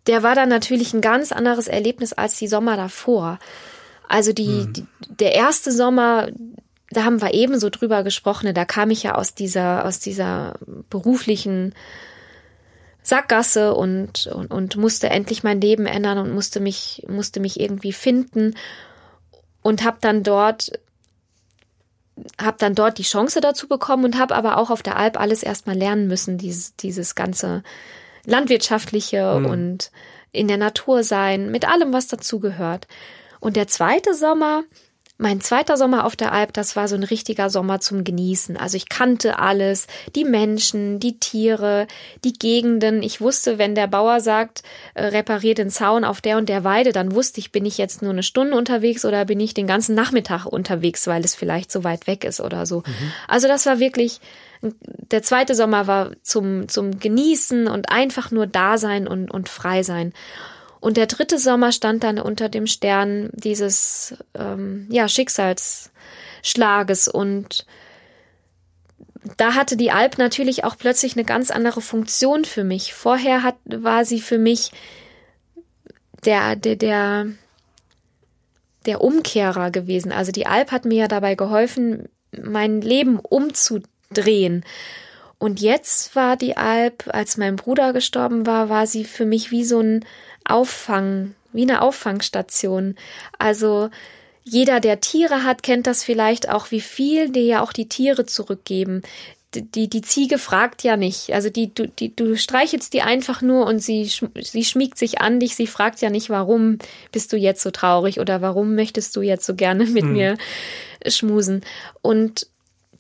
der 0.05 0.23
war 0.23 0.35
dann 0.35 0.49
natürlich 0.49 0.93
ein 0.93 1.01
ganz 1.01 1.31
anderes 1.31 1.67
Erlebnis 1.67 2.13
als 2.13 2.37
die 2.37 2.47
Sommer 2.47 2.77
davor. 2.77 3.39
Also 4.07 4.31
die, 4.31 4.47
mhm. 4.47 4.73
die 4.73 4.85
der 5.09 5.33
erste 5.35 5.71
Sommer, 5.71 6.29
da 6.89 7.03
haben 7.03 7.21
wir 7.21 7.33
ebenso 7.33 7.69
drüber 7.69 8.03
gesprochen, 8.03 8.53
da 8.53 8.65
kam 8.65 8.91
ich 8.91 9.03
ja 9.03 9.15
aus 9.15 9.33
dieser, 9.33 9.85
aus 9.85 9.99
dieser 9.99 10.55
beruflichen 10.89 11.75
Sackgasse 13.03 13.73
und, 13.73 14.27
und, 14.27 14.51
und 14.51 14.75
musste 14.77 15.09
endlich 15.09 15.43
mein 15.43 15.61
Leben 15.61 15.85
ändern 15.85 16.17
und 16.17 16.33
musste 16.33 16.59
mich, 16.59 17.05
musste 17.09 17.39
mich 17.39 17.59
irgendwie 17.59 17.93
finden 17.93 18.55
und 19.61 19.83
habe 19.83 19.97
dann 20.01 20.23
dort 20.23 20.71
habe 22.41 22.57
dann 22.59 22.73
dort 22.73 22.97
die 22.97 23.03
Chance 23.03 23.41
dazu 23.41 23.67
bekommen 23.67 24.05
und 24.05 24.17
habe 24.17 24.35
aber 24.35 24.57
auch 24.57 24.71
auf 24.71 24.81
der 24.81 24.97
Alp 24.97 25.19
alles 25.19 25.43
erstmal 25.43 25.77
lernen 25.77 26.07
müssen, 26.07 26.37
dieses, 26.37 26.75
dieses 26.75 27.13
ganze 27.15 27.63
landwirtschaftliche 28.25 29.39
mhm. 29.39 29.45
und 29.45 29.91
in 30.31 30.47
der 30.47 30.57
Natur 30.57 31.03
sein, 31.03 31.51
mit 31.51 31.67
allem, 31.67 31.93
was 31.93 32.07
dazugehört. 32.07 32.87
Und 33.39 33.55
der 33.55 33.67
zweite 33.67 34.13
Sommer, 34.13 34.63
mein 35.19 35.41
zweiter 35.41 35.77
Sommer 35.77 36.05
auf 36.05 36.15
der 36.15 36.31
Alp, 36.31 36.53
das 36.53 36.75
war 36.75 36.87
so 36.87 36.95
ein 36.95 37.03
richtiger 37.03 37.49
Sommer 37.49 37.79
zum 37.79 38.03
Genießen. 38.03 38.55
Also 38.55 38.77
ich 38.77 38.87
kannte 38.87 39.39
alles, 39.39 39.87
die 40.15 40.23
Menschen, 40.23 40.99
die 40.99 41.19
Tiere, 41.19 41.87
die 42.23 42.33
Gegenden. 42.33 43.01
Ich 43.01 43.19
wusste, 43.19 43.57
wenn 43.57 43.73
der 43.73 43.87
Bauer 43.87 44.19
sagt, 44.19 44.61
äh, 44.93 45.05
repariert 45.05 45.57
den 45.57 45.71
Zaun 45.71 46.03
auf 46.03 46.21
der 46.21 46.37
und 46.37 46.49
der 46.49 46.63
Weide, 46.63 46.91
dann 46.91 47.15
wusste 47.15 47.39
ich, 47.39 47.51
bin 47.51 47.65
ich 47.65 47.79
jetzt 47.79 48.03
nur 48.03 48.11
eine 48.11 48.23
Stunde 48.23 48.55
unterwegs 48.55 49.05
oder 49.05 49.25
bin 49.25 49.39
ich 49.39 49.55
den 49.55 49.65
ganzen 49.65 49.95
Nachmittag 49.95 50.45
unterwegs, 50.45 51.07
weil 51.07 51.23
es 51.25 51.33
vielleicht 51.33 51.71
so 51.71 51.83
weit 51.83 52.05
weg 52.05 52.23
ist 52.23 52.39
oder 52.39 52.67
so. 52.67 52.83
Mhm. 52.85 53.11
Also 53.27 53.47
das 53.47 53.65
war 53.65 53.79
wirklich, 53.79 54.21
der 55.11 55.23
zweite 55.23 55.55
Sommer 55.55 55.87
war 55.87 56.11
zum, 56.21 56.67
zum 56.67 56.99
Genießen 56.99 57.67
und 57.67 57.89
einfach 57.89 58.29
nur 58.29 58.45
da 58.45 58.77
sein 58.77 59.07
und, 59.07 59.31
und 59.31 59.49
frei 59.49 59.81
sein. 59.81 60.13
Und 60.79 60.97
der 60.97 61.07
dritte 61.07 61.39
Sommer 61.39 61.71
stand 61.71 62.03
dann 62.03 62.19
unter 62.19 62.49
dem 62.49 62.67
Stern 62.67 63.29
dieses 63.33 64.15
ähm, 64.35 64.87
ja, 64.89 65.07
Schicksalsschlages 65.07 67.07
und 67.07 67.65
da 69.35 69.55
hatte 69.55 69.75
die 69.75 69.91
Alp 69.91 70.17
natürlich 70.17 70.63
auch 70.63 70.77
plötzlich 70.77 71.15
eine 71.15 71.25
ganz 71.25 71.51
andere 71.51 71.81
Funktion 71.81 72.45
für 72.45 72.63
mich. 72.63 72.93
Vorher 72.93 73.43
hat, 73.43 73.55
war 73.65 74.05
sie 74.05 74.21
für 74.21 74.37
mich 74.37 74.71
der, 76.23 76.55
der, 76.55 76.75
der, 76.75 77.27
der 78.85 79.01
Umkehrer 79.01 79.71
gewesen. 79.71 80.11
Also 80.11 80.31
die 80.31 80.47
Alp 80.47 80.71
hat 80.71 80.85
mir 80.85 80.97
ja 80.97 81.07
dabei 81.07 81.35
geholfen, 81.35 82.07
mein 82.31 82.81
Leben 82.81 83.19
umzudrehen. 83.19 84.63
Und 85.39 85.61
jetzt 85.61 86.15
war 86.15 86.37
die 86.37 86.57
Alp, 86.57 87.09
als 87.11 87.37
mein 87.37 87.57
Bruder 87.57 87.93
gestorben 87.93 88.45
war, 88.45 88.69
war 88.69 88.87
sie 88.87 89.03
für 89.03 89.25
mich 89.25 89.51
wie 89.51 89.63
so 89.63 89.81
ein 89.81 90.05
Auffang, 90.49 91.35
wie 91.53 91.63
eine 91.63 91.81
Auffangstation. 91.81 92.95
Also 93.37 93.89
jeder, 94.43 94.79
der 94.79 95.01
Tiere 95.01 95.43
hat, 95.43 95.63
kennt 95.63 95.87
das 95.87 96.03
vielleicht 96.03 96.49
auch, 96.49 96.71
wie 96.71 96.81
viel 96.81 97.29
dir 97.29 97.43
ja 97.43 97.61
auch 97.61 97.73
die 97.73 97.89
Tiere 97.89 98.25
zurückgeben. 98.25 99.01
Die, 99.53 99.89
die 99.89 100.01
Ziege 100.01 100.37
fragt 100.37 100.83
ja 100.83 100.97
nicht. 100.97 101.33
Also 101.33 101.49
die, 101.49 101.73
du, 101.73 101.87
die, 101.87 102.15
du 102.15 102.37
streichelst 102.37 102.93
die 102.93 103.01
einfach 103.01 103.41
nur 103.41 103.65
und 103.65 103.79
sie, 103.79 104.09
sie 104.41 104.63
schmiegt 104.63 104.97
sich 104.97 105.19
an 105.19 105.39
dich. 105.39 105.55
Sie 105.55 105.67
fragt 105.67 106.01
ja 106.01 106.09
nicht, 106.09 106.29
warum 106.29 106.79
bist 107.11 107.33
du 107.33 107.37
jetzt 107.37 107.61
so 107.61 107.71
traurig 107.71 108.19
oder 108.19 108.41
warum 108.41 108.75
möchtest 108.75 109.15
du 109.15 109.21
jetzt 109.21 109.45
so 109.45 109.55
gerne 109.55 109.85
mit 109.85 110.03
hm. 110.03 110.13
mir 110.13 110.37
schmusen. 111.07 111.61
Und 112.01 112.47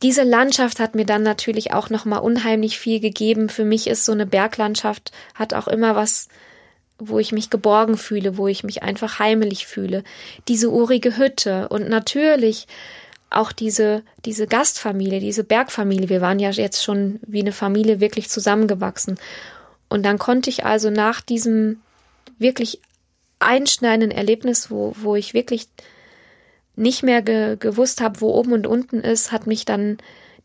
diese 0.01 0.23
Landschaft 0.23 0.79
hat 0.79 0.95
mir 0.95 1.05
dann 1.05 1.23
natürlich 1.23 1.73
auch 1.73 1.89
nochmal 1.89 2.19
unheimlich 2.19 2.77
viel 2.77 2.99
gegeben. 2.99 3.49
Für 3.49 3.65
mich 3.65 3.87
ist 3.87 4.05
so 4.05 4.11
eine 4.11 4.25
Berglandschaft, 4.25 5.11
hat 5.33 5.53
auch 5.53 5.67
immer 5.67 5.95
was 5.95 6.27
wo 6.99 7.19
ich 7.19 7.31
mich 7.31 7.49
geborgen 7.49 7.97
fühle, 7.97 8.37
wo 8.37 8.47
ich 8.47 8.63
mich 8.63 8.83
einfach 8.83 9.19
heimelig 9.19 9.67
fühle. 9.67 10.03
Diese 10.47 10.71
urige 10.71 11.17
Hütte 11.17 11.69
und 11.69 11.89
natürlich 11.89 12.67
auch 13.29 13.51
diese, 13.51 14.03
diese 14.25 14.47
Gastfamilie, 14.47 15.19
diese 15.19 15.43
Bergfamilie. 15.43 16.09
Wir 16.09 16.21
waren 16.21 16.39
ja 16.39 16.49
jetzt 16.49 16.83
schon 16.83 17.19
wie 17.27 17.41
eine 17.41 17.51
Familie 17.51 17.99
wirklich 17.99 18.29
zusammengewachsen. 18.29 19.19
Und 19.89 20.03
dann 20.05 20.17
konnte 20.17 20.49
ich 20.49 20.65
also 20.65 20.89
nach 20.89 21.21
diesem 21.21 21.81
wirklich 22.39 22.79
einschneidenden 23.39 24.11
Erlebnis, 24.11 24.71
wo, 24.71 24.93
wo 24.97 25.15
ich 25.15 25.33
wirklich 25.33 25.67
nicht 26.75 27.03
mehr 27.03 27.21
ge, 27.21 27.57
gewusst 27.57 28.01
habe, 28.01 28.21
wo 28.21 28.29
oben 28.29 28.53
und 28.53 28.67
unten 28.67 29.01
ist, 29.01 29.31
hat 29.31 29.47
mich 29.47 29.65
dann 29.65 29.97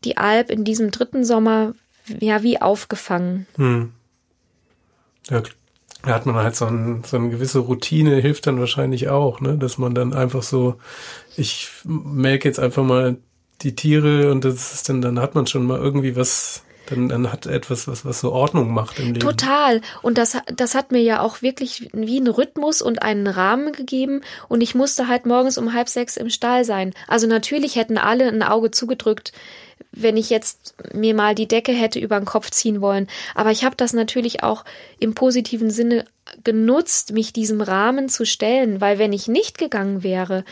die 0.03 0.17
Alp 0.17 0.49
in 0.49 0.63
diesem 0.63 0.91
dritten 0.91 1.23
Sommer 1.23 1.73
ja 2.19 2.43
wie 2.43 2.61
aufgefangen. 2.61 3.47
Hm. 3.55 3.93
Ja, 5.29 5.41
da 6.03 6.13
hat 6.13 6.25
man 6.25 6.35
halt 6.35 6.55
so, 6.55 6.65
ein, 6.65 7.03
so 7.05 7.17
eine 7.17 7.29
gewisse 7.29 7.59
Routine, 7.59 8.17
hilft 8.17 8.45
dann 8.45 8.59
wahrscheinlich 8.59 9.07
auch, 9.09 9.39
ne? 9.39 9.57
dass 9.57 9.77
man 9.77 9.95
dann 9.95 10.13
einfach 10.13 10.43
so, 10.43 10.75
ich 11.37 11.69
melke 11.85 12.47
jetzt 12.47 12.59
einfach 12.59 12.83
mal 12.83 13.17
die 13.61 13.73
Tiere 13.73 14.31
und 14.31 14.43
das 14.43 14.73
ist 14.73 14.89
dann, 14.89 15.01
dann 15.01 15.19
hat 15.19 15.33
man 15.33 15.47
schon 15.47 15.65
mal 15.65 15.79
irgendwie 15.79 16.17
was, 16.17 16.63
dann, 16.87 17.07
dann 17.07 17.31
hat 17.31 17.45
etwas, 17.45 17.87
was, 17.87 18.03
was 18.03 18.19
so 18.19 18.33
Ordnung 18.33 18.73
macht 18.73 18.99
im 18.99 19.07
Leben. 19.07 19.19
Total. 19.19 19.79
Und 20.01 20.17
das, 20.17 20.37
das 20.53 20.75
hat 20.75 20.91
mir 20.91 21.01
ja 21.01 21.21
auch 21.21 21.41
wirklich 21.41 21.89
wie 21.93 22.17
einen 22.17 22.27
Rhythmus 22.27 22.81
und 22.81 23.01
einen 23.01 23.27
Rahmen 23.27 23.71
gegeben. 23.71 24.21
Und 24.49 24.59
ich 24.59 24.75
musste 24.75 25.07
halt 25.07 25.25
morgens 25.25 25.57
um 25.57 25.73
halb 25.73 25.87
sechs 25.87 26.17
im 26.17 26.29
Stall 26.29 26.65
sein. 26.65 26.93
Also 27.07 27.27
natürlich 27.27 27.77
hätten 27.77 27.97
alle 27.97 28.27
ein 28.27 28.43
Auge 28.43 28.71
zugedrückt, 28.71 29.31
wenn 29.91 30.17
ich 30.17 30.29
jetzt 30.29 30.75
mir 30.93 31.13
mal 31.13 31.35
die 31.35 31.47
Decke 31.47 31.71
hätte 31.71 31.99
über 31.99 32.19
den 32.19 32.25
Kopf 32.25 32.49
ziehen 32.51 32.81
wollen. 32.81 33.07
Aber 33.35 33.51
ich 33.51 33.63
habe 33.63 33.75
das 33.75 33.93
natürlich 33.93 34.43
auch 34.43 34.65
im 34.99 35.13
positiven 35.13 35.69
Sinne 35.69 36.05
genutzt, 36.43 37.13
mich 37.13 37.33
diesem 37.33 37.61
Rahmen 37.61 38.09
zu 38.09 38.25
stellen, 38.25 38.81
weil 38.81 38.99
wenn 38.99 39.13
ich 39.13 39.27
nicht 39.27 39.57
gegangen 39.57 40.03
wäre, 40.03 40.43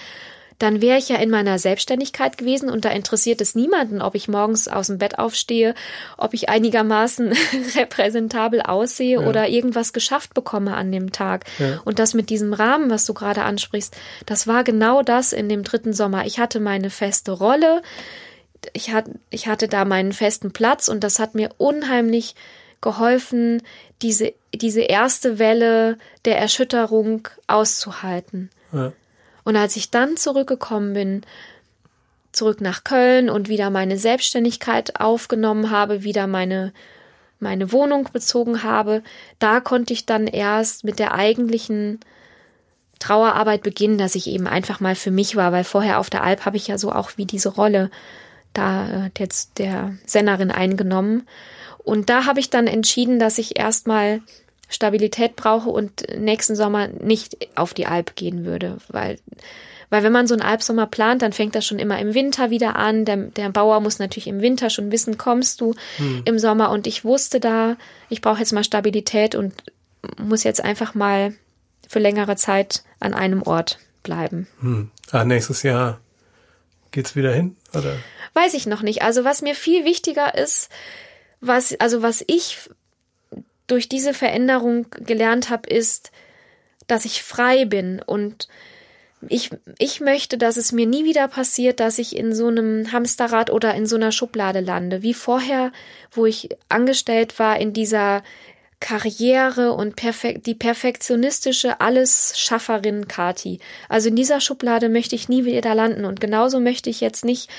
dann 0.62 0.80
wäre 0.80 1.00
ich 1.00 1.10
ja 1.10 1.16
in 1.16 1.32
meiner 1.32 1.58
Selbstständigkeit 1.58 2.38
gewesen 2.38 2.70
und 2.70 2.86
da 2.86 2.90
interessiert 2.90 3.42
es 3.42 3.56
niemanden, 3.56 4.02
ob 4.02 4.14
ich 4.14 4.28
morgens 4.28 4.68
aus 4.68 4.88
dem 4.88 5.00
Bett 5.00 5.18
aufstehe, 5.18 5.74
ob 6.18 6.36
ich 6.36 6.50
einigermaßen 6.50 7.34
repräsentabel 7.76 8.62
aussehe 8.62 9.22
ja. 9.22 9.28
oder 9.28 9.50
irgendwas 9.50 9.92
geschafft 9.92 10.36
bekomme 10.36 10.76
an 10.76 10.92
dem 10.92 11.12
Tag. 11.12 11.46
Ja. 11.58 11.82
Und 11.84 11.98
das 11.98 12.14
mit 12.14 12.30
diesem 12.30 12.54
Rahmen, 12.54 12.92
was 12.92 13.06
du 13.06 13.14
gerade 13.16 13.42
ansprichst, 13.42 13.96
das 14.28 14.46
war 14.46 14.64
genau 14.64 15.02
das 15.02 15.34
in 15.34 15.50
dem 15.50 15.64
dritten 15.64 15.94
Sommer. 15.94 16.26
Ich 16.28 16.38
hatte 16.38 16.60
meine 16.60 16.92
feste 16.92 17.32
Rolle 17.32 17.82
ich, 18.74 18.92
hat, 18.92 19.06
ich 19.30 19.48
hatte 19.48 19.68
da 19.68 19.86
meinen 19.86 20.14
festen 20.14 20.52
Platz 20.52 20.88
und 20.88 21.04
das 21.04 21.20
hat 21.20 21.36
mir 21.36 21.50
unheimlich 21.58 22.36
geholfen, 22.82 23.62
diese, 24.02 24.34
diese 24.54 24.82
erste 24.82 25.40
Welle 25.40 25.98
der 26.26 26.38
Erschütterung 26.38 27.28
auszuhalten. 27.48 28.50
Ja. 28.72 28.94
Und 29.44 29.56
als 29.56 29.76
ich 29.76 29.92
dann 29.92 30.18
zurückgekommen 30.18 30.94
bin, 30.94 31.22
zurück 32.32 32.62
nach 32.62 32.84
Köln 32.84 33.30
und 33.30 33.50
wieder 33.50 33.70
meine 33.70 33.98
Selbstständigkeit 33.98 35.00
aufgenommen 35.00 35.70
habe, 35.70 36.04
wieder 36.04 36.28
meine, 36.28 36.74
meine 37.40 37.72
Wohnung 37.72 38.10
bezogen 38.12 38.64
habe, 38.64 39.04
da 39.40 39.60
konnte 39.60 39.94
ich 39.94 40.06
dann 40.06 40.28
erst 40.28 40.84
mit 40.84 41.00
der 41.00 41.14
eigentlichen 41.14 42.00
Trauerarbeit 43.00 43.64
beginnen, 43.64 43.98
dass 43.98 44.16
ich 44.16 44.28
eben 44.28 44.48
einfach 44.48 44.80
mal 44.80 44.96
für 44.96 45.12
mich 45.12 45.36
war, 45.36 45.52
weil 45.52 45.64
vorher 45.64 46.00
auf 46.00 46.10
der 46.10 46.24
Alp 46.24 46.46
habe 46.46 46.58
ich 46.58 46.68
ja 46.68 46.78
so 46.78 46.92
auch 46.92 47.12
wie 47.18 47.26
diese 47.26 47.50
Rolle 47.50 47.90
da 48.54 49.06
äh, 49.06 49.12
jetzt 49.18 49.58
der 49.58 49.96
Sennerin 50.06 50.52
eingenommen. 50.52 51.28
Und 51.78 52.10
da 52.10 52.26
habe 52.26 52.40
ich 52.40 52.50
dann 52.50 52.68
entschieden, 52.68 53.20
dass 53.20 53.38
ich 53.38 53.58
erstmal 53.58 54.22
Stabilität 54.70 55.36
brauche 55.36 55.70
und 55.70 56.06
nächsten 56.18 56.56
Sommer 56.56 56.88
nicht 56.88 57.50
auf 57.56 57.74
die 57.74 57.88
Alp 57.88 58.16
gehen 58.16 58.46
würde, 58.46 58.78
weil 58.88 59.18
weil 59.92 60.04
wenn 60.04 60.14
man 60.14 60.26
so 60.26 60.34
einen 60.34 60.42
Alpsommer 60.42 60.88
plant, 60.88 61.22
dann 61.22 61.34
fängt 61.34 61.54
das 61.54 61.66
schon 61.66 61.78
immer 61.78 62.00
im 62.00 62.14
Winter 62.14 62.50
wieder 62.50 62.78
an. 62.78 63.04
Der, 63.04 63.18
der 63.18 63.50
Bauer 63.50 63.82
muss 63.82 64.00
natürlich 64.00 64.28
im 64.28 64.42
Winter 64.42 64.70
schon 64.70 64.90
wissen, 64.90 65.18
kommst 65.18 65.60
du 65.60 65.76
hm. 65.98 66.22
im 66.24 66.40
Sommer. 66.40 66.72
Und 66.72 66.88
ich 66.88 67.04
wusste 67.04 67.42
da, 67.42 67.76
ich 68.08 68.22
brauche 68.22 68.40
jetzt 68.40 68.54
mal 68.54 68.64
Stabilität 68.64 69.36
und 69.36 69.54
muss 70.18 70.46
jetzt 70.46 70.64
einfach 70.64 70.96
mal 70.96 71.34
für 71.90 72.00
längere 72.00 72.38
Zeit 72.38 72.84
an 73.02 73.14
einem 73.14 73.44
Ort 73.44 73.80
bleiben. 74.02 74.48
Hm. 74.62 74.92
Ah, 75.12 75.26
nächstes 75.26 75.62
Jahr 75.62 76.00
geht's 76.92 77.18
wieder 77.18 77.34
hin, 77.34 77.58
oder? 77.74 77.98
Weiß 78.34 78.54
ich 78.54 78.66
noch 78.66 78.82
nicht. 78.82 79.02
Also 79.02 79.24
was 79.24 79.42
mir 79.42 79.56
viel 79.56 79.86
wichtiger 79.86 80.36
ist, 80.38 80.70
was, 81.42 81.80
also 81.80 82.02
was 82.02 82.24
ich 82.28 82.58
durch 83.68 83.90
diese 83.90 84.14
Veränderung 84.14 84.88
gelernt 84.92 85.50
habe, 85.50 85.70
ist, 85.70 86.12
dass 86.88 87.06
ich 87.06 87.24
frei 87.24 87.66
bin 87.66 88.02
und 88.06 88.48
ich, 89.28 89.52
ich 89.78 90.02
möchte, 90.02 90.38
dass 90.38 90.58
es 90.58 90.72
mir 90.72 90.88
nie 90.88 91.06
wieder 91.06 91.28
passiert, 91.28 91.80
dass 91.80 92.00
ich 92.00 92.16
in 92.16 92.34
so 92.34 92.48
einem 92.48 92.92
Hamsterrad 92.92 93.52
oder 93.52 93.76
in 93.76 93.86
so 93.86 93.96
einer 93.96 94.12
Schublade 94.12 94.62
lande, 94.62 95.04
wie 95.04 95.14
vorher, 95.14 95.72
wo 96.12 96.26
ich 96.26 96.50
angestellt 96.70 97.38
war 97.38 97.60
in 97.60 97.74
dieser 97.74 98.24
Karriere 98.80 99.74
und 99.74 99.96
perfek 99.96 100.44
die 100.44 100.56
perfektionistische 100.56 101.80
Alles-Schafferin 101.80 103.08
Kati. 103.08 103.60
Also 103.88 104.10
in 104.10 104.16
dieser 104.16 104.42
Schublade 104.42 104.90
möchte 104.90 105.16
ich 105.16 105.30
nie 105.30 105.46
wieder 105.46 105.76
landen 105.76 106.04
und 106.04 106.20
genauso 106.20 106.60
möchte 106.60 106.90
ich 106.90 107.00
jetzt 107.00 107.24
nicht 107.24 107.50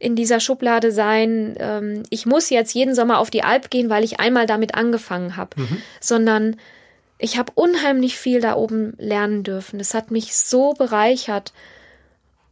in 0.00 0.16
dieser 0.16 0.40
Schublade 0.40 0.90
sein, 0.90 1.54
ähm, 1.58 2.02
ich 2.10 2.26
muss 2.26 2.50
jetzt 2.50 2.74
jeden 2.74 2.94
Sommer 2.94 3.18
auf 3.18 3.30
die 3.30 3.44
Alp 3.44 3.70
gehen, 3.70 3.90
weil 3.90 4.02
ich 4.02 4.18
einmal 4.18 4.46
damit 4.46 4.74
angefangen 4.74 5.36
habe, 5.36 5.60
mhm. 5.60 5.82
sondern 6.00 6.56
ich 7.18 7.38
habe 7.38 7.52
unheimlich 7.54 8.18
viel 8.18 8.40
da 8.40 8.56
oben 8.56 8.94
lernen 8.98 9.44
dürfen. 9.44 9.78
Es 9.78 9.92
hat 9.92 10.10
mich 10.10 10.34
so 10.34 10.72
bereichert 10.72 11.52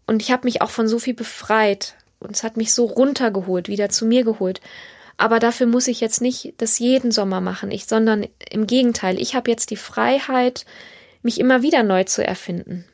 und 0.06 0.20
ich 0.20 0.30
habe 0.30 0.46
mich 0.46 0.60
auch 0.60 0.70
von 0.70 0.88
so 0.88 0.98
viel 0.98 1.14
befreit 1.14 1.94
und 2.20 2.36
es 2.36 2.42
hat 2.42 2.58
mich 2.58 2.74
so 2.74 2.84
runtergeholt, 2.84 3.68
wieder 3.68 3.88
zu 3.88 4.04
mir 4.04 4.24
geholt. 4.24 4.60
Aber 5.16 5.38
dafür 5.38 5.66
muss 5.66 5.88
ich 5.88 6.00
jetzt 6.00 6.20
nicht 6.20 6.52
das 6.58 6.78
jeden 6.78 7.10
Sommer 7.10 7.40
machen, 7.40 7.70
ich, 7.70 7.86
sondern 7.86 8.26
im 8.50 8.66
Gegenteil, 8.66 9.18
ich 9.18 9.34
habe 9.34 9.50
jetzt 9.50 9.70
die 9.70 9.76
Freiheit, 9.76 10.66
mich 11.22 11.40
immer 11.40 11.62
wieder 11.62 11.82
neu 11.82 12.04
zu 12.04 12.24
erfinden. 12.24 12.84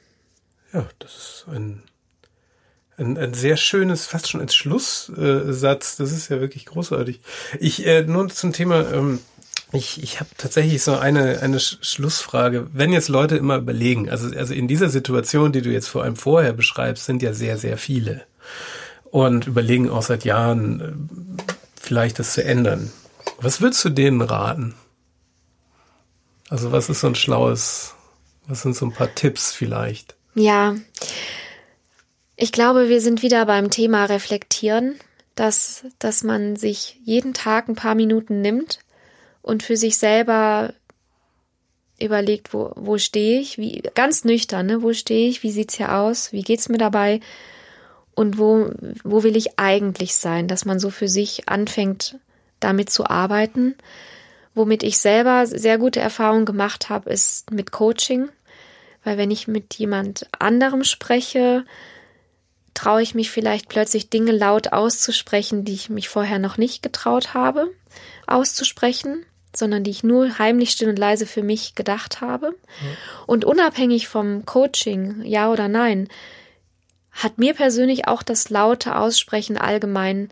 Ja, 0.73 0.89
das 1.01 1.13
ist 1.13 1.45
ein, 1.49 1.83
ein, 2.97 3.19
ein 3.19 3.35
sehr 3.35 3.57
schönes, 3.57 4.07
fast 4.07 4.29
schon 4.29 4.41
ein 4.41 4.49
Schlusssatz. 4.49 5.97
Das 5.97 6.13
ist 6.13 6.29
ja 6.29 6.41
wirklich 6.41 6.67
großartig. 6.67 7.21
Ich 7.61 7.87
äh, 7.87 8.03
nur 8.03 8.29
zum 8.29 8.53
Thema. 8.53 8.91
Ähm, 8.93 9.21
ich, 9.73 10.01
ich 10.03 10.21
habe 10.21 10.31
tatsächlich 10.39 10.83
so 10.83 10.97
eine, 10.97 11.41
eine 11.41 11.59
Schlussfrage. 11.59 12.69
Wenn 12.73 12.93
jetzt 12.93 13.09
Leute 13.09 13.37
immer 13.37 13.57
überlegen, 13.57 14.09
also, 14.09 14.29
also 14.37 14.55
in 14.55 14.69
dieser 14.69 14.89
Situation, 14.89 15.53
die 15.53 15.63
du 15.63 15.71
jetzt 15.71 15.89
vor 15.89 16.05
allem 16.05 16.15
vorher 16.15 16.53
beschreibst, 16.53 17.07
sind 17.07 17.23
ja 17.23 17.35
sehr, 17.35 17.59
sehr 17.59 17.77
viele. 17.77 18.23
Und 19.11 19.49
überlegen 19.49 19.91
auch 19.91 20.03
seit 20.03 20.25
Jahren, 20.25 20.81
äh, 20.81 21.45
vielleicht 21.81 22.19
das 22.19 22.35
zu 22.35 22.45
ändern. 22.45 22.93
Was 23.41 23.61
würdest 23.61 23.85
du 23.85 23.91
denen 23.91 24.21
raten? 24.21 24.75
Also 26.49 26.71
was 26.71 26.89
ist 26.89 27.01
so 27.01 27.09
ein 27.09 27.15
schlaues, 27.15 27.95
was 28.47 28.63
sind 28.63 28.77
so 28.77 28.87
ein 28.87 28.93
paar 28.93 29.13
Tipps 29.15 29.53
vielleicht? 29.53 30.15
Ja, 30.35 30.77
ich 32.37 32.53
glaube, 32.53 32.89
wir 32.89 33.01
sind 33.01 33.23
wieder 33.23 33.47
beim 33.47 33.71
Thema 33.71 34.05
Reflektieren, 34.07 34.97
dass, 35.35 35.85
dass 35.99 36.23
man 36.23 36.57
sich 36.57 37.01
jeden 37.05 37.35
Tag 37.35 37.69
ein 37.69 37.75
paar 37.75 37.95
Minuten 37.95 38.41
nimmt 38.41 38.79
und 39.43 39.63
für 39.63 39.77
sich 39.77 39.99
selber 39.99 40.75
überlegt, 42.01 42.53
wo, 42.53 42.73
wo 42.75 42.99
stehe 42.99 43.41
ich, 43.41 43.59
wie, 43.59 43.83
ganz 43.95 44.25
nüchtern, 44.25 44.67
ne? 44.67 44.83
wo 44.83 44.93
stehe 44.93 45.29
ich, 45.29 45.43
wie 45.43 45.53
sieht's 45.53 45.77
hier 45.77 45.95
aus, 45.95 46.33
wie 46.33 46.43
geht's 46.43 46.69
mir 46.69 46.79
dabei 46.79 47.21
und 48.15 48.39
wo, 48.39 48.71
wo 49.05 49.23
will 49.23 49.37
ich 49.37 49.59
eigentlich 49.59 50.15
sein, 50.15 50.49
dass 50.49 50.65
man 50.65 50.79
so 50.79 50.91
für 50.91 51.09
sich 51.09 51.49
anfängt, 51.49 52.19
damit 52.61 52.91
zu 52.91 53.07
arbeiten. 53.07 53.77
Womit 54.55 54.83
ich 54.83 54.99
selber 54.99 55.47
sehr 55.47 55.79
gute 55.79 56.01
Erfahrungen 56.01 56.45
gemacht 56.45 56.89
habe, 56.89 57.11
ist 57.11 57.51
mit 57.51 57.73
Coaching, 57.73 58.29
weil 59.03 59.19
wenn 59.19 59.31
ich 59.31 59.49
mit 59.49 59.75
jemand 59.75 60.29
anderem 60.39 60.85
spreche, 60.85 61.65
traue 62.75 63.03
ich 63.03 63.15
mich 63.15 63.31
vielleicht 63.31 63.69
plötzlich 63.69 64.11
Dinge 64.11 64.33
laut 64.33 64.73
auszusprechen, 64.73 65.65
die 65.65 65.75
ich 65.75 65.91
mich 65.91 66.09
vorher 66.09 66.39
noch 66.39 66.59
nicht 66.59 66.83
getraut 66.83 67.35
habe 67.35 67.71
auszusprechen 68.27 69.25
sondern 69.57 69.85
die 69.85 69.91
ich 69.91 70.05
nur 70.05 70.39
heimlich 70.39 70.71
still 70.71 70.89
und 70.89 70.99
leise 70.99 71.27
für 71.27 71.43
mich 71.43 71.75
gedacht 71.75 72.21
habe. 72.21 72.51
Mhm. 72.51 72.97
Und 73.27 73.45
unabhängig 73.45 74.09
vom 74.09 74.45
Coaching, 74.45 75.23
ja 75.23 75.51
oder 75.51 75.69
nein, 75.69 76.09
hat 77.13 77.39
mir 77.39 77.55
persönlich 77.55 78.09
auch 78.09 78.23
das 78.23 78.51
laute 78.51 78.97
Aussprechen 78.97 79.57
allgemein 79.57 80.29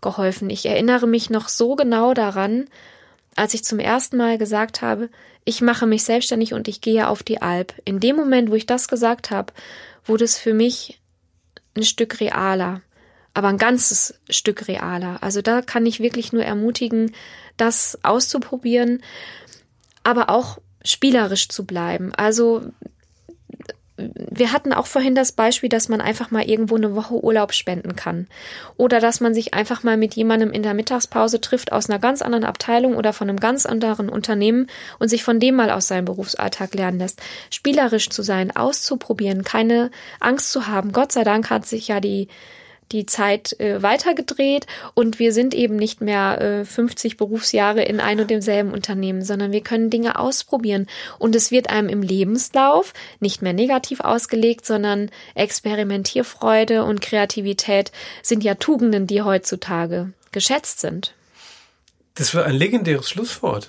geholfen. 0.00 0.50
Ich 0.50 0.66
erinnere 0.66 1.06
mich 1.06 1.30
noch 1.30 1.48
so 1.48 1.76
genau 1.76 2.14
daran, 2.14 2.68
als 3.36 3.54
ich 3.54 3.64
zum 3.64 3.78
ersten 3.78 4.16
Mal 4.16 4.38
gesagt 4.38 4.82
habe, 4.82 5.10
ich 5.44 5.60
mache 5.60 5.86
mich 5.86 6.04
selbstständig 6.04 6.54
und 6.54 6.68
ich 6.68 6.80
gehe 6.80 7.08
auf 7.08 7.22
die 7.22 7.42
Alp. 7.42 7.74
In 7.84 8.00
dem 8.00 8.16
Moment, 8.16 8.50
wo 8.50 8.54
ich 8.54 8.66
das 8.66 8.88
gesagt 8.88 9.30
habe, 9.30 9.52
wurde 10.04 10.24
es 10.24 10.38
für 10.38 10.54
mich 10.54 11.00
ein 11.76 11.84
Stück 11.84 12.20
realer, 12.20 12.82
aber 13.34 13.48
ein 13.48 13.58
ganzes 13.58 14.14
Stück 14.28 14.68
realer. 14.68 15.22
Also 15.22 15.42
da 15.42 15.62
kann 15.62 15.86
ich 15.86 16.00
wirklich 16.00 16.32
nur 16.32 16.44
ermutigen, 16.44 17.12
das 17.56 17.98
auszuprobieren, 18.02 19.02
aber 20.02 20.30
auch 20.30 20.58
spielerisch 20.84 21.48
zu 21.48 21.64
bleiben. 21.64 22.14
Also 22.14 22.72
wir 24.14 24.52
hatten 24.52 24.72
auch 24.72 24.86
vorhin 24.86 25.14
das 25.14 25.32
Beispiel, 25.32 25.68
dass 25.68 25.88
man 25.88 26.00
einfach 26.00 26.30
mal 26.30 26.48
irgendwo 26.48 26.76
eine 26.76 26.94
Woche 26.94 27.22
Urlaub 27.22 27.52
spenden 27.52 27.96
kann. 27.96 28.26
Oder 28.76 29.00
dass 29.00 29.20
man 29.20 29.34
sich 29.34 29.54
einfach 29.54 29.82
mal 29.82 29.96
mit 29.96 30.14
jemandem 30.14 30.50
in 30.50 30.62
der 30.62 30.74
Mittagspause 30.74 31.40
trifft 31.40 31.72
aus 31.72 31.88
einer 31.88 31.98
ganz 31.98 32.22
anderen 32.22 32.44
Abteilung 32.44 32.96
oder 32.96 33.12
von 33.12 33.28
einem 33.28 33.40
ganz 33.40 33.66
anderen 33.66 34.08
Unternehmen 34.08 34.68
und 34.98 35.08
sich 35.08 35.24
von 35.24 35.40
dem 35.40 35.56
mal 35.56 35.70
aus 35.70 35.88
seinem 35.88 36.04
Berufsalltag 36.04 36.74
lernen 36.74 36.98
lässt. 36.98 37.20
Spielerisch 37.50 38.10
zu 38.10 38.22
sein, 38.22 38.54
auszuprobieren, 38.54 39.44
keine 39.44 39.90
Angst 40.20 40.52
zu 40.52 40.66
haben. 40.66 40.92
Gott 40.92 41.12
sei 41.12 41.24
Dank 41.24 41.50
hat 41.50 41.66
sich 41.66 41.88
ja 41.88 42.00
die 42.00 42.28
die 42.92 43.06
Zeit 43.06 43.58
äh, 43.58 43.82
weitergedreht 43.82 44.66
und 44.94 45.18
wir 45.18 45.32
sind 45.32 45.54
eben 45.54 45.76
nicht 45.76 46.00
mehr 46.00 46.40
äh, 46.40 46.64
50 46.64 47.16
Berufsjahre 47.16 47.82
in 47.82 48.00
ein 48.00 48.20
und 48.20 48.30
demselben 48.30 48.72
Unternehmen, 48.72 49.22
sondern 49.22 49.52
wir 49.52 49.62
können 49.62 49.90
Dinge 49.90 50.18
ausprobieren 50.18 50.86
und 51.18 51.34
es 51.34 51.50
wird 51.50 51.70
einem 51.70 51.88
im 51.88 52.02
Lebenslauf 52.02 52.92
nicht 53.20 53.42
mehr 53.42 53.52
negativ 53.52 54.00
ausgelegt, 54.00 54.66
sondern 54.66 55.10
Experimentierfreude 55.34 56.84
und 56.84 57.00
Kreativität 57.00 57.92
sind 58.22 58.44
ja 58.44 58.54
Tugenden, 58.54 59.06
die 59.06 59.22
heutzutage 59.22 60.12
geschätzt 60.30 60.80
sind. 60.80 61.14
Das 62.14 62.34
war 62.34 62.44
ein 62.44 62.54
legendäres 62.54 63.08
Schlusswort. 63.08 63.68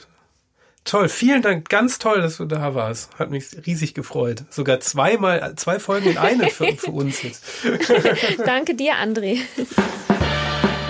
Toll, 0.85 1.07
vielen 1.07 1.41
Dank, 1.41 1.69
ganz 1.69 1.97
toll, 1.97 2.21
dass 2.21 2.37
du 2.37 2.45
da 2.45 2.75
warst. 2.75 3.09
Hat 3.17 3.31
mich 3.31 3.45
riesig 3.65 3.93
gefreut. 3.93 4.43
Sogar 4.49 4.81
zweimal, 4.81 5.55
zwei 5.55 5.79
Folgen 5.79 6.09
in 6.09 6.17
eine 6.17 6.49
für, 6.49 6.75
für 6.75 6.91
uns 6.91 7.21
jetzt. 7.21 7.43
Danke 8.45 8.75
dir, 8.75 8.95
André. 8.95 9.39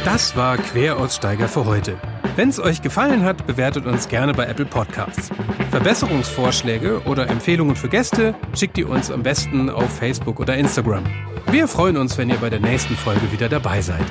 Das 0.04 0.36
war 0.36 0.58
Queraussteiger 0.58 1.48
für 1.48 1.66
heute. 1.66 1.98
Wenn 2.36 2.50
es 2.50 2.60
euch 2.60 2.82
gefallen 2.82 3.24
hat, 3.24 3.46
bewertet 3.46 3.86
uns 3.86 4.08
gerne 4.08 4.34
bei 4.34 4.46
Apple 4.46 4.66
Podcasts. 4.66 5.30
Verbesserungsvorschläge 5.70 7.04
oder 7.06 7.30
Empfehlungen 7.30 7.76
für 7.76 7.90
Gäste 7.90 8.34
schickt 8.56 8.78
ihr 8.80 8.90
uns 8.90 9.12
am 9.12 9.22
besten 9.22 9.70
auf 9.70 9.98
Facebook 9.98 10.40
oder 10.40 10.58
Instagram. 10.58 11.04
Wir 11.52 11.68
freuen 11.68 11.98
uns, 11.98 12.18
wenn 12.18 12.30
ihr 12.30 12.38
bei 12.38 12.50
der 12.50 12.60
nächsten 12.60 12.96
Folge 12.96 13.32
wieder 13.32 13.50
dabei 13.50 13.82
seid. 13.82 14.06